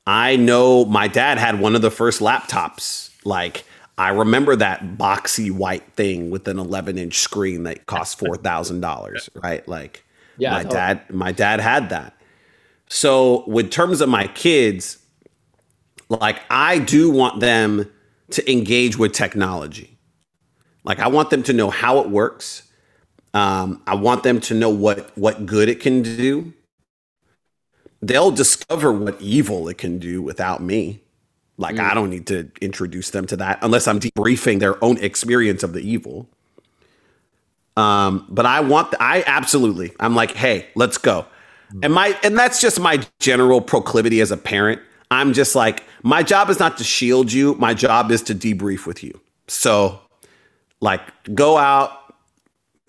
I 0.07 0.35
know 0.35 0.85
my 0.85 1.07
dad 1.07 1.37
had 1.37 1.59
one 1.59 1.75
of 1.75 1.81
the 1.81 1.91
first 1.91 2.19
laptops. 2.19 3.11
Like, 3.23 3.65
I 3.97 4.09
remember 4.09 4.55
that 4.55 4.97
boxy 4.97 5.51
white 5.51 5.93
thing 5.93 6.29
with 6.29 6.47
an 6.47 6.59
11 6.59 6.97
inch 6.97 7.17
screen 7.17 7.63
that 7.63 7.85
cost 7.85 8.19
$4,000, 8.19 9.29
right? 9.43 9.67
Like, 9.67 10.05
yeah, 10.37 10.51
my 10.51 10.63
totally. 10.63 10.75
dad, 10.75 11.13
my 11.13 11.31
dad 11.31 11.59
had 11.59 11.89
that. 11.89 12.15
So, 12.87 13.43
with 13.45 13.69
terms 13.69 14.01
of 14.01 14.09
my 14.09 14.27
kids, 14.27 14.97
like, 16.07 16.39
I 16.49 16.79
do 16.79 17.11
want 17.11 17.39
them 17.39 17.91
to 18.31 18.51
engage 18.51 18.97
with 18.97 19.11
technology 19.13 19.99
like 20.83 20.99
I 20.99 21.07
want 21.07 21.29
them 21.29 21.43
to 21.43 21.53
know 21.53 21.69
how 21.69 21.99
it 21.99 22.09
works. 22.09 22.63
Um, 23.33 23.81
I 23.85 23.95
want 23.95 24.23
them 24.23 24.39
to 24.41 24.53
know 24.53 24.69
what 24.69 25.15
what 25.17 25.45
good 25.45 25.69
it 25.69 25.79
can 25.79 26.01
do. 26.01 26.53
They'll 28.01 28.31
discover 28.31 28.91
what 28.91 29.19
evil 29.21 29.67
it 29.67 29.77
can 29.77 29.99
do 29.99 30.21
without 30.21 30.61
me. 30.61 31.01
Like 31.57 31.75
mm. 31.75 31.81
I 31.81 31.93
don't 31.93 32.09
need 32.09 32.27
to 32.27 32.49
introduce 32.61 33.09
them 33.11 33.27
to 33.27 33.37
that 33.37 33.59
unless 33.61 33.87
I'm 33.87 33.99
debriefing 33.99 34.59
their 34.59 34.83
own 34.83 34.97
experience 34.97 35.61
of 35.61 35.73
the 35.73 35.81
evil. 35.81 36.27
Um, 37.77 38.25
but 38.29 38.45
I 38.45 38.61
want 38.61 38.91
the, 38.91 39.03
I 39.03 39.23
absolutely 39.27 39.91
I'm 39.99 40.15
like, 40.15 40.31
hey, 40.31 40.67
let's 40.75 40.97
go. 40.97 41.25
Mm. 41.73 41.85
And 41.85 41.93
my 41.93 42.17
and 42.23 42.37
that's 42.37 42.61
just 42.61 42.79
my 42.79 43.05
general 43.19 43.61
proclivity 43.61 44.21
as 44.21 44.31
a 44.31 44.37
parent. 44.37 44.81
I'm 45.11 45.33
just 45.33 45.55
like, 45.55 45.83
my 46.03 46.23
job 46.23 46.49
is 46.49 46.59
not 46.59 46.77
to 46.77 46.83
shield 46.83 47.31
you. 47.31 47.55
My 47.55 47.73
job 47.73 48.11
is 48.11 48.21
to 48.23 48.35
debrief 48.35 48.85
with 48.85 49.03
you. 49.03 49.19
So 49.47 49.99
like, 50.81 51.01
go 51.35 51.57
out. 51.57 51.98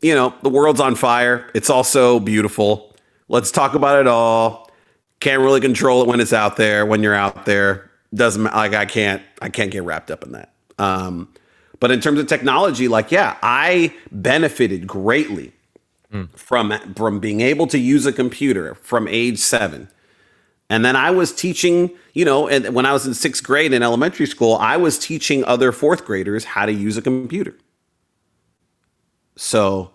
You 0.03 0.14
know, 0.14 0.34
the 0.42 0.48
world's 0.48 0.80
on 0.80 0.94
fire. 0.94 1.51
It's 1.55 1.68
also 1.70 2.20
beautiful. 2.20 2.94
Let's 3.28 3.51
talk 3.51 3.74
about 3.74 4.01
it 4.01 4.07
all. 4.07 4.70
Can't 5.20 5.42
really 5.42 5.61
control 5.61 6.03
it 6.03 6.09
when 6.09 6.20
it's 6.20 6.32
out 6.32 6.57
there. 6.57 6.86
When 6.86 7.03
you're 7.03 7.14
out 7.14 7.44
there, 7.44 7.90
doesn't 8.14 8.44
like 8.44 8.74
I 8.74 8.86
can't. 8.86 9.22
I 9.42 9.51
can't 9.51 9.70
get 9.70 9.82
wrapped 9.82 10.11
up 10.11 10.24
in 10.24 10.32
that. 10.32 10.53
Um, 10.78 11.28
but 11.78 11.90
in 11.90 12.01
terms 12.01 12.18
of 12.18 12.26
technology, 12.26 12.88
like 12.88 13.11
yeah, 13.11 13.36
I 13.42 13.94
benefited 14.11 14.86
greatly 14.86 15.53
mm. 16.12 16.28
from 16.36 16.72
from 16.94 17.20
being 17.20 17.40
able 17.40 17.66
to 17.68 17.78
use 17.78 18.07
a 18.07 18.12
computer 18.12 18.74
from 18.76 19.07
age 19.09 19.38
seven. 19.38 19.88
And 20.68 20.84
then 20.84 20.94
I 20.94 21.11
was 21.11 21.34
teaching, 21.34 21.90
you 22.14 22.24
know, 22.24 22.46
and 22.46 22.74
when 22.74 22.86
I 22.86 22.92
was 22.92 23.05
in 23.05 23.12
sixth 23.12 23.42
grade 23.42 23.72
in 23.72 23.82
elementary 23.82 24.26
school, 24.26 24.55
I 24.55 24.76
was 24.76 24.98
teaching 24.98 25.44
other 25.44 25.72
fourth 25.72 26.05
graders 26.05 26.44
how 26.44 26.64
to 26.64 26.72
use 26.72 26.96
a 26.96 27.03
computer. 27.03 27.57
So 29.41 29.91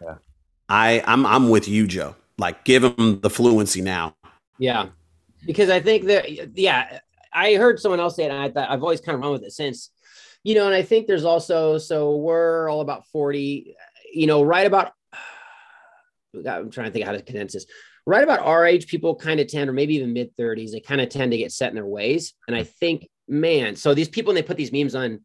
yeah. 0.00 0.14
I 0.70 1.04
I'm 1.06 1.26
I'm 1.26 1.50
with 1.50 1.68
you, 1.68 1.86
Joe. 1.86 2.16
Like 2.38 2.64
give 2.64 2.82
him 2.82 3.20
the 3.20 3.28
fluency 3.28 3.82
now. 3.82 4.16
Yeah. 4.58 4.86
Because 5.44 5.68
I 5.68 5.80
think 5.80 6.06
that 6.06 6.56
yeah, 6.58 7.00
I 7.30 7.56
heard 7.56 7.78
someone 7.78 8.00
else 8.00 8.16
say 8.16 8.24
it 8.24 8.30
and 8.30 8.40
I 8.40 8.48
thought 8.48 8.70
I've 8.70 8.82
always 8.82 9.02
kind 9.02 9.16
of 9.16 9.20
run 9.20 9.32
with 9.32 9.42
it 9.42 9.52
since. 9.52 9.90
You 10.44 10.54
know, 10.54 10.64
and 10.64 10.74
I 10.74 10.80
think 10.80 11.06
there's 11.06 11.26
also 11.26 11.76
so 11.76 12.16
we're 12.16 12.70
all 12.70 12.80
about 12.80 13.06
40, 13.08 13.76
you 14.14 14.26
know, 14.26 14.42
right 14.42 14.66
about 14.66 14.92
I'm 16.48 16.70
trying 16.70 16.86
to 16.86 16.90
think 16.90 17.04
how 17.04 17.12
to 17.12 17.20
condense 17.20 17.52
this. 17.52 17.66
Right 18.06 18.24
about 18.24 18.40
our 18.40 18.64
age, 18.64 18.86
people 18.86 19.14
kind 19.14 19.40
of 19.40 19.46
tend, 19.46 19.68
or 19.68 19.74
maybe 19.74 19.96
even 19.96 20.14
mid 20.14 20.34
30s, 20.38 20.72
they 20.72 20.80
kind 20.80 21.02
of 21.02 21.10
tend 21.10 21.32
to 21.32 21.38
get 21.38 21.52
set 21.52 21.68
in 21.68 21.74
their 21.74 21.84
ways. 21.84 22.32
And 22.48 22.56
I 22.56 22.64
think, 22.64 23.10
man, 23.28 23.76
so 23.76 23.92
these 23.92 24.08
people, 24.08 24.30
when 24.30 24.36
they 24.36 24.42
put 24.42 24.56
these 24.56 24.72
memes 24.72 24.94
on 24.94 25.20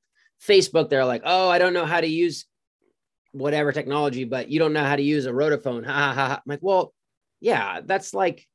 Facebook, 0.45 0.89
they're 0.89 1.05
like, 1.05 1.21
oh, 1.23 1.47
I 1.47 1.57
don't 1.57 1.73
know 1.73 1.85
how 1.85 2.01
to 2.01 2.07
use 2.07 2.45
whatever 3.35 3.71
technology, 3.71 4.23
but 4.23 4.49
you 4.49 4.59
don't 4.59 4.73
know 4.73 4.83
how 4.83 4.95
to 4.95 5.01
use 5.01 5.25
a 5.25 5.31
rotophone. 5.31 5.85
Ha 5.85 5.91
ha 5.91 6.13
ha. 6.13 6.33
I'm 6.35 6.49
like, 6.49 6.59
well, 6.61 6.93
yeah, 7.41 7.81
that's 7.83 8.13
like 8.13 8.47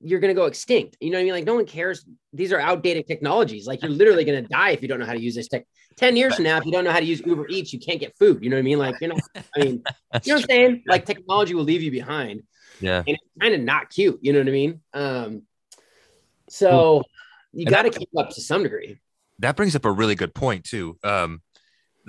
you're 0.00 0.20
gonna 0.20 0.34
go 0.34 0.46
extinct. 0.46 0.96
You 1.00 1.10
know 1.10 1.18
what 1.18 1.22
I 1.22 1.24
mean? 1.24 1.32
Like 1.34 1.44
no 1.44 1.54
one 1.54 1.66
cares. 1.66 2.04
These 2.32 2.52
are 2.52 2.60
outdated 2.60 3.06
technologies. 3.06 3.66
Like 3.66 3.82
you're 3.82 3.90
literally 3.90 4.24
gonna 4.24 4.42
die 4.42 4.70
if 4.70 4.82
you 4.82 4.88
don't 4.88 4.98
know 5.00 5.06
how 5.06 5.12
to 5.12 5.20
use 5.20 5.34
this 5.34 5.48
tech. 5.48 5.66
Ten 5.96 6.16
years 6.16 6.36
from 6.36 6.44
now, 6.44 6.56
if 6.56 6.64
you 6.64 6.72
don't 6.72 6.84
know 6.84 6.92
how 6.92 7.00
to 7.00 7.04
use 7.04 7.20
Uber 7.20 7.48
Eats, 7.48 7.72
you 7.72 7.78
can't 7.78 8.00
get 8.00 8.16
food. 8.18 8.42
You 8.42 8.48
know 8.48 8.56
what 8.56 8.60
I 8.60 8.62
mean? 8.62 8.78
Like 8.78 8.96
you 9.00 9.08
know, 9.08 9.16
I 9.36 9.60
mean, 9.60 9.66
you 9.66 9.72
know 9.72 9.82
what 10.12 10.30
I'm 10.30 10.42
saying? 10.42 10.82
Like 10.86 11.04
technology 11.04 11.54
will 11.54 11.64
leave 11.64 11.82
you 11.82 11.90
behind. 11.90 12.42
Yeah, 12.80 12.98
and 13.06 13.08
it's 13.08 13.40
kind 13.40 13.54
of 13.54 13.60
not 13.60 13.90
cute. 13.90 14.18
You 14.22 14.32
know 14.32 14.38
what 14.38 14.48
I 14.48 14.52
mean? 14.52 14.80
Um, 14.94 15.42
so 16.48 17.02
you 17.52 17.66
got 17.66 17.82
to 17.82 17.90
keep 17.90 18.08
up 18.16 18.30
to 18.30 18.40
some 18.40 18.62
degree. 18.62 18.98
That 19.40 19.56
brings 19.56 19.76
up 19.76 19.84
a 19.84 19.92
really 19.92 20.14
good 20.14 20.34
point 20.34 20.64
too. 20.64 20.98
Um, 21.04 21.42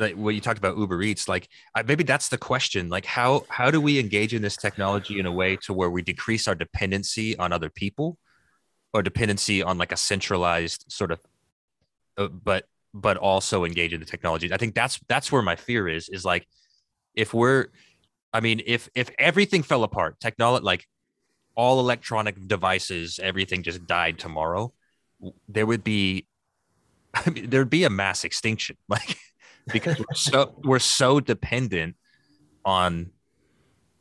like 0.02 0.16
what 0.16 0.36
you 0.36 0.42
talked 0.42 0.58
about 0.58 0.78
Uber 0.78 1.02
Eats, 1.02 1.28
like 1.28 1.48
maybe 1.86 2.04
that's 2.04 2.30
the 2.30 2.38
question. 2.38 2.90
Like 2.90 3.06
how 3.06 3.46
how 3.50 3.72
do 3.72 3.80
we 3.80 4.00
engage 4.00 4.34
in 4.34 4.42
this 4.42 4.58
technology 4.58 5.20
in 5.20 5.26
a 5.26 5.32
way 5.32 5.56
to 5.58 5.74
where 5.74 5.90
we 5.90 6.02
decrease 6.02 6.48
our 6.48 6.56
dependency 6.56 7.38
on 7.38 7.54
other 7.54 7.70
people, 7.70 8.18
or 8.94 9.02
dependency 9.02 9.64
on 9.64 9.78
like 9.78 9.92
a 9.92 9.98
centralized 9.98 10.86
sort 10.90 11.12
of, 11.12 11.20
uh, 12.18 12.28
but 12.28 12.66
but 12.94 13.18
also 13.18 13.64
engage 13.64 13.94
in 13.94 14.00
the 14.00 14.06
technology. 14.06 14.52
I 14.52 14.58
think 14.58 14.76
that's 14.76 15.00
that's 15.08 15.32
where 15.32 15.42
my 15.42 15.56
fear 15.56 15.88
is. 15.88 16.10
Is 16.10 16.26
like 16.26 16.48
if 17.16 17.34
we're, 17.34 17.68
I 18.34 18.42
mean, 18.42 18.62
if 18.66 18.90
if 18.96 19.12
everything 19.18 19.64
fell 19.64 19.84
apart, 19.84 20.20
technology 20.20 20.64
like 20.66 20.88
all 21.56 21.80
electronic 21.80 22.48
devices, 22.48 23.20
everything 23.22 23.64
just 23.64 23.86
died 23.86 24.18
tomorrow, 24.20 24.74
there 25.48 25.66
would 25.66 25.84
be 25.84 26.28
I 27.14 27.30
mean, 27.30 27.50
there'd 27.50 27.70
be 27.70 27.84
a 27.84 27.90
mass 27.90 28.24
extinction. 28.24 28.78
Like 28.90 29.18
because 29.74 29.98
we're 30.00 30.14
so 30.16 30.56
we're 30.64 30.80
so 30.80 31.20
dependent 31.20 31.96
on 32.66 33.12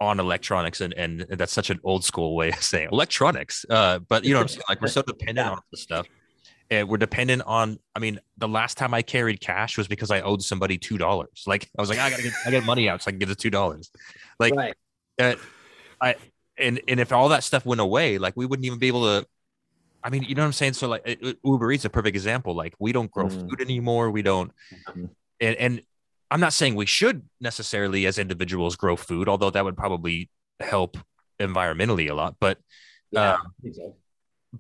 on 0.01 0.18
electronics 0.21 0.81
and 0.81 0.93
and 0.95 1.27
that's 1.31 1.53
such 1.53 1.71
an 1.71 1.79
old 1.85 2.05
school 2.05 2.35
way 2.35 2.49
of 2.51 2.62
saying 2.62 2.89
electronics 2.93 3.64
uh 3.71 3.99
but 4.09 4.25
you 4.25 4.33
know 4.33 4.39
what 4.39 4.43
i'm 4.45 4.49
saying 4.49 4.62
like 4.68 4.81
we're 4.81 4.89
so 4.89 5.03
dependent 5.03 5.47
Yeah. 5.47 5.53
on 5.53 5.61
this 5.71 5.83
stuff 5.83 6.07
and 6.71 6.89
we're 6.89 6.97
dependent 6.97 7.43
on 7.47 7.79
i 7.95 7.99
mean 7.99 8.18
the 8.39 8.49
last 8.49 8.79
time 8.79 8.95
i 8.95 9.03
carried 9.03 9.41
cash 9.41 9.77
was 9.77 9.89
because 9.89 10.11
i 10.11 10.21
owed 10.23 10.43
somebody 10.43 10.79
two 10.79 10.97
dollars 10.97 11.45
like 11.47 11.68
i 11.79 11.83
was 11.83 11.91
like 11.91 11.99
i 11.99 12.09
gotta 12.11 12.23
get 12.23 12.33
i 12.47 12.51
get 12.51 12.64
money 12.64 12.89
out 12.89 13.03
so 13.03 13.09
i 13.09 13.12
can 13.12 13.18
get 13.18 13.29
the 13.29 13.35
two 13.35 13.51
dollars 13.51 13.91
like 14.39 14.55
right. 14.55 14.75
uh, 15.21 15.35
I 16.01 16.14
and 16.57 16.81
and 16.89 16.99
if 17.01 17.12
all 17.12 17.29
that 17.31 17.45
stuff 17.45 17.64
went 17.66 17.81
away, 17.81 18.16
like 18.18 18.35
we 18.37 18.47
wouldn't 18.47 18.64
even 18.66 18.79
be 18.79 18.89
able 18.89 19.03
to. 19.05 19.27
I 20.03 20.09
mean, 20.09 20.23
you 20.23 20.35
know 20.35 20.43
what 20.43 20.47
I'm 20.47 20.53
saying? 20.55 20.73
So 20.75 20.89
like 20.89 21.03
it- 21.07 21.18
it- 21.23 21.39
Uber 21.45 21.73
Eats 21.73 21.83
is 21.83 21.87
a 21.87 21.91
perfect 21.91 22.14
example. 22.16 22.55
Like 22.55 22.75
we 22.79 22.93
don't 22.93 23.11
grow 23.11 23.27
Mm. 23.27 23.49
food 23.51 23.61
anymore. 23.61 24.11
We 24.11 24.23
don't, 24.23 24.51
Mhm. 24.89 25.11
And 25.41 25.57
and 25.57 25.82
I'm 26.30 26.41
not 26.41 26.53
saying 26.53 26.74
we 26.74 26.86
should 26.86 27.22
necessarily 27.41 28.07
as 28.07 28.18
individuals 28.18 28.76
grow 28.76 28.97
food, 28.97 29.28
although 29.28 29.51
that 29.51 29.64
would 29.64 29.76
probably 29.76 30.30
help 30.61 30.97
environmentally 31.41 32.09
a 32.11 32.14
lot. 32.14 32.36
But 32.41 32.59
Yeah. 33.11 33.38
Uh, 33.64 33.70
so. 33.72 33.97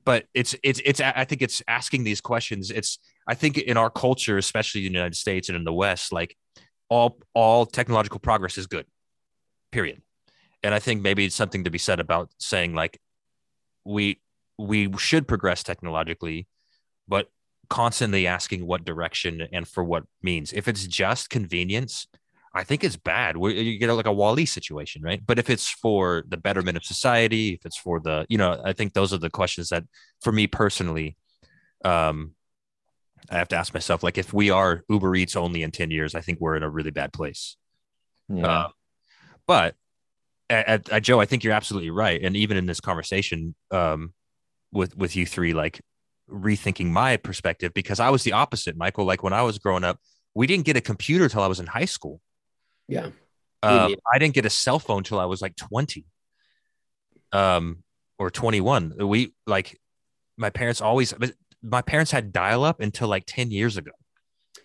but 0.04 0.26
it's 0.34 0.56
it's 0.62 0.80
it's 0.84 1.00
I 1.00 1.24
think 1.24 1.42
it's 1.42 1.62
asking 1.68 2.04
these 2.04 2.20
questions. 2.20 2.70
It's 2.70 2.98
I 3.26 3.34
think 3.34 3.58
in 3.58 3.76
our 3.76 3.90
culture, 3.90 4.38
especially 4.38 4.86
in 4.86 4.92
the 4.92 4.98
United 4.98 5.16
States 5.16 5.48
and 5.48 5.56
in 5.56 5.64
the 5.64 5.72
West, 5.72 6.12
like 6.12 6.36
all 6.88 7.18
all 7.34 7.66
technological 7.66 8.18
progress 8.18 8.58
is 8.58 8.66
good. 8.66 8.86
Period. 9.70 10.02
And 10.62 10.74
I 10.74 10.78
think 10.80 11.00
maybe 11.02 11.24
it's 11.24 11.36
something 11.36 11.64
to 11.64 11.70
be 11.70 11.78
said 11.78 12.00
about 12.00 12.30
saying 12.38 12.74
like 12.74 13.00
we 13.84 14.20
we 14.58 14.92
should 14.98 15.26
progress 15.26 15.62
technologically, 15.62 16.46
but 17.08 17.30
constantly 17.70 18.26
asking 18.26 18.66
what 18.66 18.84
direction 18.84 19.48
and 19.52 19.66
for 19.66 19.82
what 19.82 20.04
means. 20.22 20.52
If 20.52 20.68
it's 20.68 20.86
just 20.86 21.30
convenience, 21.30 22.08
I 22.52 22.64
think 22.64 22.82
it's 22.82 22.96
bad. 22.96 23.36
You 23.36 23.78
get 23.78 23.92
like 23.92 24.06
a 24.06 24.12
WALL-E 24.12 24.44
situation, 24.44 25.02
right? 25.02 25.22
But 25.24 25.38
if 25.38 25.48
it's 25.48 25.70
for 25.70 26.24
the 26.28 26.36
betterment 26.36 26.76
of 26.76 26.84
society, 26.84 27.54
if 27.54 27.64
it's 27.64 27.76
for 27.78 28.00
the, 28.00 28.26
you 28.28 28.36
know, 28.36 28.60
I 28.64 28.72
think 28.72 28.92
those 28.92 29.14
are 29.14 29.18
the 29.18 29.30
questions 29.30 29.68
that, 29.68 29.84
for 30.20 30.32
me 30.32 30.48
personally, 30.48 31.16
um, 31.84 32.34
I 33.30 33.38
have 33.38 33.48
to 33.48 33.56
ask 33.56 33.72
myself, 33.72 34.02
like, 34.02 34.18
if 34.18 34.32
we 34.32 34.50
are 34.50 34.82
Uber 34.88 35.14
Eats 35.14 35.36
only 35.36 35.62
in 35.62 35.70
ten 35.70 35.92
years, 35.92 36.16
I 36.16 36.22
think 36.22 36.40
we're 36.40 36.56
in 36.56 36.64
a 36.64 36.70
really 36.70 36.90
bad 36.90 37.12
place. 37.12 37.56
Yeah. 38.28 38.46
Uh, 38.46 38.68
but 39.46 39.76
at, 40.48 40.90
at, 40.90 41.02
Joe, 41.02 41.20
I 41.20 41.26
think 41.26 41.44
you're 41.44 41.52
absolutely 41.52 41.90
right. 41.90 42.20
And 42.20 42.34
even 42.36 42.56
in 42.56 42.66
this 42.66 42.80
conversation 42.80 43.54
um, 43.70 44.12
with 44.72 44.96
with 44.96 45.14
you 45.14 45.26
three, 45.26 45.52
like 45.52 45.80
rethinking 46.30 46.86
my 46.86 47.16
perspective, 47.16 47.74
because 47.74 48.00
I 48.00 48.10
was 48.10 48.22
the 48.22 48.32
opposite, 48.32 48.76
Michael. 48.76 49.04
Like 49.04 49.22
when 49.22 49.32
I 49.32 49.42
was 49.42 49.58
growing 49.58 49.84
up, 49.84 49.98
we 50.34 50.46
didn't 50.46 50.64
get 50.64 50.76
a 50.76 50.80
computer 50.80 51.28
till 51.28 51.42
I 51.42 51.46
was 51.46 51.60
in 51.60 51.66
high 51.66 51.84
school. 51.84 52.20
Yeah. 52.88 53.10
Did. 53.62 53.98
I 54.10 54.18
didn't 54.18 54.34
get 54.34 54.46
a 54.46 54.50
cell 54.50 54.78
phone 54.78 55.02
till 55.02 55.20
I 55.20 55.26
was 55.26 55.42
like 55.42 55.54
20, 55.56 56.04
um, 57.32 57.82
or 58.18 58.30
21. 58.30 58.94
We 59.06 59.34
like 59.46 59.78
my 60.36 60.50
parents 60.50 60.80
always. 60.80 61.12
My 61.62 61.82
parents 61.82 62.10
had 62.10 62.32
dial 62.32 62.64
up 62.64 62.80
until 62.80 63.08
like 63.08 63.24
10 63.26 63.50
years 63.50 63.76
ago. 63.76 63.90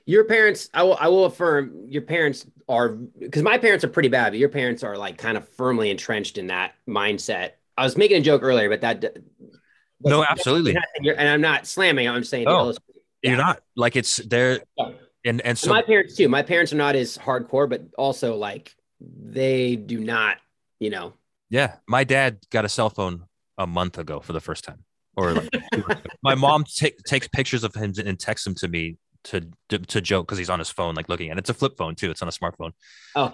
Your 0.06 0.24
parents, 0.24 0.70
I 0.74 0.84
will, 0.84 0.98
I 1.00 1.08
will 1.10 1.26
affirm, 1.26 1.86
your 1.88 2.04
parents 2.04 2.46
are 2.70 2.90
because 2.90 3.42
my 3.42 3.58
parents 3.58 3.84
are 3.84 3.90
pretty 3.90 4.10
bad, 4.10 4.32
but 4.32 4.40
your 4.40 4.50
parents 4.50 4.84
are 4.84 4.98
like 4.98 5.18
kind 5.18 5.36
of 5.36 5.48
firmly 5.50 5.90
entrenched 5.90 6.38
in 6.38 6.48
that 6.48 6.74
mindset. 6.88 7.52
I 7.78 7.84
was 7.84 7.98
making 7.98 8.18
a 8.18 8.22
joke 8.22 8.44
earlier, 8.44 8.70
but 8.70 8.82
that 8.82 9.18
No, 10.06 10.24
absolutely. 10.24 10.76
and 11.18 11.28
I'm 11.30 11.42
not 11.42 11.66
slamming. 11.68 12.08
I'm 12.08 12.24
saying 12.24 12.46
Oh, 12.48 12.60
illustrate. 12.60 12.96
You're 13.24 13.38
not 13.38 13.60
like 13.76 13.96
it's 13.96 14.18
there, 14.18 14.60
Yeah. 14.78 14.90
and 15.26 15.42
and 15.42 15.58
so 15.58 15.70
my 15.72 15.82
parents 15.82 16.16
too. 16.16 16.30
My 16.30 16.44
parents 16.44 16.72
are 16.74 16.78
not 16.78 16.96
as 16.96 17.18
hardcore, 17.18 17.68
but 17.68 17.82
also 17.98 18.36
like 18.36 18.76
they 19.02 19.76
do 19.76 20.00
not, 20.00 20.38
you 20.80 20.92
know. 20.92 21.14
Yeah, 21.50 21.78
my 21.88 22.04
dad 22.04 22.38
got 22.52 22.66
a 22.66 22.70
cell 22.70 22.90
phone 22.92 23.24
a 23.58 23.66
month 23.66 23.98
ago 23.98 24.20
for 24.20 24.34
the 24.34 24.40
first 24.42 24.64
time, 24.64 24.84
or 25.16 25.34
like 25.34 25.50
two 25.74 25.80
months 25.88 26.06
ago. 26.06 26.16
my 26.22 26.36
mom 26.36 26.66
ta- 26.66 26.88
takes 27.08 27.28
pictures 27.28 27.64
of 27.64 27.74
him 27.74 27.94
and 28.06 28.20
texts 28.20 28.46
him 28.46 28.54
to 28.56 28.68
me 28.68 28.98
to 29.24 29.42
to, 29.70 29.80
to 29.80 30.02
joke 30.02 30.28
because 30.28 30.38
he's 30.38 30.52
on 30.52 30.60
his 30.60 30.70
phone, 30.70 30.94
like 30.94 31.10
looking 31.10 31.32
at 31.32 31.38
it. 31.38 31.40
It's 31.40 31.50
a 31.50 31.54
flip 31.56 31.78
phone 31.78 31.96
too. 31.96 32.12
It's 32.12 32.22
on 32.22 32.28
a 32.28 32.32
smartphone, 32.32 32.74
Oh, 33.16 33.34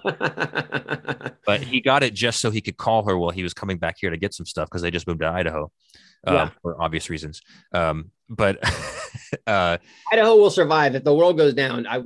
but 1.45 1.61
he 1.63 1.81
got 1.81 2.03
it 2.03 2.13
just 2.13 2.39
so 2.39 2.49
he 2.51 2.61
could 2.61 2.77
call 2.77 3.05
her 3.07 3.17
while 3.17 3.31
he 3.31 3.43
was 3.43 3.53
coming 3.53 3.77
back 3.77 3.97
here 3.99 4.09
to 4.09 4.17
get 4.17 4.33
some 4.33 4.45
stuff 4.45 4.69
because 4.69 4.81
they 4.81 4.91
just 4.91 5.05
moved 5.07 5.19
to 5.19 5.27
Idaho, 5.27 5.69
uh, 6.27 6.33
Yeah. 6.33 6.49
for 6.61 6.81
obvious 6.81 7.09
reasons. 7.09 7.41
Um, 7.73 8.11
but 8.29 8.59
uh, 9.47 9.77
Idaho 10.11 10.35
will 10.37 10.49
survive 10.51 10.95
if 10.95 11.03
the 11.03 11.13
world 11.13 11.37
goes 11.37 11.53
down. 11.53 11.85
I, 11.87 12.03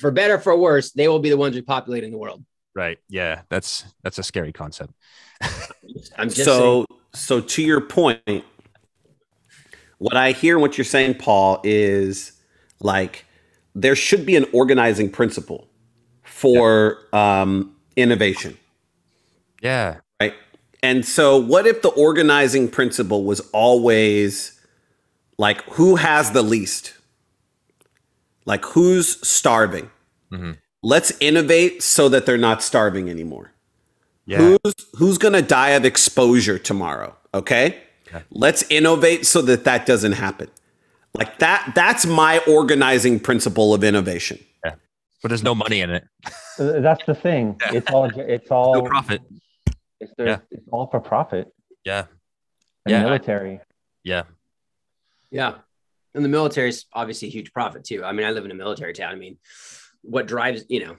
for 0.00 0.10
better 0.10 0.38
for 0.38 0.56
worse, 0.56 0.92
they 0.92 1.08
will 1.08 1.18
be 1.18 1.30
the 1.30 1.36
ones 1.36 1.56
repopulating 1.56 2.10
the 2.10 2.18
world. 2.18 2.44
right, 2.74 2.98
yeah, 3.08 3.42
that's 3.48 3.84
that's 4.02 4.18
a 4.18 4.22
scary 4.22 4.52
concept. 4.52 4.92
I'm 6.18 6.28
just 6.28 6.36
saying. 6.36 6.46
so 6.46 6.86
so 7.14 7.40
to 7.40 7.62
your 7.62 7.80
point 7.80 8.20
what 9.98 10.16
i 10.16 10.32
hear 10.32 10.58
what 10.58 10.76
you're 10.76 10.84
saying 10.84 11.14
paul 11.14 11.60
is 11.64 12.32
like 12.80 13.24
there 13.74 13.96
should 13.96 14.26
be 14.26 14.36
an 14.36 14.44
organizing 14.52 15.10
principle 15.10 15.68
for 16.24 16.98
um, 17.14 17.74
innovation 17.96 18.56
Yeah, 19.62 19.88
right 19.88 20.00
and 20.86 21.04
so 21.04 21.36
what 21.52 21.66
if 21.66 21.82
the 21.82 21.88
organizing 22.06 22.68
principle 22.68 23.24
was 23.24 23.40
always 23.52 24.60
like 25.38 25.62
who 25.76 25.96
has 25.96 26.30
the 26.32 26.42
least 26.42 26.94
like 28.44 28.64
who's 28.64 29.08
starving 29.26 29.90
Mhm. 30.32 30.56
let's 30.82 31.12
innovate 31.20 31.82
so 31.82 32.08
that 32.08 32.26
they're 32.26 32.44
not 32.50 32.62
starving 32.62 33.08
anymore 33.10 33.52
yeah, 34.28 34.38
Who's 34.64 34.74
who's 34.98 35.18
going 35.18 35.34
to 35.34 35.42
die 35.42 35.70
of 35.78 35.84
exposure 35.84 36.58
tomorrow? 36.58 37.14
Okay? 37.32 37.64
Okay. 38.08 38.24
Let's 38.32 38.64
innovate 38.70 39.24
so 39.24 39.40
that 39.42 39.62
that 39.64 39.86
doesn't 39.86 40.16
happen. 40.26 40.48
Like 41.14 41.38
that 41.38 41.70
that's 41.76 42.04
my 42.06 42.40
organizing 42.48 43.20
principle 43.20 43.72
of 43.72 43.84
innovation. 43.84 44.38
but 44.64 45.28
there's 45.30 45.44
no 45.44 45.54
money 45.54 45.80
in 45.80 45.90
it, 45.90 46.04
That's 46.58 47.04
the 47.06 47.14
thing. 47.14 47.54
It's 47.72 47.88
all. 47.92 48.06
It's 48.34 48.50
all. 48.50 48.74
no 48.74 48.82
profit. 48.82 49.20
It's, 50.00 50.12
there- 50.16 50.26
Yeah. 50.26 50.38
it's 50.50 50.66
all 50.70 50.86
for 50.88 51.00
profit. 51.00 51.48
Yeah, 51.84 52.06
The 52.84 52.92
Yeah, 52.92 53.02
military. 53.02 53.60
yeah, 54.04 54.24
Yeah. 55.30 55.58
And 56.14 56.24
the 56.24 56.28
military 56.30 56.70
is 56.70 56.86
obviously 56.94 57.28
a 57.28 57.30
huge 57.30 57.52
profit 57.52 57.84
too. 57.84 58.02
I 58.02 58.12
mean, 58.12 58.26
I 58.26 58.30
live 58.30 58.44
in 58.46 58.50
a 58.50 58.54
military 58.54 58.94
town. 58.94 59.12
I 59.12 59.16
mean, 59.16 59.38
what 60.02 60.26
drives, 60.26 60.64
you 60.68 60.82
know, 60.84 60.96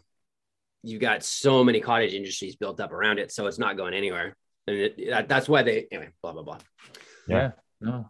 you've 0.83 1.01
got 1.01 1.23
so 1.23 1.63
many 1.63 1.79
cottage 1.79 2.13
industries 2.13 2.55
built 2.55 2.79
up 2.79 2.91
around 2.91 3.17
it. 3.17 3.31
So 3.31 3.47
it's 3.47 3.57
not 3.57 3.77
going 3.77 3.95
anywhere. 3.95 4.37
And 4.67 4.77
it, 4.77 5.09
that, 5.09 5.27
that's 5.27 5.49
why 5.49 5.63
they, 5.63 5.87
anyway, 5.91 6.11
blah, 6.21 6.33
blah, 6.33 6.43
blah. 6.43 6.59
Yeah. 7.27 7.35
Yeah. 7.37 7.51
No. 7.81 8.09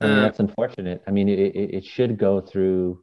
I 0.00 0.06
mean, 0.06 0.18
Uh, 0.18 0.22
that's 0.22 0.40
unfortunate. 0.40 1.02
I 1.06 1.12
mean, 1.12 1.28
it, 1.28 1.38
it, 1.38 1.74
it 1.74 1.84
should 1.84 2.18
go 2.18 2.40
through. 2.40 3.02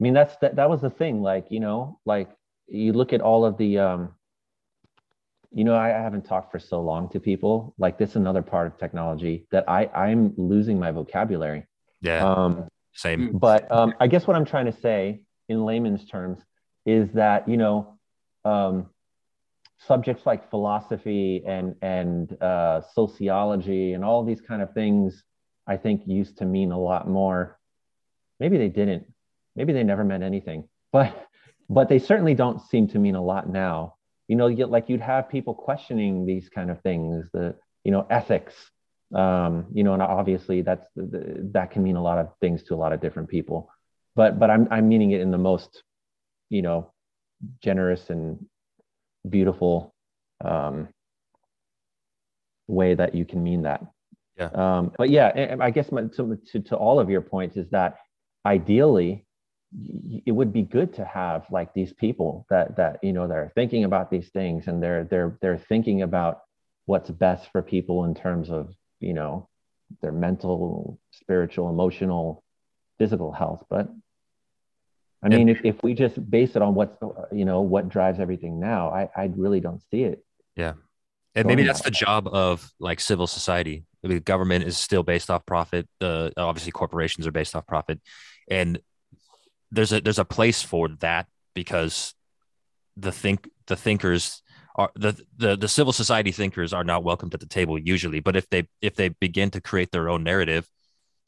I 0.00 0.02
mean, 0.02 0.14
that's 0.14 0.36
that, 0.38 0.56
that 0.56 0.68
was 0.68 0.80
the 0.80 0.90
thing. 0.90 1.22
Like, 1.22 1.46
you 1.50 1.60
know, 1.60 2.00
like 2.04 2.30
you 2.66 2.92
look 2.94 3.12
at 3.12 3.20
all 3.20 3.44
of 3.44 3.56
the, 3.58 3.78
um, 3.78 4.14
you 5.52 5.64
know, 5.64 5.74
I, 5.74 5.98
I 5.98 6.02
haven't 6.02 6.24
talked 6.24 6.52
for 6.52 6.58
so 6.58 6.80
long 6.80 7.08
to 7.10 7.20
people. 7.20 7.74
Like, 7.78 7.98
this 7.98 8.10
is 8.10 8.16
another 8.16 8.42
part 8.42 8.66
of 8.66 8.78
technology 8.78 9.46
that 9.50 9.68
I 9.68 9.86
I'm 9.86 10.32
losing 10.36 10.78
my 10.78 10.90
vocabulary. 10.90 11.66
yeah. 12.00 12.24
Um, 12.24 12.68
Same. 12.94 13.36
but 13.38 13.70
um, 13.70 13.94
I 14.00 14.06
guess 14.06 14.26
what 14.26 14.36
I'm 14.36 14.44
trying 14.44 14.66
to 14.66 14.80
say 14.80 15.22
in 15.48 15.64
layman's 15.64 16.04
terms 16.06 16.38
is 16.86 17.10
that 17.12 17.48
you 17.48 17.56
know 17.56 17.98
um, 18.44 18.86
subjects 19.78 20.26
like 20.26 20.50
philosophy 20.50 21.42
and 21.46 21.74
and 21.82 22.40
uh, 22.42 22.80
sociology 22.94 23.94
and 23.94 24.04
all 24.04 24.24
these 24.24 24.40
kind 24.40 24.62
of 24.62 24.72
things 24.72 25.22
I 25.66 25.76
think 25.76 26.02
used 26.06 26.38
to 26.38 26.44
mean 26.44 26.72
a 26.72 26.78
lot 26.78 27.08
more. 27.08 27.58
Maybe 28.38 28.58
they 28.58 28.68
didn't. 28.68 29.06
Maybe 29.56 29.72
they 29.72 29.84
never 29.84 30.04
meant 30.04 30.22
anything. 30.22 30.68
But 30.92 31.28
but 31.68 31.88
they 31.88 32.00
certainly 32.00 32.34
don't 32.34 32.60
seem 32.60 32.88
to 32.88 32.98
mean 32.98 33.14
a 33.14 33.22
lot 33.22 33.48
now. 33.48 33.94
You 34.30 34.36
know, 34.36 34.46
you, 34.46 34.66
like 34.66 34.88
you'd 34.88 35.00
have 35.00 35.28
people 35.28 35.54
questioning 35.54 36.24
these 36.24 36.48
kind 36.48 36.70
of 36.70 36.80
things, 36.82 37.26
the 37.32 37.56
you 37.82 37.90
know 37.90 38.06
ethics, 38.08 38.54
um, 39.12 39.66
you 39.72 39.82
know, 39.82 39.92
and 39.92 40.02
obviously 40.02 40.62
that's 40.62 40.86
the, 40.94 41.50
that 41.54 41.72
can 41.72 41.82
mean 41.82 41.96
a 41.96 42.02
lot 42.10 42.18
of 42.18 42.28
things 42.40 42.62
to 42.64 42.74
a 42.74 42.80
lot 42.82 42.92
of 42.92 43.00
different 43.00 43.28
people. 43.28 43.68
But 44.14 44.38
but 44.38 44.48
I'm 44.48 44.68
I'm 44.70 44.88
meaning 44.88 45.10
it 45.10 45.20
in 45.20 45.32
the 45.32 45.42
most, 45.50 45.82
you 46.48 46.62
know, 46.62 46.92
generous 47.60 48.08
and 48.08 48.46
beautiful 49.28 49.92
um, 50.44 50.90
way 52.68 52.94
that 52.94 53.16
you 53.16 53.24
can 53.24 53.42
mean 53.42 53.62
that. 53.62 53.84
Yeah. 54.38 54.50
Um, 54.54 54.92
but 54.96 55.10
yeah, 55.10 55.56
I 55.60 55.70
guess 55.70 55.90
my, 55.90 56.02
to, 56.02 56.38
to 56.52 56.60
to 56.60 56.76
all 56.76 57.00
of 57.00 57.10
your 57.10 57.20
points 57.20 57.56
is 57.56 57.68
that 57.70 57.96
ideally 58.46 59.26
it 60.26 60.32
would 60.32 60.52
be 60.52 60.62
good 60.62 60.94
to 60.94 61.04
have 61.04 61.46
like 61.50 61.72
these 61.74 61.92
people 61.92 62.46
that 62.50 62.76
that 62.76 62.98
you 63.02 63.12
know 63.12 63.28
that 63.28 63.36
are 63.36 63.52
thinking 63.54 63.84
about 63.84 64.10
these 64.10 64.28
things 64.30 64.66
and 64.66 64.82
they're 64.82 65.04
they're 65.04 65.38
they're 65.40 65.58
thinking 65.58 66.02
about 66.02 66.40
what's 66.86 67.10
best 67.10 67.50
for 67.52 67.62
people 67.62 68.04
in 68.04 68.14
terms 68.14 68.50
of 68.50 68.74
you 68.98 69.14
know 69.14 69.48
their 70.02 70.12
mental 70.12 70.98
spiritual 71.12 71.70
emotional 71.70 72.42
physical 72.98 73.32
health 73.32 73.64
but 73.70 73.88
I 75.22 75.28
mean, 75.28 75.50
if, 75.50 75.60
if 75.64 75.82
we 75.82 75.92
just 75.92 76.30
base 76.30 76.56
it 76.56 76.62
on 76.62 76.74
what's 76.74 76.96
you 77.30 77.44
know 77.44 77.60
what 77.60 77.88
drives 77.88 78.20
everything 78.20 78.58
now, 78.58 78.88
I 78.88 79.10
I 79.14 79.30
really 79.36 79.60
don't 79.60 79.82
see 79.90 80.04
it. 80.04 80.24
Yeah, 80.56 80.74
and 81.34 81.46
maybe 81.46 81.62
that's 81.62 81.82
the 81.82 81.90
job 81.90 82.26
of 82.26 82.70
like 82.80 83.00
civil 83.00 83.26
society. 83.26 83.84
I 84.02 84.08
mean, 84.08 84.20
government 84.20 84.64
is 84.64 84.78
still 84.78 85.02
based 85.02 85.30
off 85.30 85.44
profit. 85.44 85.86
Uh, 86.00 86.30
obviously, 86.38 86.72
corporations 86.72 87.26
are 87.26 87.32
based 87.32 87.54
off 87.54 87.66
profit, 87.66 88.00
and 88.50 88.80
there's 89.70 89.92
a 89.92 90.00
there's 90.00 90.18
a 90.18 90.24
place 90.24 90.62
for 90.62 90.88
that 91.00 91.26
because 91.54 92.14
the 92.96 93.12
think 93.12 93.48
the 93.66 93.76
thinkers 93.76 94.42
are 94.76 94.90
the, 94.94 95.18
the 95.36 95.56
the 95.56 95.68
civil 95.68 95.92
society 95.92 96.32
thinkers 96.32 96.72
are 96.72 96.84
not 96.84 97.04
welcomed 97.04 97.34
at 97.34 97.40
the 97.40 97.46
table 97.46 97.78
usually. 97.78 98.20
But 98.20 98.36
if 98.36 98.48
they 98.50 98.68
if 98.80 98.94
they 98.94 99.08
begin 99.08 99.50
to 99.50 99.60
create 99.60 99.90
their 99.90 100.08
own 100.08 100.22
narrative 100.22 100.68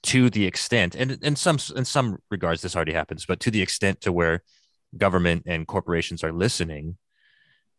to 0.05 0.31
the 0.31 0.47
extent, 0.47 0.95
and 0.95 1.13
in 1.23 1.37
some 1.37 1.59
in 1.77 1.85
some 1.85 2.19
regards 2.31 2.63
this 2.63 2.77
already 2.77 2.93
happens, 2.93 3.27
but 3.27 3.41
to 3.41 3.51
the 3.51 3.63
extent 3.63 4.01
to 4.03 4.13
where 4.13 4.43
government 4.97 5.45
and 5.47 5.67
corporations 5.67 6.23
are 6.23 6.33
listening, 6.33 6.97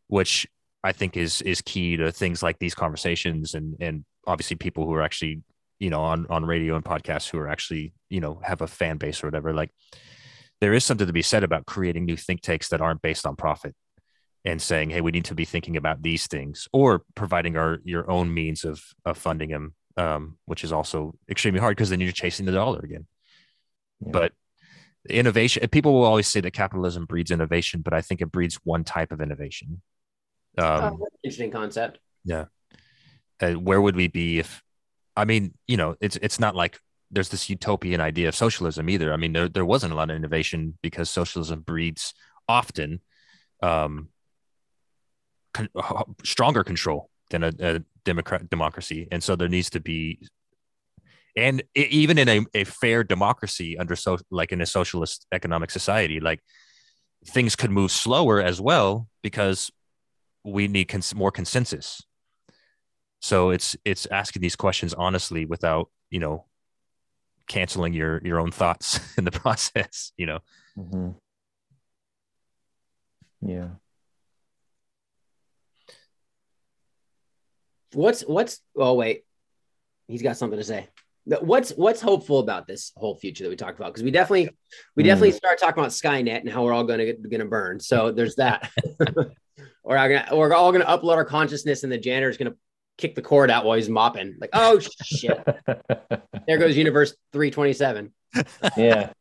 which 0.07 0.47
I 0.84 0.91
think 0.91 1.18
is 1.18 1.41
is 1.41 1.61
key 1.61 1.97
to 1.97 2.11
things 2.11 2.43
like 2.43 2.59
these 2.59 2.76
conversations 2.76 3.53
and 3.53 3.76
and 3.80 4.05
obviously 4.28 4.55
people 4.55 4.86
who 4.86 4.93
are 4.93 5.01
actually 5.01 5.43
you 5.80 5.89
know 5.89 6.01
on 6.01 6.28
on 6.30 6.45
radio 6.45 6.76
and 6.76 6.84
podcasts 6.84 7.30
who 7.30 7.39
are 7.39 7.49
actually 7.49 7.93
you 8.09 8.20
know 8.20 8.41
have 8.43 8.61
a 8.61 8.68
fan 8.68 8.97
base 8.97 9.24
or 9.24 9.28
whatever 9.28 9.53
like 9.53 9.72
there 10.64 10.74
is 10.74 10.84
something 10.86 11.07
to 11.07 11.14
be 11.14 11.22
said 11.22 11.43
about 11.43 11.66
creating 11.66 12.05
new 12.05 12.18
think 12.18 12.41
tanks 12.41 12.70
that 12.70 12.82
aren't 12.82 13.01
based 13.01 13.26
on 13.28 13.36
profit 13.36 13.76
and 14.45 14.61
saying 14.61 14.89
hey 14.89 15.01
we 15.01 15.11
need 15.11 15.26
to 15.26 15.36
be 15.36 15.45
thinking 15.45 15.78
about 15.78 16.01
these 16.01 16.26
things 16.28 16.68
or 16.74 17.03
providing 17.16 17.55
our 17.57 17.80
your 17.84 18.09
own 18.09 18.34
means 18.34 18.64
of 18.64 18.82
of 19.05 19.18
funding 19.18 19.49
them 19.49 19.74
um, 19.95 20.38
which 20.45 20.64
is 20.64 20.72
also 20.72 21.14
extremely 21.30 21.59
hard 21.59 21.76
because 21.76 21.89
then 21.91 21.99
you're 21.99 22.11
chasing 22.11 22.45
the 22.45 22.51
dollar 22.51 22.80
again 22.80 23.05
Yeah. 24.01 24.11
but 24.11 24.32
innovation 25.09 25.68
people 25.70 25.93
will 25.93 26.05
always 26.05 26.28
say 26.28 26.39
that 26.41 26.51
capitalism 26.51 27.05
breeds 27.05 27.30
innovation 27.32 27.82
but 27.82 27.93
i 27.93 28.01
think 28.01 28.22
it 28.22 28.32
breeds 28.32 28.55
one 28.64 28.84
type 28.84 29.11
of 29.11 29.20
innovation 29.22 29.82
um, 30.57 30.84
Oh, 31.01 31.07
interesting 31.24 31.51
concept. 31.51 31.99
Yeah. 32.26 32.45
Uh, 33.41 33.53
where 33.53 33.82
would 33.82 33.95
we 33.95 34.07
be 34.07 34.39
if 34.39 34.61
i 35.16 35.26
mean 35.26 35.53
you 35.68 35.78
know 35.78 35.95
it's 36.05 36.18
it's 36.26 36.39
not 36.39 36.55
like 36.55 36.80
there's 37.14 37.30
this 37.30 37.49
utopian 37.49 38.01
idea 38.01 38.28
of 38.28 38.36
socialism 38.36 38.89
either. 38.89 39.14
I 39.14 39.18
mean 39.18 39.34
there, 39.34 39.49
there 39.49 39.66
wasn't 39.66 39.93
a 39.93 39.95
lot 39.95 40.09
of 40.09 40.16
innovation 40.16 40.78
because 40.82 41.09
socialism 41.09 41.61
breeds 41.61 42.14
often 42.47 42.99
um 43.61 44.09
con- 45.53 45.70
stronger 46.24 46.64
control 46.64 47.09
than 47.30 47.43
a, 47.43 47.51
a 47.59 47.80
democrat 48.03 48.49
democracy. 48.49 49.07
And 49.11 49.24
so 49.24 49.36
there 49.36 49.49
needs 49.49 49.70
to 49.72 49.80
be 49.80 50.20
and 51.36 51.64
e- 51.76 51.88
even 51.89 52.18
in 52.18 52.30
a, 52.30 52.45
a 52.53 52.64
fair 52.64 53.03
democracy 53.03 53.78
under 53.78 53.95
so 53.95 54.18
like 54.30 54.51
in 54.51 54.61
a 54.61 54.66
socialist 54.66 55.26
economic 55.32 55.72
society 55.72 56.20
like 56.20 56.39
things 57.26 57.55
could 57.55 57.72
move 57.72 57.91
slower 57.91 58.41
as 58.41 58.59
well 58.59 59.07
because 59.22 59.72
we 60.43 60.68
need 60.68 60.86
cons- 60.86 61.16
more 61.16 61.32
consensus. 61.32 62.03
So 63.22 63.51
it's 63.51 63.78
it's 63.86 64.05
asking 64.07 64.41
these 64.41 64.55
questions 64.55 64.93
honestly 64.93 65.45
without 65.45 65.89
you 66.09 66.20
know 66.20 66.45
canceling 67.47 67.93
your 67.93 68.21
your 68.25 68.39
own 68.39 68.51
thoughts 68.51 68.99
in 69.17 69.25
the 69.25 69.31
process 69.31 70.11
you 70.17 70.25
know 70.25 70.39
Mhm. 70.77 71.15
Yeah. 73.45 73.67
What's 77.93 78.21
what's 78.21 78.59
oh 78.75 78.93
wait, 78.95 79.23
he's 80.07 80.21
got 80.23 80.37
something 80.37 80.57
to 80.57 80.63
say. 80.63 80.87
What's 81.25 81.69
what's 81.71 82.01
hopeful 82.01 82.39
about 82.39 82.67
this 82.67 82.91
whole 82.97 83.15
future 83.15 83.43
that 83.43 83.49
we 83.49 83.55
talked 83.55 83.77
about? 83.79 83.93
Because 83.93 84.03
we 84.03 84.11
definitely 84.11 84.49
we 84.95 85.03
Hmm. 85.03 85.07
definitely 85.07 85.31
start 85.33 85.59
talking 85.59 85.79
about 85.81 85.91
Skynet 85.91 86.39
and 86.39 86.49
how 86.49 86.63
we're 86.63 86.73
all 86.73 86.83
gonna 86.83 87.13
gonna 87.13 87.45
burn. 87.45 87.79
So 87.79 88.11
there's 88.11 88.35
that. 88.35 88.69
we're 89.83 89.97
all 89.97 90.09
gonna 90.09 90.27
we're 90.31 90.53
all 90.53 90.71
gonna 90.71 90.85
upload 90.85 91.15
our 91.17 91.25
consciousness 91.25 91.83
and 91.83 91.91
the 91.91 91.97
janitor's 91.97 92.37
gonna 92.37 92.55
kick 92.97 93.15
the 93.15 93.21
cord 93.21 93.49
out 93.51 93.65
while 93.65 93.75
he's 93.77 93.89
mopping. 93.89 94.35
Like, 94.39 94.51
oh 94.53 94.79
shit. 94.79 95.43
There 96.45 96.57
goes 96.57 96.75
universe 96.75 97.15
327. 97.31 98.11
yeah. 98.75 99.11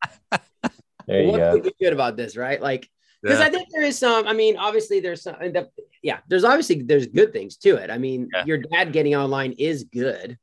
There 1.07 1.23
you 1.23 1.29
what 1.31 1.39
go. 1.63 1.71
good 1.81 1.93
about 1.93 2.17
this, 2.17 2.37
right? 2.37 2.61
Like, 2.61 2.89
because 3.23 3.39
I 3.39 3.49
think 3.49 3.69
there 3.71 3.83
is 3.85 3.97
some. 3.97 4.27
I 4.27 4.33
mean, 4.33 4.57
obviously, 4.57 4.99
there's 4.99 5.23
some. 5.23 5.37
the- 5.39 5.69
Yeah, 6.03 6.19
there's 6.27 6.43
obviously 6.43 6.83
there's 6.83 7.07
good 7.07 7.33
things 7.33 7.57
to 7.59 7.77
it. 7.77 7.91
I 7.91 7.99
mean, 7.99 8.29
Yeah. 8.35 8.45
your 8.45 8.59
dad 8.59 8.93
getting 8.93 9.15
online 9.15 9.53
is 9.53 9.85
good. 9.85 10.37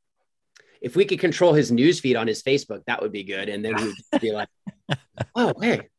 If 0.81 0.95
we 0.95 1.03
could 1.03 1.19
control 1.19 1.51
his 1.53 1.69
news 1.71 1.99
feed 1.99 2.15
on 2.15 2.27
his 2.27 2.41
Facebook, 2.41 2.85
that 2.85 3.01
would 3.01 3.11
be 3.11 3.23
good. 3.25 3.49
And 3.49 3.65
then 3.65 3.75
we 3.75 3.93
would 4.13 4.21
be 4.21 4.31
like, 4.31 4.47
oh, 5.35 5.51
hey, 5.61 5.89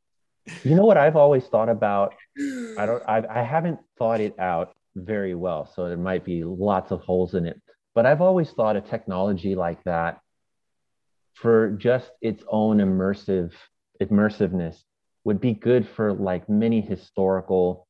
You 0.65 0.75
know 0.77 0.87
what 0.87 0.97
I've 0.97 1.17
always 1.17 1.45
thought 1.47 1.69
about? 1.69 2.15
I 2.39 2.87
don't. 2.87 3.03
I, 3.09 3.23
I 3.29 3.43
haven't 3.43 3.81
thought 3.99 4.21
it 4.21 4.39
out 4.39 4.75
very 5.05 5.35
well, 5.35 5.71
so 5.75 5.89
there 5.89 5.97
might 5.97 6.25
be 6.25 6.45
lots 6.45 6.91
of 6.91 7.01
holes 7.01 7.35
in 7.35 7.47
it. 7.47 7.61
But 7.95 8.07
I've 8.07 8.21
always 8.21 8.51
thought 8.51 8.77
a 8.77 8.81
technology 8.81 9.55
like 9.55 9.83
that, 9.85 10.21
for 11.35 11.71
just 11.71 12.11
its 12.21 12.43
own 12.49 12.79
immersive 12.79 13.53
immersiveness, 14.01 14.77
would 15.25 15.41
be 15.41 15.53
good 15.53 15.89
for 15.89 16.13
like 16.13 16.49
many 16.49 16.81
historical, 16.81 17.87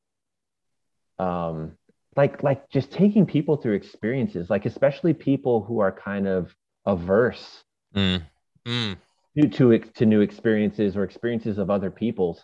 um, 1.19 1.77
like 2.15 2.43
like 2.43 2.69
just 2.69 2.91
taking 2.91 3.25
people 3.25 3.57
through 3.57 3.75
experiences, 3.75 4.49
like 4.49 4.65
especially 4.65 5.13
people 5.13 5.63
who 5.63 5.79
are 5.79 5.91
kind 5.91 6.27
of 6.27 6.53
averse 6.85 7.63
Mm. 7.95 8.21
Mm. 8.65 8.97
to 9.37 9.47
to 9.49 9.79
to 9.79 10.05
new 10.05 10.21
experiences 10.21 10.95
or 10.95 11.03
experiences 11.03 11.57
of 11.57 11.69
other 11.69 11.91
people's 11.91 12.43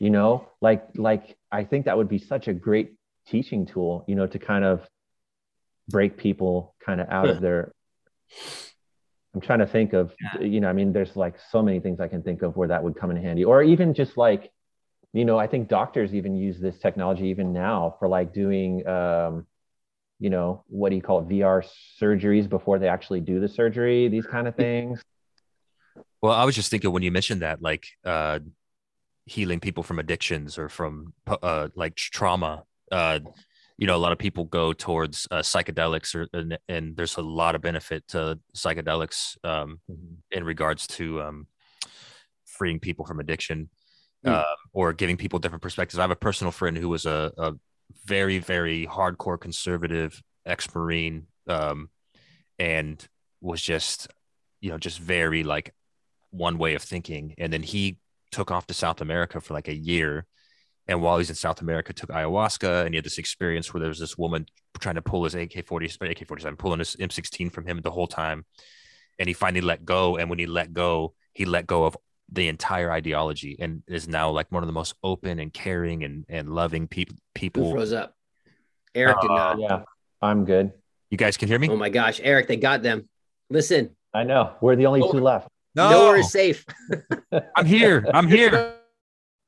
you 0.00 0.10
know 0.10 0.48
like 0.60 0.84
like 0.96 1.36
i 1.52 1.62
think 1.62 1.84
that 1.84 1.96
would 1.96 2.08
be 2.08 2.18
such 2.18 2.48
a 2.48 2.52
great 2.52 2.97
teaching 3.30 3.66
tool 3.66 4.04
you 4.08 4.14
know 4.14 4.26
to 4.26 4.38
kind 4.38 4.64
of 4.64 4.86
break 5.88 6.16
people 6.16 6.74
kind 6.84 7.00
of 7.00 7.08
out 7.08 7.28
of 7.28 7.40
their 7.40 7.72
i'm 9.34 9.40
trying 9.40 9.58
to 9.58 9.66
think 9.66 9.92
of 9.92 10.12
you 10.40 10.60
know 10.60 10.68
i 10.68 10.72
mean 10.72 10.92
there's 10.92 11.16
like 11.16 11.36
so 11.50 11.62
many 11.62 11.80
things 11.80 12.00
i 12.00 12.08
can 12.08 12.22
think 12.22 12.42
of 12.42 12.56
where 12.56 12.68
that 12.68 12.82
would 12.82 12.96
come 12.96 13.10
in 13.10 13.16
handy. 13.16 13.44
Or 13.44 13.62
even 13.62 13.94
just 13.94 14.16
like 14.16 14.50
you 15.12 15.24
know 15.24 15.38
i 15.38 15.46
think 15.46 15.68
doctors 15.68 16.14
even 16.14 16.34
use 16.34 16.58
this 16.60 16.78
technology 16.78 17.26
even 17.28 17.52
now 17.52 17.96
for 17.98 18.08
like 18.08 18.32
doing 18.32 18.86
um 18.86 19.46
you 20.18 20.30
know 20.30 20.64
what 20.66 20.90
do 20.90 20.96
you 20.96 21.02
call 21.02 21.20
it 21.20 21.28
vr 21.28 21.64
surgeries 22.00 22.48
before 22.48 22.78
they 22.78 22.88
actually 22.88 23.20
do 23.20 23.40
the 23.40 23.48
surgery 23.48 24.08
these 24.08 24.26
kind 24.26 24.48
of 24.48 24.54
things. 24.54 25.02
Well, 26.20 26.32
I 26.32 26.44
was 26.44 26.54
just 26.54 26.70
thinking 26.70 26.90
when 26.90 27.02
you 27.02 27.12
mentioned 27.12 27.42
that, 27.42 27.62
like 27.62 27.86
uh, 28.04 28.40
healing 29.26 29.60
people 29.60 29.82
from 29.82 29.98
addictions 29.98 30.58
or 30.58 30.68
from 30.68 31.12
uh, 31.26 31.68
like 31.74 31.94
trauma. 31.94 32.64
Uh, 32.90 33.20
you 33.76 33.86
know, 33.86 33.96
a 33.96 33.98
lot 34.04 34.12
of 34.12 34.18
people 34.18 34.44
go 34.44 34.72
towards 34.72 35.28
uh, 35.30 35.36
psychedelics, 35.38 36.14
or 36.14 36.26
and, 36.32 36.58
and 36.68 36.96
there's 36.96 37.16
a 37.16 37.22
lot 37.22 37.54
of 37.54 37.62
benefit 37.62 38.06
to 38.08 38.38
psychedelics 38.56 39.36
um, 39.44 39.80
in 40.30 40.44
regards 40.44 40.86
to 40.86 41.22
um, 41.22 41.46
freeing 42.44 42.80
people 42.80 43.06
from 43.06 43.20
addiction 43.20 43.68
Mm. 44.26 44.32
uh, 44.32 44.56
or 44.72 44.92
giving 44.92 45.16
people 45.16 45.38
different 45.38 45.62
perspectives. 45.62 45.96
I 45.96 46.02
have 46.02 46.10
a 46.10 46.16
personal 46.16 46.50
friend 46.50 46.76
who 46.76 46.88
was 46.88 47.06
a, 47.06 47.32
a 47.38 47.52
very, 48.04 48.40
very 48.40 48.84
hardcore 48.84 49.40
conservative 49.40 50.20
ex-marine, 50.44 51.28
um, 51.46 51.88
and 52.58 53.06
was 53.40 53.62
just, 53.62 54.08
you 54.60 54.70
know, 54.70 54.78
just 54.78 54.98
very 54.98 55.44
like 55.44 55.72
one 56.30 56.58
way 56.58 56.74
of 56.74 56.82
thinking. 56.82 57.36
And 57.38 57.52
then 57.52 57.62
he 57.62 57.98
took 58.32 58.50
off 58.50 58.66
to 58.66 58.74
South 58.74 59.00
America 59.00 59.40
for 59.40 59.54
like 59.54 59.68
a 59.68 59.76
year. 59.76 60.26
And 60.88 61.02
while 61.02 61.18
he's 61.18 61.28
in 61.28 61.36
South 61.36 61.60
America, 61.60 61.92
took 61.92 62.08
ayahuasca, 62.10 62.84
and 62.86 62.94
he 62.94 62.96
had 62.96 63.04
this 63.04 63.18
experience 63.18 63.72
where 63.72 63.80
there 63.80 63.88
was 63.90 63.98
this 63.98 64.16
woman 64.16 64.46
trying 64.80 64.94
to 64.94 65.02
pull 65.02 65.24
his 65.24 65.34
AK 65.34 65.66
forty 65.66 65.86
AK 65.86 66.26
forty 66.26 66.42
seven, 66.42 66.56
pulling 66.56 66.78
his 66.78 66.96
M 66.98 67.10
sixteen 67.10 67.50
from 67.50 67.66
him 67.66 67.80
the 67.82 67.90
whole 67.90 68.06
time. 68.06 68.44
And 69.18 69.28
he 69.28 69.34
finally 69.34 69.60
let 69.60 69.84
go. 69.84 70.16
And 70.16 70.30
when 70.30 70.38
he 70.38 70.46
let 70.46 70.72
go, 70.72 71.14
he 71.34 71.44
let 71.44 71.66
go 71.66 71.84
of 71.84 71.96
the 72.30 72.48
entire 72.48 72.90
ideology 72.92 73.56
and 73.58 73.82
is 73.88 74.06
now 74.06 74.30
like 74.30 74.50
one 74.52 74.62
of 74.62 74.66
the 74.66 74.72
most 74.72 74.94
open 75.02 75.38
and 75.38 75.52
caring 75.52 76.04
and, 76.04 76.24
and 76.28 76.54
loving 76.54 76.86
people 76.86 77.16
who 77.16 77.20
people. 77.34 77.70
froze 77.72 77.92
up? 77.92 78.14
Erick 78.94 79.20
did 79.20 79.30
not. 79.30 79.56
Uh, 79.56 79.60
yeah 79.60 79.82
i'm 80.20 80.44
good 80.44 80.72
You 81.10 81.16
guys 81.16 81.36
can 81.36 81.48
hear 81.48 81.58
me? 81.58 81.68
Oh 81.70 81.76
my 81.76 81.88
gosh, 81.88 82.20
Erick, 82.22 82.48
they 82.48 82.56
got 82.56 82.82
them. 82.82 83.08
Listen, 83.48 83.96
I 84.12 84.24
know. 84.24 84.52
We're 84.60 84.76
the 84.76 84.86
only 84.86 85.00
Oh. 85.00 85.10
two 85.12 85.20
left. 85.20 85.48
No 85.74 85.90
nowhere 85.90 86.16
is 86.18 86.30
safe. 86.30 86.66
I'm 87.56 87.64
here. 87.66 88.04
I'm 88.12 88.26
here. 88.28 88.74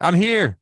I'm 0.01 0.15
here. 0.15 0.57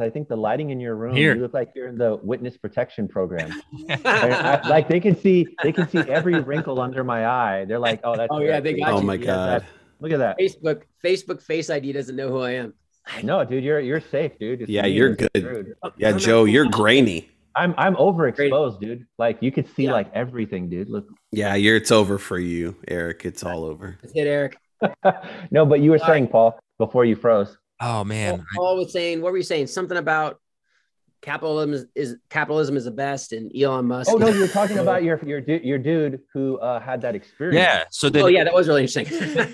I 0.00 0.10
think 0.10 0.28
the 0.28 0.36
lighting 0.36 0.70
in 0.70 0.80
your 0.80 0.96
room, 0.96 1.14
Here. 1.14 1.34
you 1.34 1.42
look 1.42 1.54
like 1.54 1.70
you're 1.74 1.88
in 1.88 1.96
the 1.98 2.16
witness 2.22 2.56
protection 2.56 3.08
program. 3.08 3.52
And 3.88 4.06
I- 4.06 4.68
like 4.68 4.88
they 4.88 5.00
can 5.00 5.16
see, 5.16 5.46
they 5.62 5.72
can 5.72 5.88
see 5.88 5.98
every 5.98 6.40
wrinkle 6.40 6.80
under 6.80 7.04
my 7.04 7.26
eye. 7.26 7.64
They're 7.66 7.78
like, 7.78 8.00
oh, 8.04 8.16
that's. 8.16 8.28
Oh, 8.30 8.40
yeah, 8.40 8.60
they 8.60 8.74
got 8.74 8.92
Oh 8.92 9.00
you. 9.00 9.06
my 9.06 9.14
Yeah, 9.14 9.24
god. 9.26 9.66
Look 10.00 10.12
at 10.12 10.18
that. 10.18 10.38
Facebook, 10.38 10.82
Facebook 11.04 11.40
Face 11.42 11.70
ID 11.70 11.92
doesn't 11.92 12.16
know 12.16 12.28
who 12.28 12.40
I 12.40 12.52
am. 12.52 12.74
No, 13.22 13.44
dude, 13.44 13.62
you're 13.62 13.80
you're 13.80 14.00
safe, 14.00 14.32
dude. 14.38 14.62
It's 14.62 14.70
Yeah, 14.70 14.86
you're 14.86 15.14
good. 15.14 15.30
screwed. 15.36 15.74
Yeah, 15.98 16.12
Joe, 16.12 16.44
you're 16.44 16.66
grainy. 16.66 17.28
I'm 17.54 17.74
I'm 17.78 17.94
overexposed, 17.96 18.80
dude. 18.80 19.06
Like 19.18 19.38
you 19.40 19.52
could 19.52 19.68
see 19.76 19.84
Yeah. 19.84 19.92
like 19.92 20.10
everything, 20.14 20.68
dude. 20.70 20.88
Look. 20.88 21.06
Yeah, 21.30 21.54
you're 21.54 21.76
it's 21.76 21.92
over 21.92 22.18
for 22.18 22.38
you, 22.38 22.76
Erick. 22.88 23.24
It's 23.24 23.44
all 23.44 23.64
over. 23.64 23.98
Let's 24.02 24.14
hit 24.14 24.26
Erick. 24.26 24.56
no, 25.50 25.64
but 25.66 25.80
you 25.80 25.90
were 25.90 25.98
Sorry. 25.98 26.12
saying, 26.20 26.28
Paul, 26.28 26.58
before 26.78 27.04
you 27.04 27.14
froze. 27.14 27.56
Oh 27.80 28.04
man, 28.04 28.44
Paul 28.56 28.76
was 28.76 28.92
saying, 28.92 29.20
what 29.20 29.32
were 29.32 29.38
you 29.38 29.44
saying? 29.44 29.66
Something 29.66 29.98
about 29.98 30.40
capitalism 31.24 31.72
is, 31.72 31.86
is 31.94 32.16
capitalism 32.28 32.76
is 32.76 32.84
the 32.84 32.90
best, 32.90 33.32
and 33.32 33.50
Elon 33.56 33.86
Musk. 33.86 34.10
Oh 34.12 34.16
no, 34.16 34.28
you 34.28 34.40
were 34.40 34.48
talking 34.48 34.78
about 34.86 35.02
your 35.02 35.18
your 35.24 35.40
your 35.40 35.78
dude 35.78 36.20
who 36.32 36.58
uh, 36.58 36.78
had 36.78 37.00
that 37.00 37.14
experience. 37.14 37.56
yeah. 37.56 37.84
So 37.90 38.10
then, 38.10 38.22
oh 38.22 38.26
yeah, 38.26 38.44
that 38.44 38.54
was 38.54 38.68
really 38.68 38.82
interesting. 38.82 39.06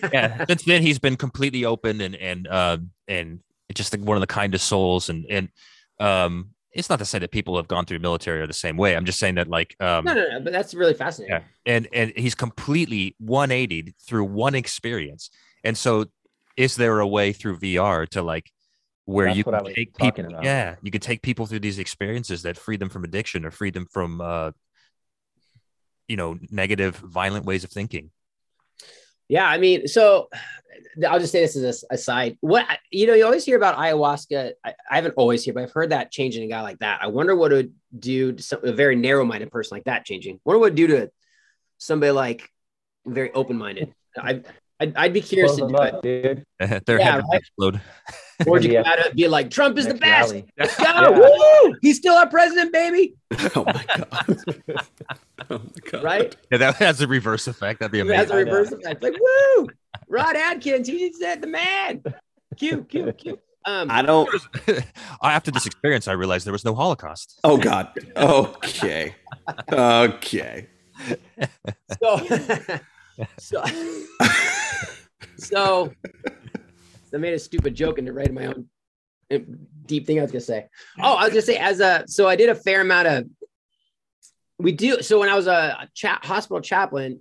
yeah. 0.12 0.44
Since 0.44 0.64
then, 0.64 0.82
he's 0.82 0.98
been 0.98 1.16
completely 1.16 1.64
open 1.64 2.00
and 2.00 2.14
and 2.16 2.48
uh, 2.48 2.78
and 3.08 3.40
just 3.72 3.96
one 3.98 4.16
of 4.16 4.20
the 4.20 4.26
kindest 4.26 4.66
souls. 4.66 5.08
And 5.08 5.24
and 5.30 5.48
um, 5.98 6.50
it's 6.72 6.90
not 6.90 6.98
to 6.98 7.04
say 7.04 7.18
that 7.20 7.30
people 7.30 7.54
who 7.54 7.58
have 7.58 7.68
gone 7.68 7.86
through 7.86 8.00
military 8.00 8.40
are 8.40 8.46
the 8.46 8.52
same 8.52 8.76
way. 8.76 8.96
I'm 8.96 9.04
just 9.04 9.18
saying 9.18 9.36
that 9.36 9.48
like 9.48 9.76
um, 9.80 10.04
no, 10.04 10.12
no, 10.14 10.26
no, 10.28 10.40
but 10.40 10.52
that's 10.52 10.74
really 10.74 10.94
fascinating. 10.94 11.36
Yeah. 11.36 11.42
and 11.72 11.88
and 11.92 12.12
he's 12.16 12.34
completely 12.34 13.14
180 13.18 13.94
through 14.06 14.24
one 14.24 14.54
experience. 14.54 15.30
And 15.62 15.76
so, 15.76 16.06
is 16.60 16.76
there 16.76 17.00
a 17.00 17.06
way 17.06 17.32
through 17.32 17.56
VR 17.56 18.06
to 18.10 18.20
like 18.20 18.52
where 19.06 19.26
That's 19.26 19.38
you 19.38 19.44
what 19.44 19.54
I 19.54 19.60
can 19.60 19.74
take 19.74 19.96
people? 19.96 20.26
about. 20.26 20.44
Yeah, 20.44 20.74
you 20.82 20.90
can 20.90 21.00
take 21.00 21.22
people 21.22 21.46
through 21.46 21.60
these 21.60 21.78
experiences 21.78 22.42
that 22.42 22.58
free 22.58 22.76
them 22.76 22.90
from 22.90 23.02
addiction 23.02 23.46
or 23.46 23.50
free 23.50 23.70
them 23.70 23.86
from 23.90 24.20
uh, 24.20 24.50
you 26.06 26.16
know 26.16 26.38
negative, 26.50 26.96
violent 26.96 27.46
ways 27.46 27.64
of 27.64 27.70
thinking. 27.70 28.10
Yeah, 29.26 29.46
I 29.46 29.56
mean, 29.56 29.88
so 29.88 30.28
I'll 31.08 31.18
just 31.18 31.32
say 31.32 31.40
this 31.40 31.56
as 31.56 31.84
a 31.90 31.94
aside. 31.94 32.36
What 32.40 32.66
you 32.90 33.06
know, 33.06 33.14
you 33.14 33.24
always 33.24 33.46
hear 33.46 33.56
about 33.56 33.78
ayahuasca. 33.78 34.52
I, 34.62 34.74
I 34.90 34.96
haven't 34.96 35.14
always 35.16 35.46
heard, 35.46 35.54
but 35.54 35.62
I've 35.62 35.72
heard 35.72 35.90
that 35.90 36.12
changing 36.12 36.44
a 36.44 36.48
guy 36.48 36.60
like 36.60 36.80
that. 36.80 37.00
I 37.02 37.06
wonder 37.06 37.34
what 37.34 37.52
it 37.52 37.56
would 37.56 37.74
do 37.98 38.32
to 38.32 38.42
some, 38.42 38.60
a 38.64 38.72
very 38.72 38.96
narrow-minded 38.96 39.50
person 39.50 39.76
like 39.76 39.84
that 39.84 40.04
changing. 40.04 40.40
What 40.44 40.56
it 40.56 40.58
would 40.58 40.74
do 40.74 40.88
to 40.88 41.10
somebody 41.78 42.12
like 42.12 42.50
very 43.06 43.32
open-minded. 43.32 43.94
I, 44.18 44.42
I'd, 44.80 44.96
I'd 44.96 45.12
be 45.12 45.20
curious 45.20 45.56
Close 45.56 45.70
to 45.70 45.76
them 45.76 45.76
do 45.76 45.82
it. 45.82 45.94
up, 45.94 46.02
dude. 46.02 46.44
Their 46.86 46.98
Yeah, 46.98 47.04
head 47.04 47.16
would 47.16 47.24
right. 47.32 47.38
explode. 47.40 47.80
Or 48.46 48.58
you 48.58 48.72
Yeah. 48.72 48.82
come 48.84 48.92
out 48.92 49.06
and 49.06 49.14
be 49.14 49.28
like, 49.28 49.50
Trump 49.50 49.76
is 49.76 49.86
the 49.86 49.92
best. 49.92 50.30
rally. 50.32 50.46
Let's 50.58 50.74
go. 50.78 50.84
Yeah. 50.84 51.10
Woo! 51.10 51.74
He's 51.82 51.98
still 51.98 52.14
our 52.14 52.26
president, 52.26 52.72
baby. 52.72 53.14
Oh 53.54 53.64
my 53.66 53.84
god. 53.96 54.38
oh 55.50 55.58
my 55.58 55.90
god. 55.90 56.02
Right? 56.02 56.36
Yeah, 56.50 56.56
that 56.58 56.76
has 56.76 57.02
a 57.02 57.06
reverse 57.06 57.46
effect. 57.48 57.80
That'd 57.80 57.92
be 57.92 58.00
amazing. 58.00 58.14
It 58.14 58.18
has 58.22 58.30
a 58.30 58.36
reverse 58.36 58.72
effect. 58.72 59.02
Like, 59.02 59.12
woo! 59.20 59.68
Rod 60.08 60.36
Adkins, 60.36 60.88
he 60.88 61.12
said 61.12 61.42
the 61.42 61.48
man. 61.48 62.02
Cute, 62.56 62.88
cute, 62.88 63.18
cute. 63.18 63.40
Um, 63.66 63.90
I 63.90 64.00
don't. 64.00 64.26
After 65.22 65.50
this 65.50 65.66
experience, 65.66 66.08
I 66.08 66.12
realized 66.12 66.46
there 66.46 66.52
was 66.52 66.64
no 66.64 66.74
Holocaust. 66.74 67.38
Oh 67.44 67.58
god. 67.58 67.88
Okay. 68.16 69.14
Okay. 69.70 70.66
so, 72.00 72.26
so, 73.38 73.62
so, 75.36 75.92
I 77.14 77.16
made 77.16 77.34
a 77.34 77.38
stupid 77.38 77.74
joke 77.74 77.98
into 77.98 78.12
writing 78.12 78.34
my 78.34 78.46
own 78.46 78.68
uh, 79.32 79.38
deep 79.86 80.06
thing 80.06 80.18
I 80.18 80.22
was 80.22 80.32
gonna 80.32 80.40
say. 80.40 80.66
Oh, 81.00 81.14
I 81.14 81.24
was 81.24 81.30
gonna 81.30 81.42
say 81.42 81.56
as 81.56 81.80
a 81.80 82.04
so 82.06 82.28
I 82.28 82.36
did 82.36 82.48
a 82.48 82.54
fair 82.54 82.80
amount 82.80 83.08
of 83.08 83.24
we 84.58 84.72
do 84.72 85.02
so 85.02 85.20
when 85.20 85.28
I 85.28 85.34
was 85.34 85.46
a 85.46 85.88
cha- 85.94 86.20
hospital 86.22 86.60
chaplain 86.60 87.20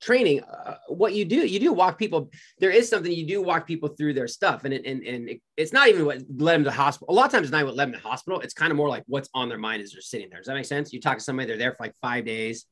training, 0.00 0.42
uh, 0.42 0.76
what 0.88 1.12
you 1.14 1.24
do 1.24 1.46
you 1.46 1.60
do 1.60 1.72
walk 1.72 1.98
people. 1.98 2.30
There 2.58 2.70
is 2.70 2.88
something 2.88 3.12
you 3.12 3.26
do 3.26 3.42
walk 3.42 3.66
people 3.66 3.90
through 3.90 4.14
their 4.14 4.28
stuff, 4.28 4.64
and 4.64 4.74
it, 4.74 4.84
and 4.86 5.02
and 5.04 5.28
it, 5.28 5.42
it's 5.56 5.72
not 5.72 5.88
even 5.88 6.06
what 6.06 6.22
led 6.36 6.54
them 6.54 6.64
to 6.64 6.70
hospital. 6.70 7.12
A 7.12 7.16
lot 7.16 7.26
of 7.26 7.32
times, 7.32 7.44
it's 7.44 7.52
not 7.52 7.64
what 7.64 7.76
led 7.76 7.92
them 7.92 8.00
to 8.00 8.08
hospital. 8.08 8.40
It's 8.40 8.54
kind 8.54 8.70
of 8.70 8.76
more 8.76 8.88
like 8.88 9.04
what's 9.06 9.28
on 9.34 9.48
their 9.48 9.58
mind 9.58 9.82
as 9.82 9.92
they're 9.92 10.00
sitting 10.00 10.28
there. 10.30 10.40
Does 10.40 10.46
that 10.46 10.54
make 10.54 10.64
sense? 10.64 10.92
You 10.92 11.00
talk 11.00 11.18
to 11.18 11.24
somebody, 11.24 11.48
they're 11.48 11.58
there 11.58 11.72
for 11.72 11.84
like 11.84 11.94
five 12.00 12.24
days, 12.24 12.64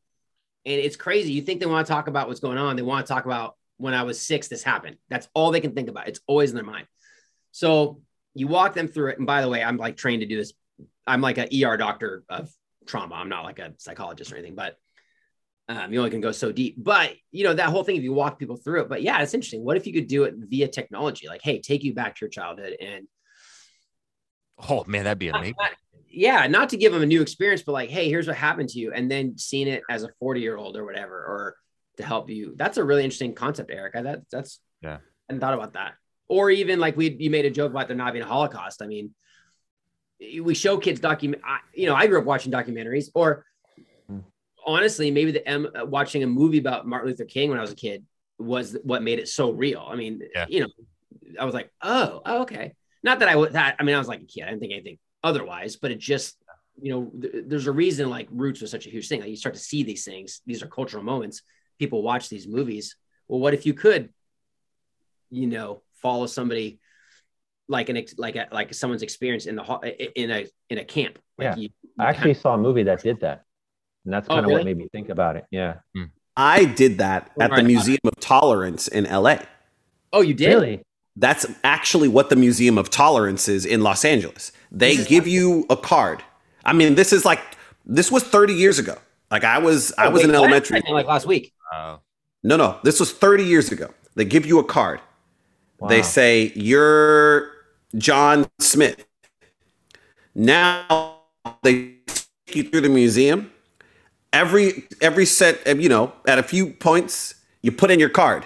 and 0.65 0.81
it's 0.81 0.97
crazy. 0.97 1.33
You 1.33 1.43
think 1.43 1.61
they 1.61 1.67
want 1.67 1.87
to 1.87 1.93
talk 1.93 2.09
about 2.09 2.29
what's 2.29 2.41
going 2.41 2.59
on. 2.59 2.77
They 2.77 2.83
want 2.83 3.07
to 3.07 3.13
talk 3.13 3.27
about 3.27 3.57
when 3.79 3.95
I 3.95 4.03
was 4.03 4.21
six, 4.21 4.49
this 4.49 4.63
happened. 4.63 4.97
That's 5.09 5.29
all 5.35 5.51
they 5.51 5.61
can 5.61 5.75
think 5.75 5.89
about. 5.89 6.09
It's 6.09 6.21
always 6.27 6.51
in 6.51 6.57
their 6.57 6.65
mind. 6.65 6.87
So 7.53 8.03
you 8.35 8.47
walk 8.47 8.75
them 8.75 8.89
through 8.89 9.11
it. 9.11 9.19
And 9.19 9.27
by 9.27 9.41
the 9.41 9.49
way, 9.49 9.63
I'm 9.63 9.77
like 9.77 9.97
trained 9.97 10.21
to 10.21 10.27
do 10.27 10.37
this. 10.37 10.53
I'm 11.07 11.21
like 11.21 11.39
an 11.39 11.49
ER 11.53 11.77
doctor 11.77 12.25
of 12.29 12.51
trauma. 12.87 13.15
I'm 13.15 13.29
not 13.29 13.45
like 13.45 13.59
a 13.59 13.73
psychologist 13.79 14.33
or 14.33 14.37
anything, 14.37 14.55
but 14.55 14.77
um, 15.69 15.93
you 15.93 15.99
only 15.99 16.11
can 16.11 16.21
go 16.21 16.33
so 16.33 16.53
deep. 16.53 16.77
But 16.79 17.15
you 17.31 17.45
know, 17.45 17.55
that 17.55 17.69
whole 17.69 17.85
thing, 17.85 17.97
if 17.97 18.03
you 18.03 18.13
walk 18.13 18.39
people 18.39 18.57
through 18.57 18.83
it, 18.83 18.89
but 18.89 19.03
yeah, 19.03 19.21
it's 19.23 19.35
interesting. 19.35 19.65
What 19.65 19.77
if 19.77 19.87
you 19.87 19.93
could 19.93 20.07
do 20.07 20.25
it 20.25 20.35
via 20.37 20.69
technology? 20.69 21.29
Like, 21.29 21.43
hey, 21.43 21.61
take 21.61 21.85
you 21.85 21.95
back 21.95 22.17
to 22.17 22.25
your 22.25 22.31
childhood 22.31 22.77
and 22.81 23.07
Oh 24.69 24.85
man, 24.87 25.05
that'd 25.05 25.19
be 25.19 25.29
amazing. 25.29 25.55
not- 25.59 25.73
yeah, 26.11 26.47
not 26.47 26.71
to 26.71 26.77
give 26.77 26.93
them 26.93 27.03
a 27.03 27.07
new 27.07 27.21
experience, 27.21 27.63
but 27.63 27.73
like, 27.73 27.91
hey, 27.91 28.09
here's 28.09 28.27
what 28.27 28.35
happened 28.35 28.71
to 28.71 28.79
you, 28.79 28.93
and 28.93 29.11
then 29.11 29.37
seeing 29.37 29.69
it 29.69 29.83
as 29.91 30.03
a 30.03 30.09
40 30.19 30.41
year 30.41 30.57
old 30.57 30.77
or 30.77 30.85
whatever, 30.85 31.15
or 31.15 31.57
to 31.99 32.05
help 32.05 32.31
you. 32.31 32.55
That's 32.57 32.79
a 32.79 32.85
really 32.85 33.05
interesting 33.05 33.35
concept, 33.35 33.71
Erick. 33.71 33.95
I, 33.97 34.03
that 34.03 34.21
that's 34.31 34.61
Yeah. 34.83 34.97
I 34.97 35.01
hadn't 35.29 35.41
thought 35.41 35.55
about 35.55 35.75
that. 35.75 35.95
Or 36.29 36.51
even 36.51 36.79
like 36.81 36.97
we 36.97 37.11
you 37.11 37.31
made 37.31 37.45
a 37.45 37.51
joke 37.51 37.71
about 37.71 37.89
there 37.89 37.97
not 37.97 38.13
being 38.13 38.25
a 38.25 38.29
Holocaust. 38.29 38.83
I 38.83 38.87
mean, 38.87 39.15
we 40.43 40.55
show 40.55 40.79
kids 40.79 41.01
document. 41.01 41.43
I, 41.45 41.59
you 41.75 41.87
know, 41.87 41.95
I 41.95 42.07
grew 42.07 42.19
up 42.19 42.25
watching 42.25 42.51
documentaries, 42.53 43.09
or 43.15 43.45
Hmm. 44.09 44.21
honestly, 44.67 45.11
maybe 45.11 45.33
the 45.33 45.47
M 45.47 45.69
watching 45.87 46.23
a 46.23 46.27
movie 46.27 46.59
about 46.59 46.87
Martin 46.87 47.11
Luther 47.11 47.25
King 47.25 47.51
when 47.51 47.59
I 47.59 47.63
was 47.63 47.73
a 47.73 47.77
kid 47.77 48.05
was 48.39 48.77
what 48.85 49.03
made 49.03 49.19
it 49.19 49.29
so 49.29 49.51
real. 49.51 49.85
I 49.89 49.97
mean, 49.97 50.23
Yeah. 50.35 50.47
you 50.49 50.61
know, 50.61 50.69
I 51.39 51.45
was 51.45 51.55
like, 51.55 51.71
oh, 51.83 52.23
oh, 52.25 52.43
okay. 52.43 52.75
Not 53.03 53.19
that 53.21 53.29
I 53.29 53.37
would 53.37 53.53
that 53.53 53.77
I 53.79 53.83
mean, 53.85 53.95
I 53.95 53.99
was 53.99 54.09
like 54.09 54.23
a 54.23 54.27
kid. 54.27 54.45
I 54.45 54.51
didn't 54.51 54.61
think 54.61 54.73
anything 54.73 54.99
otherwise, 55.23 55.77
but 55.77 55.91
it 55.91 55.99
just, 55.99 56.37
you 56.81 56.93
know, 56.93 57.11
th- 57.21 57.45
there's 57.47 57.67
a 57.67 57.73
reason 57.73 58.09
like 58.11 58.29
roots 58.31 58.61
was 58.61 58.71
such 58.71 58.87
a 58.87 58.91
huge 58.91 59.09
thing. 59.09 59.21
Like 59.21 59.31
you 59.31 59.37
start 59.37 59.55
to 59.57 59.61
see 59.61 59.83
these 59.83 60.05
things, 60.05 60.41
these 60.47 60.63
are 60.63 60.69
cultural 60.69 61.03
moments. 61.03 61.43
People 61.79 62.03
watch 62.03 62.29
these 62.29 62.47
movies. 62.47 62.97
Well, 63.29 63.41
what 63.41 63.55
if 63.55 63.67
you 63.67 63.75
could, 63.75 64.11
you 65.31 65.47
know, 65.47 65.83
follow 66.03 66.27
somebody 66.27 66.81
like 67.69 67.89
an 67.89 67.97
ex- 67.99 68.15
like 68.19 68.37
a, 68.37 68.49
like 68.53 68.73
someone's 68.75 69.03
experience 69.03 69.47
in 69.47 69.57
the 69.57 70.13
in 70.21 70.31
a 70.31 70.47
in 70.71 70.79
a 70.79 70.85
camp? 70.85 71.19
Like 71.37 71.57
Yeah. 71.57 71.57
you, 71.57 71.69
I 71.99 72.07
actually 72.07 72.35
saw 72.35 72.55
a 72.55 72.59
movie 72.59 72.85
that 72.85 73.03
did 73.03 73.21
that, 73.21 73.45
and 74.05 74.13
that's 74.13 74.27
Oh, 74.29 74.35
kind 74.35 74.45
of 74.47 74.49
really? 74.51 74.61
what 74.61 74.65
made 74.67 74.79
me 74.79 74.89
think 74.91 75.09
about 75.09 75.37
it. 75.37 75.45
Yeah. 75.51 75.77
Hmm. 75.95 76.05
I 76.37 76.65
did 76.65 76.99
that 76.99 77.31
at 77.41 77.51
the 77.55 77.63
Museum 77.65 77.99
of 78.05 78.15
Tolerance 78.21 78.87
in 78.89 79.05
LA. 79.05 79.39
oh, 80.13 80.21
you 80.21 80.35
did 80.35 80.49
Really? 80.55 80.83
That's 81.17 81.47
actually 81.65 82.07
what 82.07 82.31
the 82.31 82.37
Museum 82.37 82.79
of 82.79 82.91
Tolerance 82.91 83.49
is 83.49 83.67
in 83.67 83.83
Los 83.83 84.05
Angeles. 84.05 84.53
They 84.71 84.97
give 85.05 85.27
you 85.27 85.67
a 85.69 85.77
card. 85.77 86.23
I 86.65 86.73
mean, 86.73 86.95
this 86.95 87.13
is 87.13 87.25
like 87.25 87.41
this 87.85 88.13
was 88.13 88.23
30 88.23 88.55
years 88.55 88.79
ago. 88.79 88.97
Like 89.33 89.43
I 89.43 89.59
was 89.59 89.93
oh, 89.99 90.03
I 90.05 90.07
Oh, 90.07 90.11
was 90.11 90.21
wait, 90.21 90.25
in 90.27 90.31
what? 90.31 90.37
elementary. 90.45 90.81
like 90.89 91.07
last 91.07 91.27
week. 91.27 91.53
Uh, 91.73 91.99
No, 92.43 92.57
no, 92.57 92.79
this 92.83 93.01
was 93.01 93.13
30 93.13 93.45
years 93.45 93.73
ago. 93.73 93.93
They 94.15 94.25
give 94.25 94.47
you 94.47 94.59
a 94.59 94.65
card. 94.65 95.01
They 95.89 96.03
say 96.03 96.53
you're 96.57 97.53
John 97.97 98.47
Smith. 98.59 99.07
Now 100.35 101.19
they 101.63 101.95
take 102.07 102.57
you 102.57 102.65
through 102.65 102.81
the 102.83 102.89
museum. 102.89 103.53
Every 104.33 104.85
every 105.01 105.25
set, 105.25 105.67
of, 105.67 105.81
you 105.81 105.89
know, 105.89 106.13
at 106.27 106.39
a 106.39 106.43
few 106.43 106.73
points, 106.73 107.35
you 107.63 107.73
put 107.73 107.91
in 107.91 108.01
your 108.01 108.09
card. 108.09 108.45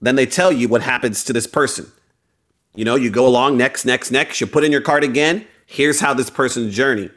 Then 0.00 0.16
they 0.16 0.26
tell 0.26 0.52
you 0.52 0.68
what 0.68 0.82
happens 0.82 1.24
to 1.24 1.32
this 1.32 1.46
person. 1.46 1.90
You 2.74 2.84
know, 2.84 2.96
you 2.96 3.08
go 3.10 3.26
along 3.26 3.56
next, 3.56 3.84
next, 3.84 4.10
next. 4.10 4.40
You 4.40 4.46
put 4.46 4.64
in 4.64 4.72
your 4.72 4.80
card 4.80 5.04
again. 5.04 5.46
Here's 5.66 6.00
how 6.00 6.12
this 6.12 6.28
person's 6.28 6.74
journey. 6.74 7.10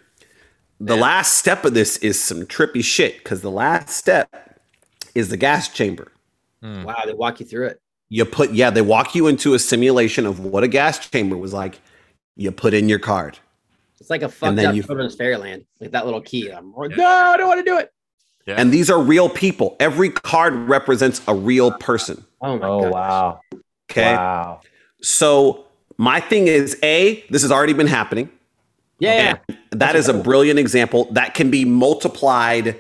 The 0.80 0.96
last 0.96 1.34
step 1.34 1.66
of 1.66 1.74
this 1.74 1.98
is 1.98 2.22
some 2.22 2.44
trippy 2.44 2.84
shit 2.84 3.18
because 3.18 3.42
the 3.42 3.52
last 3.52 3.90
step 3.90 4.47
is 5.18 5.30
the 5.30 5.38
gas 5.48 5.68
chamber 5.70 6.08
hmm. 6.62 6.84
Wow, 6.84 7.04
they 7.06 7.14
walk 7.14 7.40
you 7.40 7.46
through 7.46 7.68
it. 7.68 7.78
you 8.10 8.24
put 8.26 8.52
yeah 8.54 8.70
they 8.70 8.82
walk 8.96 9.16
you 9.16 9.28
into 9.28 9.54
a 9.54 9.60
simulation 9.60 10.26
of 10.26 10.40
what 10.40 10.64
a 10.64 10.68
gas 10.68 10.96
chamber 11.10 11.36
was 11.38 11.54
like 11.54 11.80
you 12.36 12.52
put 12.52 12.74
in 12.74 12.88
your 12.90 13.00
card 13.00 13.38
It's 14.00 14.10
like 14.10 14.22
a 14.24 14.30
fucked 14.30 14.60
up 14.60 14.76
you- 14.76 14.84
children's 14.84 15.16
fairyland, 15.16 15.66
like 15.82 15.92
that 15.92 16.06
little 16.06 16.22
key. 16.22 16.50
I'm 16.52 16.72
like, 16.74 16.96
no, 16.96 17.06
I 17.06 17.36
don't 17.38 17.48
want 17.48 17.60
to 17.66 17.70
do 17.72 17.78
it. 17.80 17.92
Yeah. 18.46 18.56
and 18.62 18.72
these 18.72 18.90
are 18.90 19.02
real 19.02 19.28
people 19.28 19.76
every 19.80 20.10
card 20.10 20.54
represents 20.54 21.22
a 21.28 21.36
real 21.36 21.70
person 21.90 22.24
Oh 22.42 22.58
my 22.58 22.68
Oh 22.68 22.82
god! 22.84 22.92
wow. 22.94 23.40
okay 23.92 24.14
Wow. 24.16 24.62
so 25.02 25.66
my 25.98 26.20
thing 26.22 26.48
is 26.48 26.78
a 26.84 27.26
this 27.30 27.42
has 27.42 27.52
already 27.52 27.74
been 27.74 27.88
happening 28.00 28.30
Yeah, 29.00 29.38
yeah. 29.50 29.56
that 29.72 29.96
is 29.98 30.08
a 30.08 30.14
brilliant 30.14 30.60
example 30.60 31.10
that 31.12 31.34
can 31.34 31.52
be 31.52 31.66
multiplied 31.66 32.80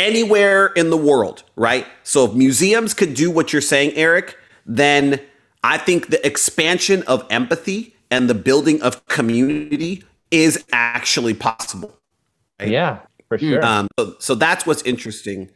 anywhere 0.00 0.66
in 0.68 0.90
the 0.90 0.96
world 0.96 1.42
right 1.56 1.86
so 2.02 2.24
if 2.24 2.32
museums 2.34 2.94
could 2.94 3.12
do 3.14 3.30
what 3.30 3.52
you're 3.52 3.60
saying 3.62 3.92
erick 3.96 4.36
then 4.66 5.20
i 5.62 5.76
think 5.76 6.08
the 6.08 6.24
expansion 6.26 7.02
of 7.06 7.26
empathy 7.30 7.94
and 8.10 8.28
the 8.30 8.34
building 8.34 8.80
of 8.82 9.04
community 9.06 10.02
is 10.30 10.64
actually 10.72 11.34
possible 11.34 11.96
Right. 12.60 12.68
Yeah, 12.72 12.98
for 13.28 13.38
sure. 13.38 13.64
Um, 13.64 13.88
so, 13.98 14.16
so 14.18 14.34
that's 14.34 14.66
what's 14.66 14.82
interesting. 14.82 15.48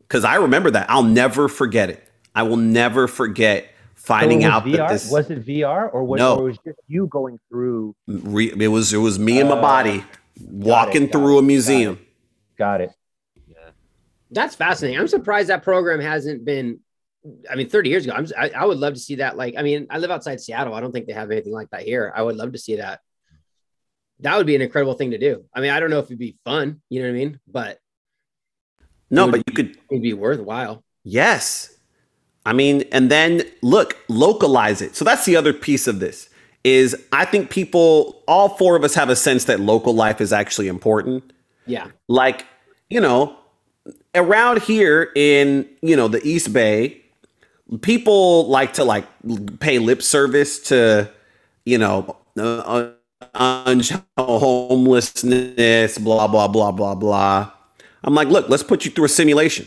Because 0.00 0.24
I 0.24 0.36
remember 0.36 0.70
that. 0.70 0.88
I'll 0.88 1.02
never 1.02 1.48
forget 1.48 1.90
it. 1.90 2.06
I 2.36 2.44
will 2.44 2.56
never 2.56 3.08
forget 3.08 3.66
finding 3.96 4.42
it 4.42 4.46
was 4.46 4.52
out 4.54 4.64
VR? 4.64 4.76
that 4.76 4.88
this 4.90 5.10
was 5.10 5.28
it 5.30 5.44
VR 5.44 5.92
or 5.92 6.04
was, 6.04 6.18
No. 6.20 6.36
or 6.38 6.44
was 6.44 6.58
just 6.64 6.78
you 6.86 7.08
going 7.08 7.40
through? 7.48 7.96
re, 8.06 8.52
it 8.56 8.68
was 8.68 8.92
it 8.92 8.98
was 8.98 9.18
me 9.18 9.40
and 9.40 9.48
my 9.48 9.56
Uh, 9.56 9.60
body 9.60 10.04
walking 10.40 11.06
got 11.06 11.12
through 11.12 11.36
it, 11.36 11.40
a 11.40 11.42
museum. 11.42 11.98
Got 12.56 12.80
it. 12.82 12.90
That's 14.32 14.54
fascinating. 14.54 14.98
I'm 14.98 15.08
surprised 15.08 15.48
that 15.48 15.62
program 15.62 16.00
hasn't 16.00 16.44
been 16.44 16.80
I 17.50 17.54
mean, 17.54 17.68
30 17.68 17.90
years 17.90 18.04
ago, 18.04 18.14
I'm, 18.16 18.26
I, 18.36 18.50
I 18.50 18.64
would 18.64 18.78
love 18.78 18.94
to 18.94 19.00
see 19.00 19.16
that. 19.16 19.36
Like, 19.36 19.54
I 19.56 19.62
mean, 19.62 19.86
I 19.90 19.98
live 19.98 20.10
outside 20.10 20.40
Seattle. 20.40 20.74
I 20.74 20.80
don't 20.80 20.92
think 20.92 21.06
they 21.06 21.12
have 21.12 21.30
anything 21.30 21.52
like 21.52 21.70
that 21.70 21.82
here. 21.82 22.12
I 22.14 22.22
would 22.22 22.36
love 22.36 22.52
to 22.52 22.58
see 22.58 22.76
that. 22.76 23.00
That 24.20 24.36
would 24.36 24.46
be 24.46 24.56
an 24.56 24.62
incredible 24.62 24.94
thing 24.94 25.12
to 25.12 25.18
do. 25.18 25.44
I 25.54 25.60
mean, 25.60 25.70
I 25.70 25.80
don't 25.80 25.90
know 25.90 25.98
if 25.98 26.06
it'd 26.06 26.18
be 26.18 26.36
fun, 26.44 26.80
you 26.88 27.00
know 27.00 27.08
what 27.08 27.14
I 27.14 27.18
mean? 27.18 27.40
But 27.46 27.78
No, 29.10 29.30
but 29.30 29.42
you 29.46 29.52
could 29.52 29.78
it'd 29.90 30.02
be 30.02 30.14
worthwhile. 30.14 30.84
Yes. 31.04 31.74
I 32.44 32.52
mean, 32.52 32.84
and 32.92 33.10
then 33.10 33.42
look, 33.62 33.96
localize 34.08 34.82
it. 34.82 34.96
So 34.96 35.04
that's 35.04 35.24
the 35.24 35.36
other 35.36 35.52
piece 35.52 35.86
of 35.86 36.00
this 36.00 36.28
is 36.64 36.96
I 37.12 37.24
think 37.24 37.50
people, 37.50 38.22
all 38.26 38.50
four 38.50 38.76
of 38.76 38.84
us 38.84 38.94
have 38.94 39.08
a 39.10 39.16
sense 39.16 39.44
that 39.44 39.60
local 39.60 39.94
life 39.94 40.20
is 40.20 40.32
actually 40.32 40.68
important. 40.68 41.32
Yeah. 41.66 41.88
Like, 42.08 42.46
you 42.88 43.00
know, 43.00 43.36
around 44.14 44.62
here 44.62 45.10
in, 45.14 45.68
you 45.80 45.96
know, 45.96 46.08
the 46.08 46.26
East 46.26 46.52
Bay, 46.52 47.02
people 47.80 48.48
like 48.48 48.74
to 48.74 48.84
like 48.84 49.06
pay 49.60 49.78
lip 49.78 50.02
service 50.02 50.58
to, 50.68 51.10
you 51.64 51.78
know, 51.78 52.16
uh, 52.38 52.90
uh, 53.34 53.74
homelessness, 54.18 55.98
blah, 55.98 56.26
blah, 56.28 56.48
blah, 56.48 56.72
blah, 56.72 56.94
blah. 56.94 57.50
I'm 58.04 58.14
like, 58.14 58.28
look, 58.28 58.48
let's 58.48 58.62
put 58.62 58.84
you 58.84 58.90
through 58.90 59.06
a 59.06 59.08
simulation. 59.08 59.66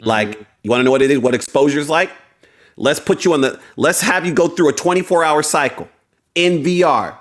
Like, 0.00 0.38
you 0.62 0.70
want 0.70 0.80
to 0.80 0.84
know 0.84 0.90
what 0.90 1.02
it 1.02 1.10
is, 1.10 1.18
what 1.18 1.34
exposure 1.34 1.78
is 1.78 1.88
like? 1.88 2.10
Let's 2.76 2.98
put 3.00 3.24
you 3.24 3.32
on 3.32 3.40
the, 3.42 3.60
let's 3.76 4.00
have 4.00 4.26
you 4.26 4.34
go 4.34 4.48
through 4.48 4.68
a 4.70 4.72
24 4.72 5.24
hour 5.24 5.42
cycle 5.42 5.88
in 6.34 6.62
VR. 6.62 7.16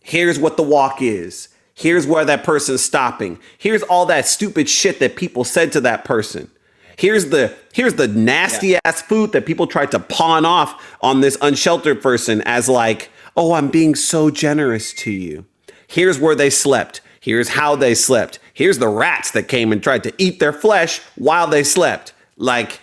Here's 0.00 0.38
what 0.38 0.56
the 0.56 0.64
walk 0.64 1.00
is. 1.00 1.48
Here's 1.74 2.06
where 2.06 2.24
that 2.24 2.44
person's 2.44 2.82
stopping. 2.82 3.38
Here's 3.58 3.82
all 3.84 4.06
that 4.06 4.26
stupid 4.26 4.68
shit 4.68 4.98
that 5.00 5.16
people 5.16 5.44
said 5.44 5.72
to 5.72 5.80
that 5.82 6.04
person. 6.04 6.50
Here's 6.96 7.30
the 7.30 7.56
here's 7.72 7.94
the 7.94 8.08
nasty 8.08 8.76
ass 8.84 9.00
food 9.02 9.32
that 9.32 9.46
people 9.46 9.66
tried 9.66 9.90
to 9.92 9.98
pawn 9.98 10.44
off 10.44 10.96
on 11.00 11.20
this 11.20 11.38
unsheltered 11.40 12.02
person 12.02 12.42
as 12.42 12.68
like, 12.68 13.10
"Oh, 13.36 13.54
I'm 13.54 13.68
being 13.68 13.94
so 13.94 14.30
generous 14.30 14.92
to 14.94 15.10
you." 15.10 15.46
Here's 15.86 16.18
where 16.18 16.34
they 16.34 16.50
slept. 16.50 17.00
Here's 17.20 17.50
how 17.50 17.76
they 17.76 17.94
slept. 17.94 18.38
Here's 18.52 18.78
the 18.78 18.88
rats 18.88 19.30
that 19.30 19.48
came 19.48 19.72
and 19.72 19.82
tried 19.82 20.02
to 20.04 20.12
eat 20.18 20.38
their 20.38 20.52
flesh 20.52 21.00
while 21.16 21.46
they 21.46 21.64
slept. 21.64 22.12
Like 22.36 22.80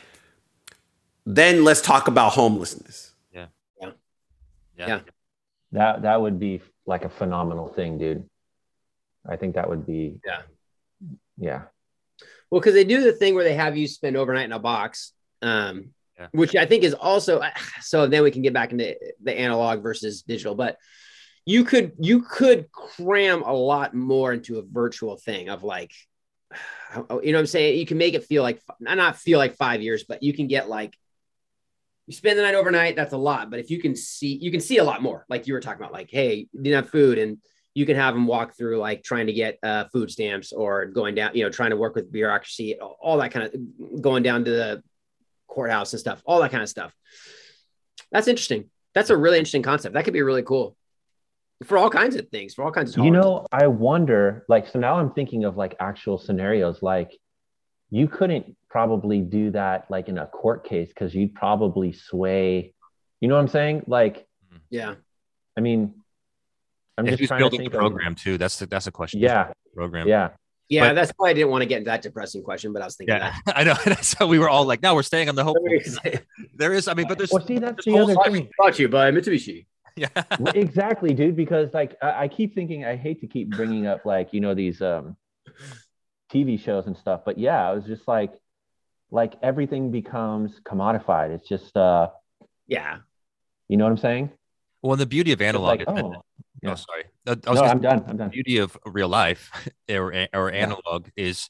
then 1.26 1.64
let's 1.64 1.82
talk 1.82 2.08
about 2.08 2.32
homelessness. 2.32 3.14
Yeah. 3.34 3.48
Yeah. 3.82 3.92
Yeah. 4.78 4.88
Yeah. 4.88 5.00
That 5.74 6.02
that 6.02 6.22
would 6.22 6.40
be 6.40 6.62
like 6.86 7.06
a 7.06 7.10
phenomenal 7.10 7.68
thing, 7.68 7.98
dude. 7.98 8.29
I 9.28 9.36
think 9.36 9.56
that 9.56 9.70
would 9.70 9.86
be 9.86 10.20
Yeah. 10.26 10.42
yeah. 11.38 11.62
Well, 12.50 12.60
because 12.62 12.74
they 12.74 12.84
do 12.84 13.02
the 13.02 13.14
thing 13.14 13.36
where 13.36 13.44
they 13.44 13.54
have 13.54 13.78
you 13.78 13.88
spend 13.88 14.18
overnight 14.18 14.46
in 14.46 14.52
a 14.52 14.60
box, 14.60 15.14
um, 15.42 15.94
Yeah. 16.18 16.28
which 16.32 16.56
I 16.56 16.66
think 16.66 16.84
is 16.84 16.94
also 16.94 17.42
so. 17.82 18.08
Then 18.08 18.24
we 18.24 18.32
can 18.32 18.42
get 18.42 18.54
back 18.54 18.72
into 18.72 18.96
the 19.24 19.38
analog 19.38 19.82
versus 19.84 20.24
digital, 20.24 20.56
but 20.56 20.78
you 21.46 21.64
could 21.64 21.94
you 22.00 22.22
could 22.22 22.72
cram 22.72 23.44
a 23.44 23.54
lot 23.54 23.94
more 23.94 24.34
into 24.34 24.58
a 24.60 24.64
virtual 24.64 25.16
thing 25.18 25.50
of 25.50 25.64
like, 25.64 25.92
you 26.96 27.06
know, 27.10 27.16
what 27.16 27.36
I'm 27.36 27.46
saying 27.46 27.80
you 27.80 27.86
can 27.86 27.98
make 27.98 28.16
it 28.16 28.26
feel 28.26 28.44
like 28.44 28.62
not 28.80 29.18
feel 29.18 29.38
like 29.40 29.56
five 29.56 29.82
years, 29.82 30.04
but 30.04 30.24
you 30.24 30.34
can 30.34 30.48
get 30.48 30.68
like 30.70 30.98
you 32.08 32.14
spend 32.14 32.40
the 32.40 32.44
night 32.44 32.56
overnight. 32.56 32.96
That's 32.96 33.14
a 33.14 33.18
lot, 33.18 33.52
but 33.52 33.60
if 33.60 33.70
you 33.70 33.80
can 33.80 33.96
see, 33.96 34.34
you 34.42 34.50
can 34.50 34.60
see 34.62 34.78
a 34.78 34.84
lot 34.84 35.04
more. 35.04 35.26
Like 35.30 35.46
you 35.46 35.54
were 35.54 35.60
talking 35.60 35.80
about, 35.80 35.94
like, 35.94 36.10
hey, 36.10 36.48
you 36.52 36.64
didn't 36.64 36.84
have 36.84 36.90
food 36.90 37.20
and 37.20 37.38
you 37.80 37.86
can 37.86 37.96
have 37.96 38.14
them 38.14 38.28
walk 38.28 38.58
through 38.58 38.78
like 38.78 39.04
trying 39.04 39.28
to 39.28 39.32
get 39.32 39.58
uh, 39.64 39.86
food 39.86 40.12
stamps 40.12 40.52
or 40.52 40.86
going 40.86 41.16
down, 41.16 41.32
you 41.34 41.46
know, 41.46 41.50
trying 41.50 41.70
to 41.70 41.78
work 41.78 41.96
with 41.96 42.12
bureaucracy, 42.12 42.78
all 42.78 43.18
that 43.18 43.32
kind 43.32 43.46
of 43.46 44.02
going 44.02 44.22
down 44.22 44.44
to 44.44 44.52
the 44.52 44.84
courthouse 45.48 45.94
and 45.94 46.00
stuff, 46.02 46.22
all 46.26 46.42
that 46.42 46.52
kind 46.52 46.62
of 46.62 46.68
stuff. 46.68 46.94
That's 48.12 48.28
interesting. 48.28 48.70
That's 48.94 49.12
a 49.12 49.16
really 49.16 49.38
interesting 49.38 49.64
concept. 49.64 49.94
That 49.94 50.04
could 50.04 50.14
be 50.14 50.22
really 50.22 50.44
cool 50.44 50.76
for 51.64 51.78
all 51.78 51.90
kinds 51.90 52.18
of 52.18 52.28
things, 52.28 52.54
for 52.54 52.66
all 52.66 52.72
kinds 52.72 52.98
of 52.98 53.06
You 53.06 53.12
know, 53.12 53.46
I 53.50 53.68
wonder, 53.68 54.44
like, 54.50 54.68
so 54.68 54.78
now 54.78 54.96
I'm 54.96 55.12
thinking 55.14 55.46
of 55.46 55.56
like 55.56 55.78
actual 55.80 56.18
scenarios. 56.18 56.84
Like, 56.84 57.18
you 57.92 58.10
couldn't 58.10 58.58
probably 58.70 59.22
do 59.22 59.52
that 59.52 59.90
like 59.90 60.10
in 60.10 60.18
a 60.18 60.28
court 60.28 60.68
case 60.68 60.90
because 60.90 61.16
you'd 61.16 61.34
probably 61.34 61.94
sway. 61.94 62.74
You 63.22 63.30
know 63.30 63.36
what 63.36 63.42
I'm 63.42 63.48
saying? 63.48 63.84
Like, 63.88 64.28
yeah, 64.70 64.96
I 65.58 65.62
mean, 65.62 65.94
I'm 67.00 67.06
And 67.06 67.10
just 67.10 67.20
who's 67.20 67.28
trying 67.30 67.40
to 67.40 67.44
building 67.44 67.60
the 67.60 67.64
think 67.66 67.74
of- 67.74 67.80
program 67.80 68.16
too? 68.16 68.38
That's 68.38 68.60
the, 68.60 68.66
that's 68.68 68.88
a 68.88 68.92
question. 68.92 69.20
Yeah, 69.20 69.52
Program. 69.76 70.08
yeah. 70.08 70.30
yeah. 70.70 70.90
But- 70.90 70.94
that's 70.96 71.12
why 71.18 71.30
I 71.30 71.34
didn't 71.34 71.50
want 71.50 71.62
to 71.64 71.66
get 71.66 71.78
into 71.80 71.90
that 71.90 72.02
depressing 72.02 72.44
question, 72.44 72.74
but 72.74 72.82
I 72.82 72.86
was 72.86 72.96
thinking 72.96 73.16
Yeah, 73.16 73.36
I 73.48 73.64
know. 73.64 73.74
That's 73.86 74.10
so 74.18 74.28
we 74.28 74.38
were 74.40 74.50
all 74.50 74.66
like, 74.66 74.82
"No, 74.82 74.94
we're 74.96 75.04
staying 75.04 75.30
on 75.30 75.36
the 75.36 75.44
hope." 75.44 75.58
There 76.56 76.74
is, 76.74 76.88
I 76.88 76.94
mean, 76.94 77.08
but 77.08 77.18
there's 77.18 77.32
Well, 77.32 77.46
see, 77.46 77.58
that's 77.58 77.86
there's 77.86 77.96
the 77.96 78.04
other 78.04 78.16
thing. 78.32 78.50
Brought 78.58 78.76
to 78.76 78.82
you 78.84 78.90
by 78.90 79.12
Mitsubishi. 79.12 79.66
Yeah, 79.96 80.08
exactly, 80.56 81.14
dude. 81.14 81.36
Because 81.36 81.74
like 81.74 81.96
I, 82.02 82.24
I 82.24 82.28
keep 82.28 82.54
thinking, 82.56 82.86
I 82.86 82.96
hate 82.96 83.22
to 83.22 83.28
keep 83.28 83.50
bringing 83.50 83.88
up 83.88 84.06
like 84.06 84.34
you 84.34 84.40
know 84.42 84.54
these 84.54 84.82
um 84.82 85.16
TV 86.32 86.60
shows 86.60 86.86
and 86.88 86.96
stuff, 86.96 87.22
but 87.26 87.38
yeah, 87.38 87.68
I 87.70 87.74
was 87.74 87.86
just 87.86 88.08
like, 88.08 88.32
like 89.12 89.34
everything 89.42 89.92
becomes 89.92 90.60
commodified. 90.64 91.32
It's 91.32 91.48
just, 91.50 91.76
uh, 91.76 92.10
Yeah, 92.68 92.98
you 93.68 93.78
know 93.78 93.86
what 93.86 93.92
I'm 93.92 93.98
saying? 93.98 94.30
well, 94.84 94.94
and 94.94 95.02
the 95.02 95.06
beauty 95.08 95.32
of 95.32 95.42
analog. 95.42 95.68
like, 95.68 95.82
is 95.82 95.88
that- 95.88 96.22
oh, 96.66 96.72
oh, 96.72 96.76
sorry. 96.76 97.04
I, 97.28 97.32
I 97.32 97.50
was 97.52 97.60
no, 97.60 97.66
I'm 97.66 97.82
done. 97.82 98.04
I'm 98.08 98.18
done. 98.18 98.28
the 98.28 98.32
beauty 98.32 98.58
of 98.58 98.78
real 98.86 99.08
life 99.08 99.52
or, 99.90 100.28
or 100.34 100.52
analog 100.52 101.08
is 101.16 101.50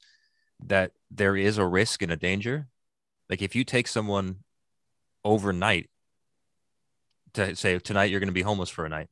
that 0.66 0.92
there 1.10 1.36
is 1.36 1.58
a 1.58 1.66
risk 1.66 2.02
and 2.02 2.12
a 2.12 2.16
danger. 2.16 2.68
Like 3.28 3.42
if 3.42 3.54
you 3.54 3.64
take 3.64 3.88
someone 3.88 4.36
overnight 5.24 5.88
to 7.34 7.54
say 7.54 7.78
tonight 7.78 8.10
you're 8.10 8.20
going 8.20 8.28
to 8.28 8.32
be 8.32 8.42
homeless 8.42 8.70
for 8.70 8.84
a 8.84 8.88
night, 8.88 9.08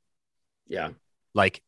yeah, 0.66 0.90
like 1.34 1.62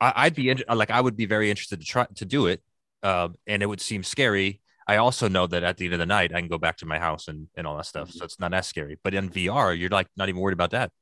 I, 0.00 0.12
I'd 0.16 0.34
be 0.34 0.50
in, 0.50 0.62
like 0.68 0.90
I 0.90 1.00
would 1.00 1.16
be 1.16 1.26
very 1.26 1.50
interested 1.50 1.80
to 1.80 1.86
try 1.86 2.06
to 2.16 2.24
do 2.24 2.46
it, 2.46 2.62
uh, 3.02 3.28
and 3.46 3.62
it 3.62 3.66
would 3.66 3.80
seem 3.80 4.02
scary. 4.02 4.60
I 4.86 4.96
also 4.96 5.28
know 5.28 5.46
that 5.48 5.64
at 5.64 5.78
the 5.78 5.86
end 5.86 5.94
of 5.94 6.00
the 6.00 6.06
night 6.06 6.34
I 6.34 6.40
can 6.40 6.48
go 6.48 6.58
back 6.58 6.76
to 6.78 6.86
my 6.86 6.98
house 6.98 7.28
and 7.28 7.48
and 7.56 7.66
all 7.66 7.76
that 7.76 7.86
stuff, 7.86 8.10
so 8.10 8.24
it's 8.24 8.38
not 8.38 8.52
as 8.52 8.66
scary. 8.66 8.98
But 9.02 9.14
in 9.14 9.30
VR, 9.30 9.78
you're 9.78 9.88
like 9.88 10.08
not 10.16 10.28
even 10.28 10.40
worried 10.40 10.52
about 10.52 10.72
that. 10.72 10.92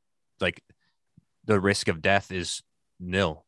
Like 0.41 0.63
the 1.47 1.61
risk 1.61 1.89
of 1.89 2.01
death 2.03 2.33
is 2.33 2.63
nil. 3.01 3.45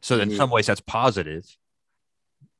So 0.00 0.18
in 0.20 0.30
Mhm. 0.30 0.36
some 0.36 0.50
ways, 0.50 0.66
that's 0.66 0.80
positive. 0.80 1.44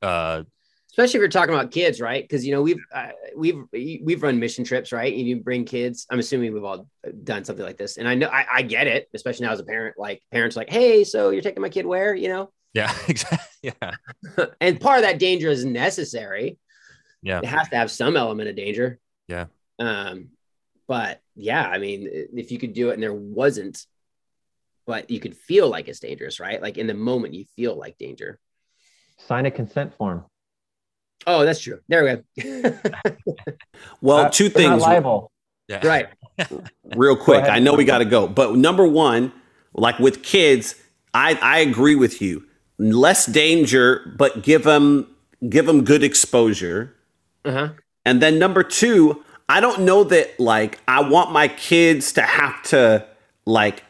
Uh, 0.01 0.43
especially 0.89 1.17
if 1.17 1.21
you're 1.21 1.27
talking 1.27 1.53
about 1.53 1.71
kids, 1.71 1.99
right? 1.99 2.23
Because 2.23 2.45
you 2.45 2.53
know 2.53 2.61
we've 2.61 2.83
uh, 2.93 3.09
we've 3.35 3.61
we've 3.71 4.23
run 4.23 4.39
mission 4.39 4.63
trips, 4.63 4.91
right? 4.91 5.13
And 5.13 5.27
you 5.27 5.37
bring 5.37 5.65
kids. 5.65 6.05
I'm 6.09 6.19
assuming 6.19 6.53
we've 6.53 6.63
all 6.63 6.87
done 7.23 7.43
something 7.43 7.65
like 7.65 7.77
this, 7.77 7.97
and 7.97 8.07
I 8.07 8.15
know 8.15 8.27
I, 8.27 8.45
I 8.51 8.61
get 8.61 8.87
it, 8.87 9.09
especially 9.13 9.45
now 9.45 9.53
as 9.53 9.59
a 9.59 9.63
parent. 9.65 9.95
Like 9.97 10.21
parents, 10.31 10.55
are 10.57 10.61
like, 10.61 10.69
hey, 10.69 11.03
so 11.03 11.29
you're 11.29 11.41
taking 11.41 11.61
my 11.61 11.69
kid 11.69 11.85
where? 11.85 12.15
You 12.15 12.29
know, 12.29 12.51
yeah, 12.73 12.95
exactly. 13.07 13.71
Yeah, 13.81 13.91
and 14.61 14.79
part 14.79 14.99
of 14.99 15.03
that 15.03 15.19
danger 15.19 15.49
is 15.49 15.65
necessary. 15.65 16.57
Yeah. 17.21 17.39
it 17.39 17.45
has 17.45 17.67
to 17.69 17.75
have 17.75 17.89
some 17.89 18.15
element 18.15 18.49
of 18.49 18.55
danger. 18.55 18.99
Yeah. 19.27 19.47
Um, 19.79 20.29
but 20.87 21.21
yeah, 21.35 21.67
I 21.67 21.79
mean, 21.79 22.07
if 22.11 22.51
you 22.51 22.59
could 22.59 22.73
do 22.73 22.91
it 22.91 22.93
and 22.93 23.01
there 23.01 23.13
wasn't, 23.15 23.83
but 24.85 25.09
you 25.09 25.19
could 25.19 25.35
feel 25.35 25.67
like 25.69 25.87
it's 25.87 25.99
dangerous, 25.99 26.39
right? 26.39 26.61
Like 26.61 26.77
in 26.77 26.87
the 26.87 26.93
moment, 26.93 27.33
you 27.33 27.45
feel 27.55 27.75
like 27.75 27.97
danger. 27.97 28.39
Sign 29.17 29.45
a 29.45 29.51
consent 29.51 29.93
form. 29.95 30.25
Oh, 31.25 31.45
that's 31.45 31.61
true. 31.61 31.79
There 31.87 32.03
we 32.35 32.43
go. 32.43 32.79
Well, 34.01 34.17
Uh, 34.25 34.29
two 34.29 34.45
you're 34.45 34.53
not 34.53 34.57
things. 34.71 34.81
liable. 34.83 35.31
yeah. 35.67 35.85
right. 35.87 36.07
real 36.95 37.15
quick. 37.15 37.45
I 37.45 37.59
know 37.59 37.73
we 37.73 37.85
got 37.85 37.99
to 37.99 38.05
go, 38.05 38.27
but 38.27 38.55
number 38.55 38.85
one, 38.85 39.31
like 39.73 39.97
with 39.99 40.21
kids, 40.23 40.75
I 41.13 41.39
I 41.41 41.59
agree 41.59 41.95
with 41.95 42.21
you. 42.21 42.43
Less 42.77 43.25
danger, 43.25 44.13
but 44.17 44.43
give 44.43 44.63
them 44.63 45.07
give 45.49 45.65
them 45.65 45.83
good 45.85 46.03
exposure. 46.03 46.93
Uh 47.45 47.51
huh. 47.51 47.69
And 48.05 48.21
then 48.21 48.37
number 48.37 48.63
two, 48.63 49.23
I 49.47 49.61
don't 49.61 49.81
know 49.83 50.03
that 50.03 50.37
like 50.39 50.79
I 50.87 51.01
want 51.07 51.31
my 51.31 51.47
kids 51.47 52.11
to 52.13 52.21
have 52.21 52.61
to 52.63 53.07
like 53.45 53.83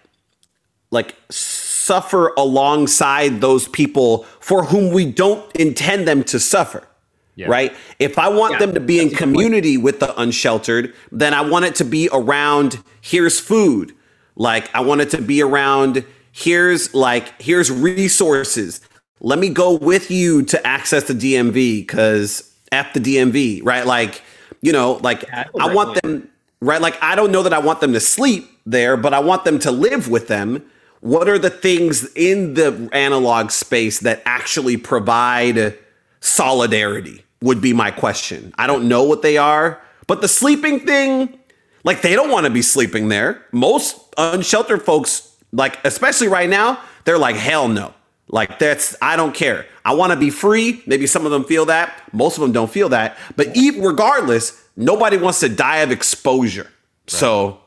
like 0.95 1.15
suffer 1.31 2.33
alongside 2.37 3.41
those 3.41 3.69
people 3.69 4.23
for 4.41 4.65
whom 4.65 4.93
we 4.93 5.05
don't 5.05 5.45
intend 5.57 6.07
them 6.07 6.23
to 6.25 6.39
suffer. 6.39 6.87
Yeah. 7.35 7.47
Right? 7.49 7.73
If 7.99 8.19
I 8.19 8.29
want 8.29 8.53
Yeah, 8.53 8.59
them 8.59 8.73
to 8.75 8.81
be 8.81 9.01
in 9.01 9.09
that's 9.09 9.13
a 9.13 9.17
good 9.17 9.31
point. 9.33 9.49
community 9.49 9.77
with 9.77 10.01
the 10.01 10.19
unsheltered, 10.19 10.95
then 11.11 11.35
I 11.35 11.41
want 11.41 11.65
it 11.65 11.75
to 11.77 11.85
be 11.85 12.09
around 12.13 12.83
here's 13.01 13.39
food. 13.39 13.93
Like 14.35 14.73
I 14.75 14.81
want 14.81 15.01
it 15.01 15.11
to 15.11 15.21
be 15.21 15.43
around 15.43 16.05
here's 16.33 16.93
like 16.95 17.39
here's 17.41 17.71
resources. 17.71 18.81
Let 19.21 19.39
me 19.39 19.49
go 19.49 19.73
with 19.77 20.11
you 20.11 20.43
to 20.45 20.67
access 20.67 21.05
the 21.05 21.15
DMV 21.15 21.87
cuz 21.87 22.51
F 22.71 22.93
the 22.93 23.01
DMV, 23.01 23.61
right? 23.65 23.85
Like, 23.85 24.23
you 24.61 24.73
know, 24.73 24.93
like 25.03 25.23
a 25.33 25.45
I 25.59 25.73
want 25.73 26.01
them 26.01 26.29
right? 26.61 26.81
Like 26.81 27.01
I 27.03 27.15
don't 27.15 27.31
know 27.31 27.43
that 27.43 27.53
I 27.53 27.59
want 27.59 27.81
them 27.81 27.93
to 27.93 28.01
sleep 28.01 28.49
there, 28.65 28.97
but 28.97 29.13
I 29.13 29.19
want 29.19 29.45
them 29.45 29.59
to 29.59 29.71
live 29.71 30.09
with 30.09 30.27
them. 30.29 30.65
What 31.05 31.29
are 31.29 31.37
the 31.37 31.51
things 31.51 32.11
in 32.15 32.55
the 32.55 32.89
analog 32.91 33.51
space 33.51 33.99
that 33.99 34.23
actually 34.25 34.75
provide 34.75 35.77
solidarity? 36.19 37.23
Would 37.43 37.61
be 37.61 37.73
my 37.73 37.91
question. 37.91 38.55
I 38.57 38.65
don't 38.65 38.87
know 38.87 39.03
what 39.03 39.21
they 39.21 39.37
are, 39.37 39.79
But 40.07 40.21
the 40.21 40.27
sleeping 40.27 40.79
thing, 40.79 41.37
like 41.83 42.01
they 42.01 42.15
don't 42.15 42.31
want 42.31 42.47
to 42.47 42.49
be 42.49 42.63
sleeping 42.63 43.09
there. 43.09 43.45
Most 43.51 43.99
unsheltered 44.17 44.81
folks, 44.81 45.35
like 45.51 45.77
especially 45.85 46.27
right 46.27 46.49
now, 46.49 46.79
they're 47.03 47.19
like, 47.19 47.35
hell 47.35 47.67
no. 47.67 47.93
Like 48.27 48.57
that's 48.57 48.95
I 48.99 49.15
don't 49.15 49.35
care. 49.35 49.67
I 49.85 49.93
want 49.93 50.11
to 50.11 50.17
be 50.17 50.31
free. 50.31 50.81
Maybe 50.87 51.05
some 51.05 51.23
of 51.27 51.31
them 51.31 51.43
feel 51.43 51.65
that. 51.65 52.01
Most 52.13 52.35
of 52.37 52.41
them 52.41 52.51
don't 52.51 52.71
feel 52.71 52.89
that. 52.89 53.15
But 53.35 53.55
even 53.55 53.83
regardless, 53.83 54.59
nobody 54.75 55.17
wants 55.17 55.39
to 55.41 55.49
die 55.49 55.77
of 55.77 55.91
exposure. 55.91 56.71
So 57.05 57.59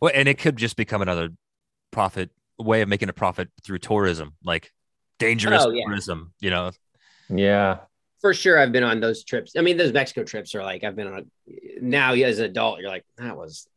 Well, 0.00 0.12
and 0.14 0.26
it 0.26 0.38
could 0.38 0.56
just 0.56 0.76
become 0.76 1.02
another 1.02 1.28
profit 1.90 2.30
way 2.58 2.82
of 2.82 2.88
making 2.88 3.08
a 3.08 3.12
profit 3.12 3.48
through 3.64 3.78
tourism, 3.78 4.34
like 4.44 4.72
dangerous 5.18 5.62
Oh, 5.64 5.70
yeah. 5.70 5.84
tourism. 5.86 6.32
You 6.40 6.50
know, 6.50 6.70
Yeah. 7.28 7.78
For 8.22 8.32
sure, 8.34 8.58
I've 8.58 8.72
been 8.72 8.82
on 8.82 8.98
those 9.00 9.22
trips. 9.24 9.52
I 9.56 9.60
mean, 9.60 9.76
those 9.76 9.92
Mexico 9.92 10.24
trips 10.24 10.54
are 10.54 10.62
like 10.62 10.82
I've 10.84 10.96
been 10.96 11.06
on. 11.06 11.30
Now, 11.80 12.14
as 12.14 12.38
an 12.38 12.46
adult, 12.46 12.80
you're 12.80 12.88
like 12.88 13.04
that 13.18 13.36
was, 13.36 13.68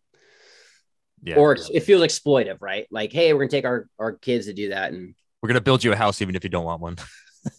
yeah. 1.21 1.36
or 1.36 1.51
it's- 1.53 1.69
it 1.73 1.82
feels 1.82 2.01
exploitive, 2.01 2.57
right? 2.61 2.88
Like, 2.89 3.11
hey, 3.11 3.34
we're 3.34 3.41
gonna 3.41 3.49
take 3.51 3.65
our 3.65 3.88
our 3.99 4.13
kids 4.13 4.45
to 4.47 4.53
do 4.53 4.69
that, 4.69 4.93
and 4.93 5.13
We're 5.41 5.47
gonna 5.49 5.61
build 5.61 5.84
you 5.84 5.91
a 5.91 5.95
house 5.95 6.21
even 6.21 6.36
if 6.36 6.43
you 6.43 6.49
don't 6.49 6.63
want 6.65 6.82
one. 6.82 6.95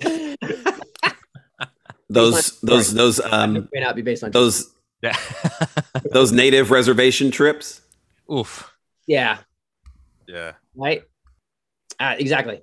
those 2.09 2.59
those 2.61 2.93
those 2.93 3.21
um 3.21 3.69
may 3.73 3.81
not 3.81 3.95
be 3.95 4.03
based 4.03 4.25
on 4.25 4.31
those 4.33 4.73
Yeah. 5.03 5.17
those 6.13 6.33
native 6.33 6.71
reservation 6.71 7.31
trips. 7.31 7.81
Oof. 8.33 8.73
yeah, 9.07 9.39
Yeah. 10.27 10.53
right. 10.75 11.03
Uh, 12.01 12.17
exactly. 12.19 12.63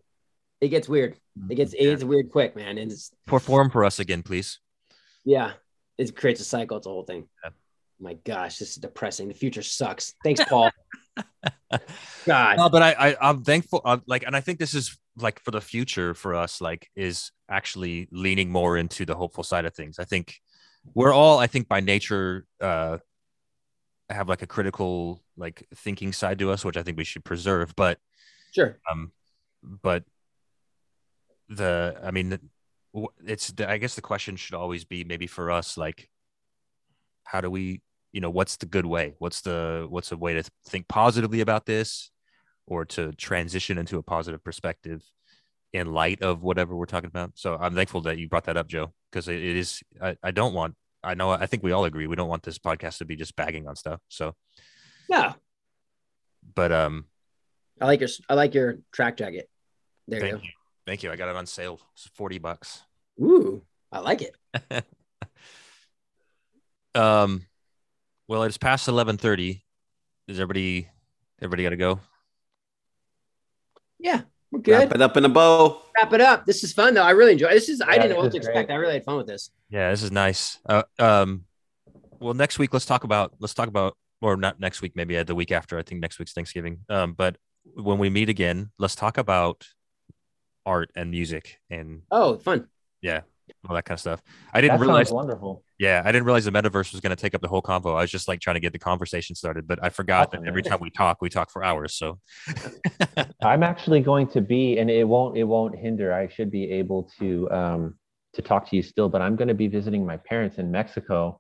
It 0.60 0.70
gets 0.70 0.90
weird. 0.90 1.16
It 1.50 1.56
gets 1.56 1.74
it 1.74 1.84
gets 1.84 2.04
weird 2.04 2.32
quick, 2.32 2.56
man. 2.56 2.78
And 2.80 2.92
it's 2.92 3.12
Perform 3.28 3.70
for 3.70 3.86
us 3.86 4.00
again, 4.00 4.24
please. 4.24 4.60
yeah, 5.24 5.52
it 6.00 6.16
creates 6.16 6.42
a 6.42 6.44
cycle. 6.44 6.78
It's 6.78 6.88
a 6.88 6.90
whole 6.90 7.04
thing. 7.04 7.28
Yeah. 7.44 7.52
My 8.00 8.14
gosh, 8.16 8.58
this 8.58 8.72
is 8.72 8.76
depressing. 8.78 9.28
The 9.28 9.34
future 9.36 9.62
sucks. 9.64 10.14
Thanks, 10.24 10.44
Paul. 10.46 10.72
God. 12.26 12.58
No, 12.58 12.70
but 12.70 12.82
I, 12.82 12.92
I 13.12 13.16
I'm 13.22 13.44
thankful. 13.44 13.82
Uh, 13.84 13.98
like, 14.08 14.24
and 14.26 14.36
I 14.36 14.42
think 14.42 14.60
this 14.60 14.74
is 14.74 14.98
like 15.18 15.40
for 15.44 15.52
the 15.52 15.62
future 15.62 16.14
for 16.14 16.36
us. 16.36 16.62
Like, 16.62 16.90
is 16.96 17.32
actually 17.50 18.08
leaning 18.12 18.50
more 18.52 18.78
into 18.78 19.06
the 19.06 19.16
hopeful 19.16 19.44
side 19.44 19.66
of 19.66 19.74
things. 19.74 20.00
I 20.00 20.06
think 20.06 20.36
we're 20.94 21.14
all, 21.14 21.40
I 21.40 21.48
think, 21.48 21.68
by 21.68 21.80
nature, 21.82 22.46
uh, 22.62 22.98
have 24.10 24.30
like 24.30 24.42
a 24.42 24.48
critical, 24.48 25.22
like 25.36 25.66
thinking 25.76 26.14
side 26.14 26.40
to 26.40 26.52
us, 26.52 26.64
which 26.64 26.78
I 26.78 26.84
think 26.84 26.98
we 26.98 27.04
should 27.04 27.26
preserve. 27.26 27.74
But 27.76 27.98
Sure. 28.54 28.78
um, 28.90 29.12
but 29.84 30.04
the, 31.50 32.00
I 32.04 32.12
mean, 32.12 32.40
it's. 33.26 33.52
The, 33.52 33.70
I 33.70 33.78
guess 33.78 33.96
the 33.96 34.02
question 34.02 34.36
should 34.36 34.56
always 34.56 34.86
be 34.86 35.04
maybe 35.04 35.28
for 35.28 35.52
us, 35.52 35.78
like, 35.78 36.10
how 37.24 37.42
do 37.42 37.52
we 37.52 37.82
you 38.14 38.22
know 38.22 38.30
what's 38.30 38.58
the 38.58 38.66
good 38.66 38.86
way 38.86 39.14
what's 39.20 39.42
the 39.42 39.86
what's 39.90 40.12
a 40.12 40.18
way 40.18 40.34
to 40.34 40.44
think 40.66 40.88
positively 40.88 41.42
about 41.42 41.66
this 41.66 42.10
or 42.66 42.86
to 42.86 43.12
transition 43.14 43.78
into 43.78 43.98
a 43.98 44.04
positive 44.04 44.44
perspective 44.44 45.04
in 45.74 45.92
light 45.92 46.22
of 46.22 46.42
whatever 46.42 46.76
we're 46.76 46.86
talking 46.86 47.10
about 47.10 47.32
so 47.36 47.58
i'm 47.60 47.76
thankful 47.76 48.02
that 48.02 48.18
you 48.18 48.28
brought 48.30 48.46
that 48.46 48.58
up 48.58 48.68
joe 48.68 48.94
because 49.12 49.28
it, 49.28 49.42
is 49.42 49.82
I, 50.02 50.16
I 50.24 50.32
don't 50.32 50.54
want 50.54 50.76
i 51.04 51.14
know 51.14 51.30
i 51.32 51.46
think 51.46 51.64
we 51.64 51.74
all 51.74 51.86
agree 51.86 52.08
we 52.08 52.16
don't 52.16 52.30
want 52.30 52.44
this 52.44 52.58
podcast 52.58 53.00
to 53.00 53.06
be 53.06 53.18
just 53.18 53.36
bagging 53.36 53.68
on 53.68 53.76
stuff 53.76 54.00
so 54.08 54.34
No, 55.10 55.36
but 56.56 56.72
um 56.72 57.06
I 57.80 57.86
like 57.86 58.00
your 58.00 58.10
I 58.28 58.34
like 58.34 58.54
your 58.54 58.80
track 58.92 59.18
jacket. 59.18 59.50
There 60.08 60.20
thank 60.22 60.34
you 60.34 60.40
you 60.44 60.50
thank 60.86 61.04
you 61.04 61.12
i 61.12 61.16
got 61.16 61.30
it 61.30 61.36
on 61.36 61.46
sale 61.46 61.80
it's 61.94 62.08
40 62.14 62.38
bucks. 62.40 62.82
Ooh, 63.22 63.62
I 63.92 64.00
like 64.00 64.22
it. 64.22 64.36
um 66.96 67.46
well 68.28 68.44
it's 68.44 68.58
past 68.58 68.88
11:30 68.88 69.62
is 70.28 70.40
everybody 70.40 70.90
everybody 71.42 71.64
got 71.64 71.70
to 71.70 71.78
go 71.78 72.00
Yeah, 74.00 74.22
we're 74.52 74.60
good. 74.62 74.80
Wrap 74.80 74.96
it 74.96 75.02
up 75.02 75.18
in 75.18 75.26
a 75.26 75.30
bow. 75.30 75.82
Wrap 75.98 76.14
it 76.14 76.22
up. 76.22 76.46
This 76.46 76.64
is 76.64 76.74
fun 76.74 76.94
though. 76.94 77.04
I 77.04 77.12
really 77.12 77.34
enjoy. 77.34 77.50
This 77.50 77.70
is 77.70 77.82
I 77.82 77.98
didn't 77.98 78.12
know 78.12 78.18
what 78.18 78.32
to 78.32 78.38
is 78.38 78.46
expect. 78.46 78.68
great. 78.70 78.76
I 78.76 78.80
really 78.80 78.94
had 78.94 79.04
fun 79.06 79.18
with 79.18 79.28
this. 79.28 79.52
Yeah, 79.70 79.90
this 79.92 80.04
is 80.04 80.12
nice. 80.12 80.60
Uh, 80.68 80.84
um, 81.00 81.46
well, 82.20 82.34
next 82.34 82.60
week 82.60 82.74
let's 82.74 82.86
talk 82.86 83.04
about 83.04 83.34
let's 83.40 83.54
talk 83.54 83.68
about 83.68 83.98
or 84.22 84.36
not 84.38 84.60
next 84.60 84.82
week, 84.82 84.94
maybe 84.96 85.18
uh, 85.18 85.24
the 85.24 85.36
week 85.36 85.52
after. 85.52 85.78
I 85.78 85.84
think 85.84 86.02
next 86.02 86.18
week's 86.20 86.34
Thanksgiving. 86.34 86.80
Um, 86.90 87.14
but 87.14 87.38
when 87.76 87.98
we 88.00 88.10
meet 88.10 88.30
again, 88.30 88.72
let's 88.80 88.96
talk 88.96 89.18
about 89.18 89.68
art 90.68 90.92
and 90.96 91.10
music 91.10 91.60
and 91.72 92.02
Oh, 92.12 92.38
fun. 92.38 92.68
yeah, 93.02 93.22
all 93.68 93.74
that 93.76 93.86
kind 93.86 93.96
of 93.96 94.00
stuff. 94.02 94.22
I 94.54 94.62
didn't 94.62 94.80
That 94.80 94.86
realize. 94.86 95.12
wonderful. 95.12 95.64
Yeah, 95.80 96.02
I 96.04 96.12
didn't 96.12 96.26
realize 96.26 96.46
the 96.46 96.52
metaverse 96.52 96.92
was 96.92 97.02
going 97.02 97.16
to 97.16 97.22
take 97.22 97.34
up 97.36 97.42
the 97.42 97.48
whole 97.48 97.62
convo. 97.62 97.96
I 97.96 98.02
was 98.02 98.12
just 98.12 98.28
like 98.28 98.40
trying 98.40 98.56
to 98.56 98.60
get 98.60 98.74
the 98.74 98.80
conversation 98.80 99.36
started, 99.36 99.68
but 99.68 99.78
I 99.84 99.90
forgot 99.90 100.32
that 100.32 100.42
every 100.46 100.64
time 100.64 100.80
we 100.82 100.90
talk, 100.90 101.22
we 101.22 101.30
talk 101.30 101.52
for 101.52 101.64
hours. 101.64 101.94
So 101.94 102.20
I'm 103.44 103.64
actually 103.64 104.02
going 104.02 104.28
to 104.30 104.42
be, 104.42 104.80
and 104.80 104.90
it 104.90 105.08
won't 105.08 105.38
it 105.38 105.44
won't 105.44 105.76
hinder. 105.78 106.14
I 106.14 106.28
should 106.28 106.52
be 106.52 106.72
able 106.72 107.10
to 107.20 107.50
um, 107.52 107.96
to 108.34 108.42
talk 108.42 108.68
to 108.70 108.76
you 108.76 108.82
still, 108.84 109.08
but 109.08 109.22
I'm 109.22 109.36
going 109.36 109.48
to 109.50 109.54
be 109.54 109.68
visiting 109.68 110.06
my 110.06 110.18
parents 110.18 110.58
in 110.58 110.72
Mexico, 110.72 111.40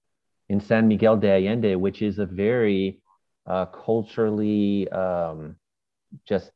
in 0.49 0.59
San 0.61 0.87
Miguel 0.87 1.17
de 1.17 1.29
Allende, 1.35 1.75
which 1.75 2.01
is 2.03 2.19
a 2.19 2.25
very 2.27 3.01
uh, 3.47 3.65
culturally 3.65 4.87
um, 4.89 5.55
just 6.27 6.51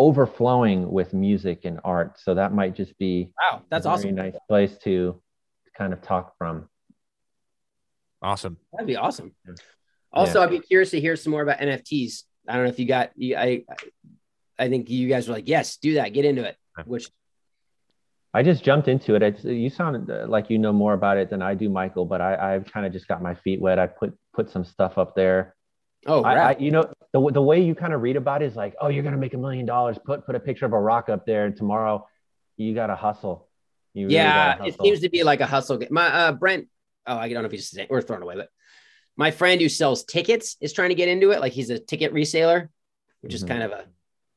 overflowing 0.00 0.90
with 0.90 1.12
music 1.12 1.66
and 1.66 1.78
art. 1.84 2.18
So 2.18 2.32
that 2.34 2.54
might 2.54 2.74
just 2.74 2.96
be 2.98 3.30
Wow, 3.38 3.62
that's 3.68 3.84
a 3.84 3.90
very 3.90 3.98
awesome. 3.98 4.14
nice 4.14 4.36
place 4.48 4.78
to 4.84 5.20
kind 5.76 5.92
of 5.92 6.00
talk 6.00 6.32
from. 6.38 6.70
awesome. 8.22 8.56
That'd 8.72 8.86
be 8.86 8.96
awesome. 8.96 9.34
Also, 10.10 10.42
I'd 10.42 10.50
be 10.50 10.58
curious 10.60 10.90
to 10.92 11.00
hear 11.00 11.16
some 11.16 11.32
more 11.32 11.42
about 11.42 11.58
NFTs. 11.58 12.22
I 12.48 12.54
don't 12.54 12.64
know 12.64 12.70
if 12.70 12.78
you 12.78 12.86
got. 12.86 13.10
You, 13.14 13.36
I, 13.36 13.64
I 14.58 14.68
think 14.70 14.88
you 14.88 15.06
guys 15.06 15.28
were 15.28 15.34
like, 15.34 15.48
yes, 15.48 15.76
do 15.76 15.94
that, 15.94 16.14
get 16.14 16.24
into 16.24 16.44
it. 16.44 16.56
Which 16.86 17.08
I 18.32 18.42
just 18.42 18.64
jumped 18.64 18.88
into 18.88 19.14
it. 19.16 19.22
It's, 19.22 19.44
you 19.44 19.68
sound 19.68 20.10
uh, 20.10 20.26
like 20.26 20.48
you 20.48 20.58
know 20.58 20.72
more 20.72 20.94
about 20.94 21.18
it 21.18 21.28
than 21.28 21.42
I 21.42 21.54
do, 21.54 21.68
Michael. 21.68 22.06
But 22.06 22.22
I, 22.22 22.54
I've 22.54 22.72
kind 22.72 22.86
of 22.86 22.92
just 22.92 23.06
got 23.06 23.22
my 23.22 23.34
feet 23.34 23.60
wet. 23.60 23.78
I 23.78 23.86
put 23.86 24.16
put 24.32 24.48
some 24.48 24.64
stuff 24.64 24.96
up 24.96 25.14
there. 25.14 25.54
Oh, 26.06 26.22
I, 26.22 26.52
I, 26.52 26.56
you 26.58 26.70
know, 26.70 26.92
the 27.12 27.30
the 27.32 27.42
way 27.42 27.60
you 27.62 27.74
kind 27.74 27.92
of 27.92 28.02
read 28.02 28.16
about 28.16 28.42
it 28.42 28.46
is 28.46 28.56
like, 28.56 28.74
oh, 28.80 28.88
you're 28.88 29.02
gonna 29.02 29.16
make 29.16 29.34
a 29.34 29.38
million 29.38 29.66
dollars. 29.66 29.98
Put 30.04 30.26
put 30.26 30.34
a 30.34 30.40
picture 30.40 30.66
of 30.66 30.72
a 30.72 30.80
rock 30.80 31.08
up 31.08 31.26
there, 31.26 31.46
and 31.46 31.56
tomorrow 31.56 32.06
you 32.56 32.74
gotta 32.74 32.96
hustle. 32.96 33.48
You 33.94 34.06
really 34.06 34.14
yeah, 34.16 34.56
gotta 34.58 34.68
it 34.68 34.80
seems 34.80 35.00
to 35.00 35.08
be 35.08 35.22
like 35.22 35.40
a 35.40 35.46
hustle. 35.46 35.80
My 35.90 36.06
uh, 36.06 36.32
Brent. 36.32 36.68
Oh, 37.06 37.16
I 37.16 37.28
don't 37.32 37.42
know 37.42 37.46
if 37.46 37.52
he's 37.52 37.76
we're 37.88 38.02
throwing 38.02 38.22
away, 38.22 38.36
but 38.36 38.48
my 39.16 39.30
friend 39.30 39.60
who 39.60 39.68
sells 39.68 40.04
tickets 40.04 40.56
is 40.60 40.72
trying 40.72 40.90
to 40.90 40.94
get 40.94 41.08
into 41.08 41.30
it. 41.32 41.40
Like 41.40 41.52
he's 41.52 41.70
a 41.70 41.78
ticket 41.78 42.14
reseller, 42.14 42.68
which 43.22 43.34
is 43.34 43.44
Mhm. 43.44 43.48
kind 43.48 43.62
of 43.64 43.72
a 43.72 43.84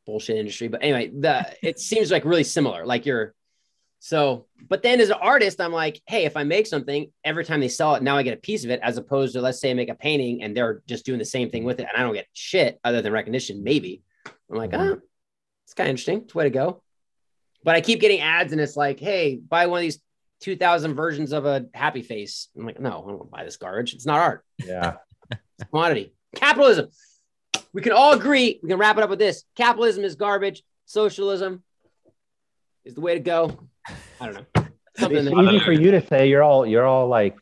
bullshit 0.05 0.37
industry. 0.37 0.67
But 0.67 0.83
anyway, 0.83 1.11
the 1.13 1.45
it 1.61 1.79
seems 1.79 2.11
like 2.11 2.25
really 2.25 2.43
similar. 2.43 2.85
Like 2.85 3.05
you're 3.05 3.35
so, 4.05 4.47
but 4.67 4.83
then 4.83 4.99
as 4.99 5.09
an 5.09 5.15
artist, 5.21 5.61
I'm 5.61 5.71
like, 5.71 6.01
hey, 6.07 6.25
if 6.25 6.35
I 6.35 6.43
make 6.43 6.67
something 6.67 7.09
every 7.23 7.45
time 7.45 7.61
they 7.61 7.69
sell 7.69 7.95
it, 7.95 8.03
now 8.03 8.17
I 8.17 8.23
get 8.23 8.33
a 8.37 8.41
piece 8.41 8.65
of 8.65 8.69
it, 8.69 8.81
as 8.83 8.97
opposed 8.97 9.31
to 9.33 9.39
let's 9.41 9.61
say 9.61 9.71
I 9.71 9.75
make 9.75 9.87
a 9.87 9.95
painting 9.95 10.43
and 10.43 10.55
they're 10.57 10.81
just 10.87 11.05
doing 11.05 11.19
the 11.19 11.23
same 11.25 11.49
thing 11.49 11.63
with 11.63 11.79
it, 11.79 11.87
and 11.87 11.95
I 11.97 12.01
don't 12.05 12.13
get 12.13 12.27
shit 12.33 12.81
other 12.83 13.01
than 13.01 13.13
recognition. 13.13 13.63
Maybe 13.63 14.01
I'm 14.51 14.57
like, 14.57 14.71
Mhm. 14.71 14.95
oh, 14.97 15.01
it's 15.65 15.73
kind 15.73 15.87
of 15.87 15.91
interesting. 15.91 16.23
It's 16.23 16.35
way 16.35 16.43
to 16.43 16.49
go. 16.49 16.83
But 17.63 17.75
I 17.77 17.81
keep 17.81 18.01
getting 18.01 18.19
ads, 18.19 18.51
and 18.51 18.59
it's 18.59 18.75
like, 18.75 18.99
hey, 18.99 19.37
buy 19.37 19.67
one 19.67 19.77
of 19.77 19.83
these 19.83 20.01
2,000 20.41 20.95
versions 20.95 21.31
of 21.31 21.45
a 21.45 21.67
happy 21.73 22.01
face. 22.01 22.49
I'm 22.57 22.65
like, 22.65 22.81
no, 22.81 22.89
I 22.89 22.91
don't 22.91 23.05
want 23.05 23.19
to 23.21 23.37
buy 23.37 23.45
this 23.45 23.55
garbage. 23.55 23.93
It's 23.93 24.05
not 24.05 24.19
art. 24.19 24.43
Yeah, 24.65 24.97
It's 25.31 25.69
commodity. 25.69 26.13
Capitalism. 26.35 26.89
We 27.71 27.81
can 27.81 27.93
all 27.93 28.11
agree. 28.11 28.59
We 28.61 28.67
can 28.67 28.77
wrap 28.77 28.97
it 28.97 29.03
up 29.03 29.09
with 29.09 29.19
this. 29.19 29.45
Capitalism 29.55 30.03
is 30.03 30.15
garbage. 30.15 30.61
Socialism 30.87 31.63
is 32.83 32.95
the 32.95 33.01
way 33.01 33.13
to 33.13 33.21
go. 33.21 33.69
I 34.19 34.25
don't 34.27 34.33
know. 34.33 34.65
Something 34.97 35.17
it's 35.27 35.29
that- 35.29 35.43
easy 35.43 35.59
for 35.59 35.71
you 35.71 35.91
to 35.91 36.05
say. 36.07 36.27
You're 36.29 36.43
all 36.43 36.65
you're 36.65 36.85
all 36.85 37.07
like. 37.07 37.35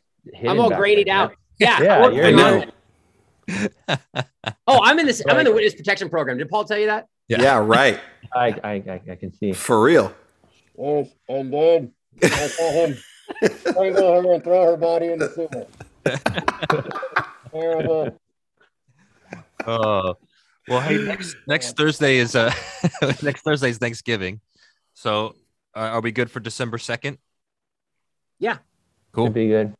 I'm 0.47 0.59
all 0.59 0.69
back 0.69 0.79
grained 0.79 1.07
there. 1.07 1.15
out. 1.15 1.33
Yeah. 1.59 1.81
Yeah, 1.81 1.97
I 1.97 2.01
work 2.01 2.13
you're 2.13 2.25
for 2.25 2.31
not. 2.31 2.73
Nine. 3.47 3.67
Oh, 4.67 4.79
I'm 4.83 4.99
in 4.99 5.05
this. 5.05 5.21
I'm 5.27 5.37
in 5.39 5.45
the 5.45 5.51
witness 5.51 5.75
protection 5.75 6.09
program. 6.09 6.37
Did 6.37 6.49
Paul 6.49 6.63
tell 6.65 6.77
you 6.77 6.85
that? 6.87 7.07
Yeah. 7.27 7.41
Yeah, 7.41 7.57
right. 7.57 7.99
I, 8.33 8.47
I 8.63 8.71
I 8.73 9.01
I 9.11 9.15
can 9.15 9.33
see. 9.33 9.51
For 9.53 9.81
real. 9.81 10.13
Yes, 10.77 11.09
I'm 11.29 11.51
dead. 11.51 11.91
I 12.23 12.27
saw 12.27 12.71
him 12.71 12.97
strangle 13.57 14.21
her 14.23 14.33
and 14.33 14.43
throw 14.43 14.65
her 14.65 14.77
body 14.77 15.07
in 15.07 15.19
the 15.19 15.29
sewer. 15.29 15.67
Terrible. 17.51 18.17
Oh, 19.67 20.15
well, 20.67 20.81
hey, 20.81 20.97
next 20.97 21.35
next 21.47 21.77
Thursday 21.77 22.17
is 22.17 22.35
uh 22.35 22.53
next 23.21 23.41
Thursday 23.41 23.69
is 23.69 23.77
Thanksgiving, 23.77 24.39
so 24.93 25.35
uh, 25.75 25.79
are 25.79 26.01
we 26.01 26.11
good 26.11 26.29
for 26.31 26.39
December 26.39 26.77
second? 26.77 27.17
Yeah. 28.39 28.57
Cool. 29.11 29.27
Should 29.27 29.33
be 29.33 29.47
good. 29.47 29.73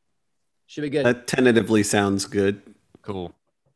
Should 0.68 0.82
be 0.82 0.89
good. 0.89 1.06
That 1.06 1.28
tentatively 1.28 1.84
sounds 1.84 2.26
good. 2.26 2.62
Cool. 3.02 3.34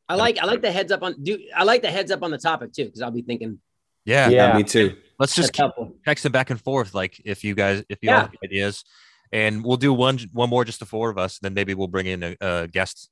I 0.07 0.15
like 0.15 0.37
I 0.37 0.45
like 0.45 0.61
the 0.61 0.71
heads 0.71 0.91
up 0.91 1.01
on 1.01 1.15
do 1.23 1.37
I 1.55 1.63
like 1.63 1.81
the 1.81 1.89
heads 1.89 2.11
up 2.11 2.21
on 2.21 2.29
the 2.31 2.37
topic 2.37 2.73
too 2.73 2.85
because 2.85 3.01
I'll 3.01 3.11
be 3.11 3.23
thinking 3.23 3.59
Yeah. 4.05 4.29
Yeah. 4.29 4.55
me 4.55 4.63
too. 4.63 4.95
Let's 5.17 5.33
just 5.35 5.47
that's 5.47 5.57
keep 5.57 5.75
helpful. 5.77 5.95
texting 6.05 6.31
back 6.31 6.49
and 6.51 6.61
forth. 6.61 6.93
Like 6.93 7.19
if 7.25 7.43
you 7.43 7.55
guys, 7.55 7.83
if 7.89 7.99
you 8.01 8.09
Yeah. 8.09 8.21
have 8.21 8.35
ideas, 8.43 8.83
and 9.31 9.63
we'll 9.65 9.77
do 9.77 9.91
one 9.93 10.19
one 10.31 10.49
more 10.49 10.63
just 10.63 10.79
the 10.79 10.85
four 10.85 11.09
of 11.09 11.17
us. 11.17 11.39
Then 11.39 11.53
maybe 11.53 11.73
we'll 11.73 11.87
bring 11.87 12.05
in 12.05 12.21
a, 12.23 12.35
a 12.41 12.67
guest 12.67 13.09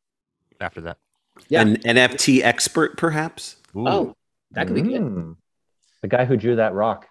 after 0.62 0.82
that. 0.82 0.98
Yeah. 1.50 1.62
An 1.62 1.78
NFT 1.78 2.44
expert, 2.44 2.98
perhaps. 2.98 3.56
Ooh. 3.76 3.88
Oh, 3.88 4.16
that 4.52 4.68
could 4.68 4.76
be 4.76 4.82
good. 4.84 5.02
Mm. 5.02 5.36
The 6.04 6.08
guy 6.08 6.26
who 6.26 6.38
drew 6.38 6.58
that 6.58 6.74
rock, 6.74 7.08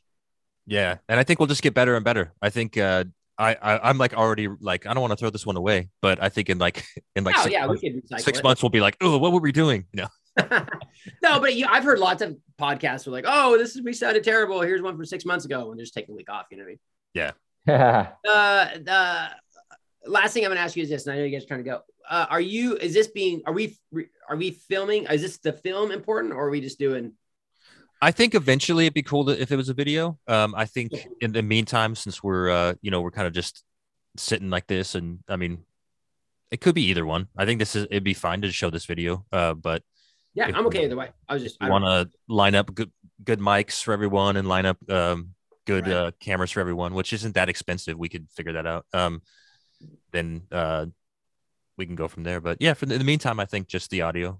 Yeah, 0.66 0.98
and 1.10 1.20
I 1.20 1.24
think 1.24 1.40
we'll 1.40 1.48
just 1.48 1.62
get 1.64 1.74
better 1.74 1.96
and 1.96 2.06
better. 2.06 2.32
I 2.42 2.50
think 2.50 2.78
uh, 2.78 3.04
I, 3.38 3.56
I 3.56 3.90
I'm 3.90 3.98
like 3.98 4.14
already 4.14 4.48
like 4.62 4.86
I 4.86 4.94
don't 4.94 5.02
want 5.02 5.12
to 5.12 5.18
throw 5.18 5.30
this 5.30 5.46
one 5.46 5.58
away, 5.58 5.90
but 6.02 6.22
I 6.22 6.30
think 6.30 6.50
in 6.50 6.58
like 6.60 6.86
in 7.16 7.24
like 7.24 7.36
oh 7.38 7.44
six, 7.44 7.52
yeah, 7.54 7.66
months, 7.66 7.82
could 7.82 7.96
recycle 8.04 8.20
six 8.22 8.40
it. 8.40 8.44
months 8.44 8.62
we'll 8.64 8.70
be 8.70 8.80
like, 8.82 8.96
oh, 9.02 9.18
what 9.18 9.32
were 9.34 9.42
we 9.42 9.52
doing? 9.52 9.86
You 9.94 10.04
know, 10.04 10.10
no, 11.24 11.40
but 11.40 11.56
you, 11.56 11.66
I've 11.70 11.84
heard 11.84 12.00
lots 12.00 12.22
of 12.22 12.38
podcasts 12.60 13.06
were 13.06 13.12
like, 13.12 13.26
oh, 13.28 13.58
this 13.58 13.76
is 13.76 13.82
we 13.84 13.92
sounded 13.94 14.24
terrible. 14.24 14.62
Here's 14.62 14.82
one 14.82 14.96
from 14.96 15.06
six 15.06 15.26
months 15.26 15.46
ago, 15.46 15.70
and 15.72 15.78
they're 15.80 15.84
just 15.84 15.94
taking 15.94 16.14
a 16.14 16.16
week 16.16 16.30
off. 16.30 16.46
You 16.52 16.58
know 16.58 16.64
what 16.64 16.70
I 16.70 16.72
mean? 16.72 16.80
Yeah. 17.68 18.08
uh 18.30 18.70
the 18.86 19.30
last 20.12 20.34
thing 20.34 20.44
I'm 20.46 20.52
gonna 20.52 20.60
ask 20.62 20.76
you 20.76 20.84
is 20.84 20.90
this, 20.90 21.06
and 21.08 21.14
I 21.14 21.18
know 21.18 21.24
you 21.26 21.32
guys 21.32 21.44
are 21.44 21.48
trying 21.48 21.64
to 21.64 21.70
go. 21.70 21.82
Uh, 22.10 22.26
are 22.30 22.42
you? 22.42 22.76
Is 22.78 22.94
this 22.94 23.08
being? 23.08 23.42
Are 23.46 23.54
we? 23.54 23.78
Are 24.30 24.36
we 24.36 24.52
filming? 24.52 25.06
Is 25.06 25.22
this 25.22 25.38
the 25.38 25.54
film 25.54 25.92
important, 25.92 26.34
or 26.34 26.48
are 26.48 26.50
we 26.50 26.62
just 26.62 26.80
doing? 26.80 27.14
I 28.02 28.12
think 28.12 28.36
eventually 28.36 28.86
it'd 28.86 28.94
be 28.94 29.04
cool 29.04 29.26
to, 29.26 29.42
if 29.42 29.52
it 29.52 29.56
was 29.56 29.70
a 29.70 29.74
video. 29.74 30.20
Um, 30.28 30.54
I 30.58 30.66
think 30.66 30.92
in 31.22 31.32
the 31.32 31.42
meantime, 31.42 31.96
since 31.96 32.22
we're 32.22 32.50
uh, 32.50 32.74
you 32.82 32.92
know, 32.92 33.02
we're 33.02 33.12
kind 33.12 33.28
of 33.28 33.34
just 33.34 33.64
sitting 34.18 34.50
like 34.50 34.68
this, 34.68 34.96
and 34.96 35.20
I 35.30 35.36
mean, 35.38 35.64
it 36.52 36.62
could 36.62 36.76
be 36.76 36.84
either 36.88 37.06
one. 37.06 37.28
I 37.38 37.46
think 37.46 37.60
this 37.60 37.76
is 37.76 37.86
it'd 37.86 38.04
be 38.04 38.14
fine 38.14 38.42
to 38.42 38.52
show 38.52 38.70
this 38.70 38.86
video. 38.86 39.26
Uh, 39.32 39.54
but 39.54 39.84
Yeah, 40.34 40.52
I'm 40.54 40.68
okay 40.68 40.86
either 40.86 40.96
way. 40.98 41.10
I 41.30 41.34
was 41.34 41.44
just. 41.44 41.58
I 41.62 41.70
want 41.70 41.86
to 41.86 42.10
line 42.28 42.56
up 42.56 42.74
good 42.74 42.92
good 43.24 43.40
mics 43.40 43.82
for 43.82 43.94
everyone 43.94 44.36
and 44.36 44.48
line 44.50 44.66
up 44.66 44.78
um 44.90 45.30
good 45.66 45.88
Right. 45.88 45.96
uh, 45.96 46.12
cameras 46.20 46.52
for 46.52 46.60
everyone, 46.60 46.94
which 46.94 47.14
isn't 47.14 47.36
that 47.36 47.48
expensive. 47.48 47.98
We 47.98 48.10
could 48.10 48.28
figure 48.32 48.54
that 48.54 48.68
out. 48.68 48.86
Um, 48.92 49.22
then 50.12 50.42
uh, 50.52 50.88
we 51.78 51.86
can 51.86 51.96
go 51.96 52.08
from 52.08 52.24
there. 52.24 52.40
But 52.42 52.58
yeah, 52.62 52.74
for 52.74 52.86
the, 52.86 52.94
in 52.96 53.00
the 53.00 53.06
meantime, 53.06 53.40
I 53.40 53.46
think 53.46 53.68
just 53.68 53.90
the 53.90 54.02
audio. 54.02 54.40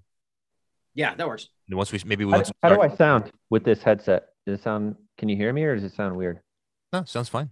yeah, 0.94 1.14
that 1.14 1.26
works. 1.26 1.48
And 1.68 1.76
once 1.76 1.92
we 1.92 2.00
maybe 2.04 2.24
we 2.24 2.32
How, 2.32 2.38
once 2.38 2.52
how 2.62 2.68
do 2.68 2.80
I 2.80 2.88
sound 2.94 3.30
with 3.50 3.64
this 3.64 3.82
headset? 3.82 4.28
Does 4.46 4.60
it 4.60 4.62
sound? 4.62 4.96
Can 5.18 5.28
you 5.28 5.36
hear 5.36 5.52
me, 5.52 5.62
or 5.64 5.74
does 5.74 5.84
it 5.84 5.94
sound 5.94 6.16
weird? 6.16 6.40
No, 6.92 7.04
sounds 7.04 7.28
fine. 7.28 7.50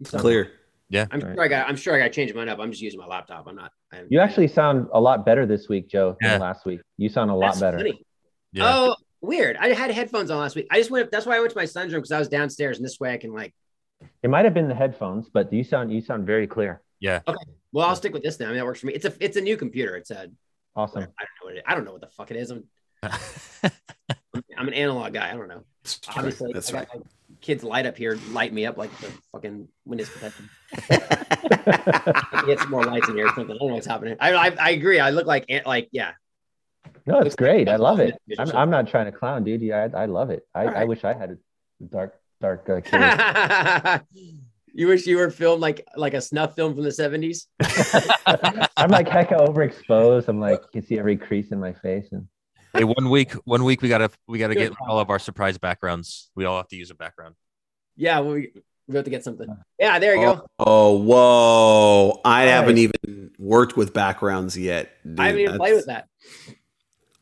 It's 0.00 0.10
Clear. 0.10 0.52
Yeah. 0.88 1.06
I'm 1.10 1.20
sure 1.20 1.40
I 1.40 1.48
got. 1.48 1.68
I'm 1.68 1.76
sure 1.76 1.94
I 1.94 1.98
got 1.98 2.04
to 2.04 2.10
change 2.10 2.32
mine 2.34 2.48
up. 2.48 2.58
I'm 2.60 2.70
just 2.70 2.82
using 2.82 3.00
my 3.00 3.06
laptop. 3.06 3.46
I'm 3.48 3.56
not. 3.56 3.72
I'm, 3.92 4.06
You 4.10 4.20
actually 4.20 4.48
sound 4.48 4.86
a 4.92 5.00
lot 5.00 5.24
better 5.26 5.46
this 5.46 5.68
week, 5.68 5.88
Joe, 5.88 6.16
Yeah. 6.20 6.32
than 6.32 6.40
last 6.42 6.64
week. 6.66 6.80
You 6.96 7.08
sound 7.08 7.30
a 7.30 7.34
lot 7.34 7.48
That's 7.48 7.60
better. 7.60 7.78
funny. 7.78 8.04
Yeah. 8.52 8.64
Oh, 8.72 8.96
weird. 9.20 9.56
I 9.56 9.68
had 9.72 9.90
headphones 9.90 10.30
on 10.30 10.38
last 10.38 10.54
week. 10.54 10.66
I 10.70 10.76
just 10.78 10.90
went. 10.90 11.10
That's 11.10 11.26
why 11.26 11.36
I 11.36 11.40
went 11.40 11.50
to 11.52 11.56
my 11.58 11.64
son's 11.64 11.92
room 11.92 12.02
because 12.02 12.12
I 12.12 12.18
was 12.18 12.28
downstairs, 12.28 12.76
and 12.76 12.84
this 12.84 13.00
way 13.00 13.12
I 13.12 13.16
can 13.16 13.32
like. 13.32 13.52
It 14.22 14.30
might 14.30 14.44
have 14.44 14.54
been 14.54 14.68
the 14.68 14.74
headphones, 14.74 15.28
but 15.32 15.52
you 15.52 15.64
sound 15.64 15.90
you 15.92 16.00
sound 16.02 16.26
very 16.26 16.46
clear. 16.46 16.82
yeah. 17.00 17.20
Well, 17.72 17.86
I'll 17.86 17.96
stick 17.96 18.12
with 18.12 18.22
this 18.22 18.38
now. 18.40 18.46
I 18.46 18.48
mean, 18.50 18.58
that 18.58 18.64
works 18.64 18.80
for 18.80 18.86
me. 18.86 18.94
It's 18.94 19.04
a. 19.04 19.12
It's 19.20 19.36
a 19.36 19.40
new 19.40 19.56
computer. 19.56 19.96
It's 19.96 20.10
a. 20.10 20.28
Awesome. 20.74 20.98
I 20.98 21.02
don't 21.02 21.10
know 21.10 21.44
what 21.44 21.56
it. 21.56 21.64
I 21.66 21.74
don't 21.74 21.84
know 21.84 21.92
what 21.92 22.00
the 22.00 22.08
fuck 22.08 22.30
it 22.30 22.36
is. 22.36 22.50
I'm. 22.50 22.64
I'm 24.58 24.68
an 24.68 24.74
analog 24.74 25.12
guy. 25.12 25.30
I 25.30 25.36
don't 25.36 25.48
know. 25.48 25.64
That's. 25.82 26.00
Obviously, 26.16 26.52
That's 26.52 26.72
right. 26.72 26.88
got 26.88 27.02
kids 27.40 27.62
light 27.62 27.86
up 27.86 27.96
here, 27.96 28.18
light 28.30 28.52
me 28.52 28.66
up 28.66 28.76
like 28.76 28.90
the 28.98 29.10
fucking 29.32 29.68
Windows 29.84 30.08
protection. 30.08 30.48
Get 32.46 32.60
some 32.60 32.70
more 32.70 32.84
lights 32.84 33.08
in 33.08 33.16
here 33.16 33.26
or 33.26 33.34
something. 33.34 33.56
I 33.56 33.58
don't 33.58 33.68
know 33.68 33.74
what's 33.74 33.86
happening. 33.86 34.16
I, 34.20 34.34
I, 34.34 34.56
I 34.60 34.70
agree. 34.70 35.00
I 35.00 35.10
look 35.10 35.26
like 35.26 35.46
like 35.64 35.88
yeah. 35.92 36.12
No, 37.04 37.20
it's 37.20 37.36
great. 37.36 37.68
I 37.68 37.76
love 37.76 38.00
it. 38.00 38.14
I'm. 38.38 38.50
I'm 38.52 38.70
not 38.70 38.88
trying 38.88 39.06
to 39.06 39.12
clown, 39.12 39.44
dude. 39.44 39.62
Yeah, 39.62 39.88
I, 39.94 40.02
I 40.02 40.06
love 40.06 40.30
it. 40.30 40.46
I, 40.54 40.66
All 40.66 40.76
I 40.76 40.84
wish 40.84 41.04
I 41.04 41.14
had 41.14 41.30
a 41.30 41.84
dark 41.84 42.14
dark 42.40 42.68
uh. 42.68 43.98
you 44.78 44.86
wish 44.88 45.06
you 45.06 45.16
were 45.16 45.30
filmed 45.30 45.60
like 45.62 45.86
like 45.96 46.12
a 46.14 46.20
snuff 46.20 46.54
film 46.54 46.74
from 46.74 46.84
the 46.84 46.90
70s. 46.90 47.46
I'm 48.76 48.90
like 48.90 49.08
hecka 49.08 49.38
overexposed. 49.46 50.28
I'm 50.28 50.38
like, 50.40 50.60
you 50.72 50.80
can 50.80 50.86
see 50.86 50.98
every 50.98 51.16
crease 51.16 51.50
in 51.50 51.58
my 51.60 51.72
face, 51.72 52.08
and 52.12 52.28
hey, 52.74 52.84
one 52.84 53.08
week, 53.10 53.32
one 53.44 53.64
week 53.64 53.80
we 53.82 53.88
gotta 53.88 54.10
we 54.28 54.38
gotta 54.38 54.54
get 54.54 54.72
all 54.86 54.98
of 54.98 55.08
our 55.10 55.18
surprise 55.18 55.58
backgrounds. 55.58 56.30
We 56.34 56.44
all 56.44 56.56
have 56.58 56.68
to 56.68 56.76
use 56.76 56.90
a 56.90 56.94
background. 56.94 57.34
Yeah, 57.96 58.20
we 58.20 58.52
we 58.86 58.94
have 58.96 59.04
to 59.04 59.10
get 59.10 59.24
something. 59.24 59.48
Yeah, 59.78 59.98
there 59.98 60.14
you 60.14 60.26
Oh, 60.26 60.34
go. 60.36 60.46
oh, 60.60 60.98
whoa. 60.98 62.20
I 62.24 62.44
Right. 62.44 62.50
haven't 62.50 62.78
even 62.78 63.30
worked 63.38 63.76
with 63.76 63.92
backgrounds 63.92 64.56
yet. 64.56 64.90
dude. 65.04 65.18
I 65.18 65.26
haven't 65.26 65.40
even 65.40 65.56
played 65.56 65.74
with 65.74 65.86
that. 65.86 66.08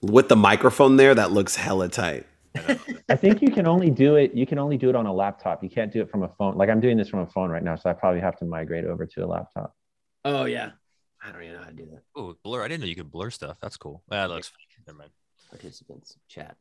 With 0.02 0.28
the 0.28 0.36
microphone 0.36 0.96
there, 0.96 1.14
that 1.14 1.30
looks 1.30 1.56
hella 1.56 1.88
tight. 1.88 2.26
I 3.08 3.16
think 3.16 3.42
you 3.42 3.50
can 3.50 3.66
only 3.66 3.90
do 3.90 4.16
it. 4.16 4.32
You 4.34 4.46
can 4.46 4.58
only 4.58 4.76
do 4.76 4.88
it 4.88 4.94
on 4.96 5.06
a 5.06 5.12
laptop. 5.12 5.62
You 5.62 5.70
can't 5.70 5.92
do 5.92 6.00
it 6.02 6.10
from 6.10 6.22
a 6.22 6.28
phone. 6.38 6.56
Like 6.56 6.68
I'm 6.70 6.80
doing 6.80 6.96
this 6.96 7.08
from 7.08 7.20
a 7.20 7.26
phone 7.26 7.50
right 7.50 7.62
now, 7.62 7.76
so 7.76 7.90
I 7.90 7.92
probably 7.94 8.20
have 8.20 8.36
to 8.38 8.44
migrate 8.44 8.84
over 8.84 9.06
to 9.06 9.24
a 9.24 9.26
laptop. 9.26 9.74
Oh 10.24 10.44
yeah. 10.44 10.70
I 11.22 11.32
don't 11.32 11.42
even 11.42 11.54
know 11.56 11.62
how 11.62 11.70
to 11.70 11.74
do 11.74 11.86
that. 11.86 12.02
Oh, 12.14 12.36
blur! 12.44 12.62
I 12.62 12.68
didn't 12.68 12.82
know 12.82 12.86
you 12.86 12.94
could 12.96 13.10
blur 13.10 13.30
stuff. 13.30 13.56
That's 13.62 13.78
cool. 13.78 14.02
That 14.08 14.28
looks 14.28 14.48
fake. 14.48 14.84
Never 14.86 14.98
mind. 14.98 15.10
Participants, 15.48 16.18
chat, 16.28 16.56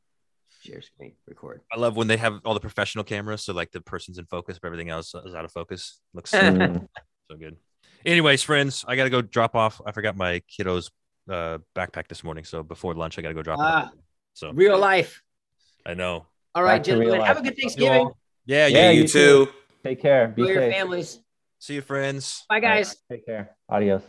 share 0.62 0.82
screen, 0.82 1.14
record. 1.28 1.62
I 1.72 1.78
love 1.78 1.98
when 1.98 2.08
they 2.08 2.16
have 2.16 2.40
all 2.46 2.54
the 2.54 2.62
professional 2.62 3.04
cameras, 3.04 3.44
so 3.44 3.54
like 3.54 3.72
the 3.72 3.82
person's 3.82 4.20
in 4.20 4.26
focus, 4.26 4.60
but 4.62 4.68
everything 4.68 4.90
else 4.90 5.14
is 5.26 5.36
out 5.36 5.44
of 5.44 5.52
focus. 5.52 6.00
Looks 6.14 6.32
so, 6.32 6.40
Mm. 6.40 6.88
so 7.30 7.38
good. 7.38 7.58
Anyways, 8.06 8.42
friends, 8.42 8.86
I 8.88 8.96
gotta 8.96 9.10
go 9.10 9.22
drop 9.22 9.54
off. 9.54 9.82
I 9.86 9.92
forgot 9.92 10.16
my 10.16 10.42
kiddo's 10.48 10.90
uh, 11.30 11.58
backpack 11.76 12.08
this 12.08 12.24
morning, 12.24 12.46
so 12.46 12.64
before 12.64 12.94
lunch 12.94 13.20
I 13.20 13.22
gotta 13.22 13.34
go 13.36 13.44
drop 13.44 13.60
it. 13.60 13.64
Ah, 13.64 13.86
off. 13.88 13.92
So 14.34 14.52
real 14.54 14.78
life. 14.80 15.22
I 15.86 15.94
know. 15.94 16.26
All 16.56 16.64
right, 16.64 16.78
Back 16.78 16.84
gentlemen. 16.86 17.22
Have 17.22 17.38
a 17.38 17.42
good 17.42 17.58
Thanksgiving. 17.58 17.92
all. 18.08 18.18
Yeah, 18.46 18.68
Yeah, 18.68 18.78
Yeah, 18.78 18.90
you. 18.92 18.96
you, 18.98 19.02
you 19.04 19.08
too. 19.08 19.48
Take 19.84 20.02
care. 20.02 20.28
Be 20.30 20.44
Enjoy 20.44 20.54
your 20.54 20.72
families. 20.72 21.20
See 21.60 21.76
you, 21.76 21.82
friends. 21.82 22.46
Bye, 22.50 22.60
guys. 22.60 22.96
Take 23.10 23.26
care. 23.26 23.56
Adios. 23.70 24.04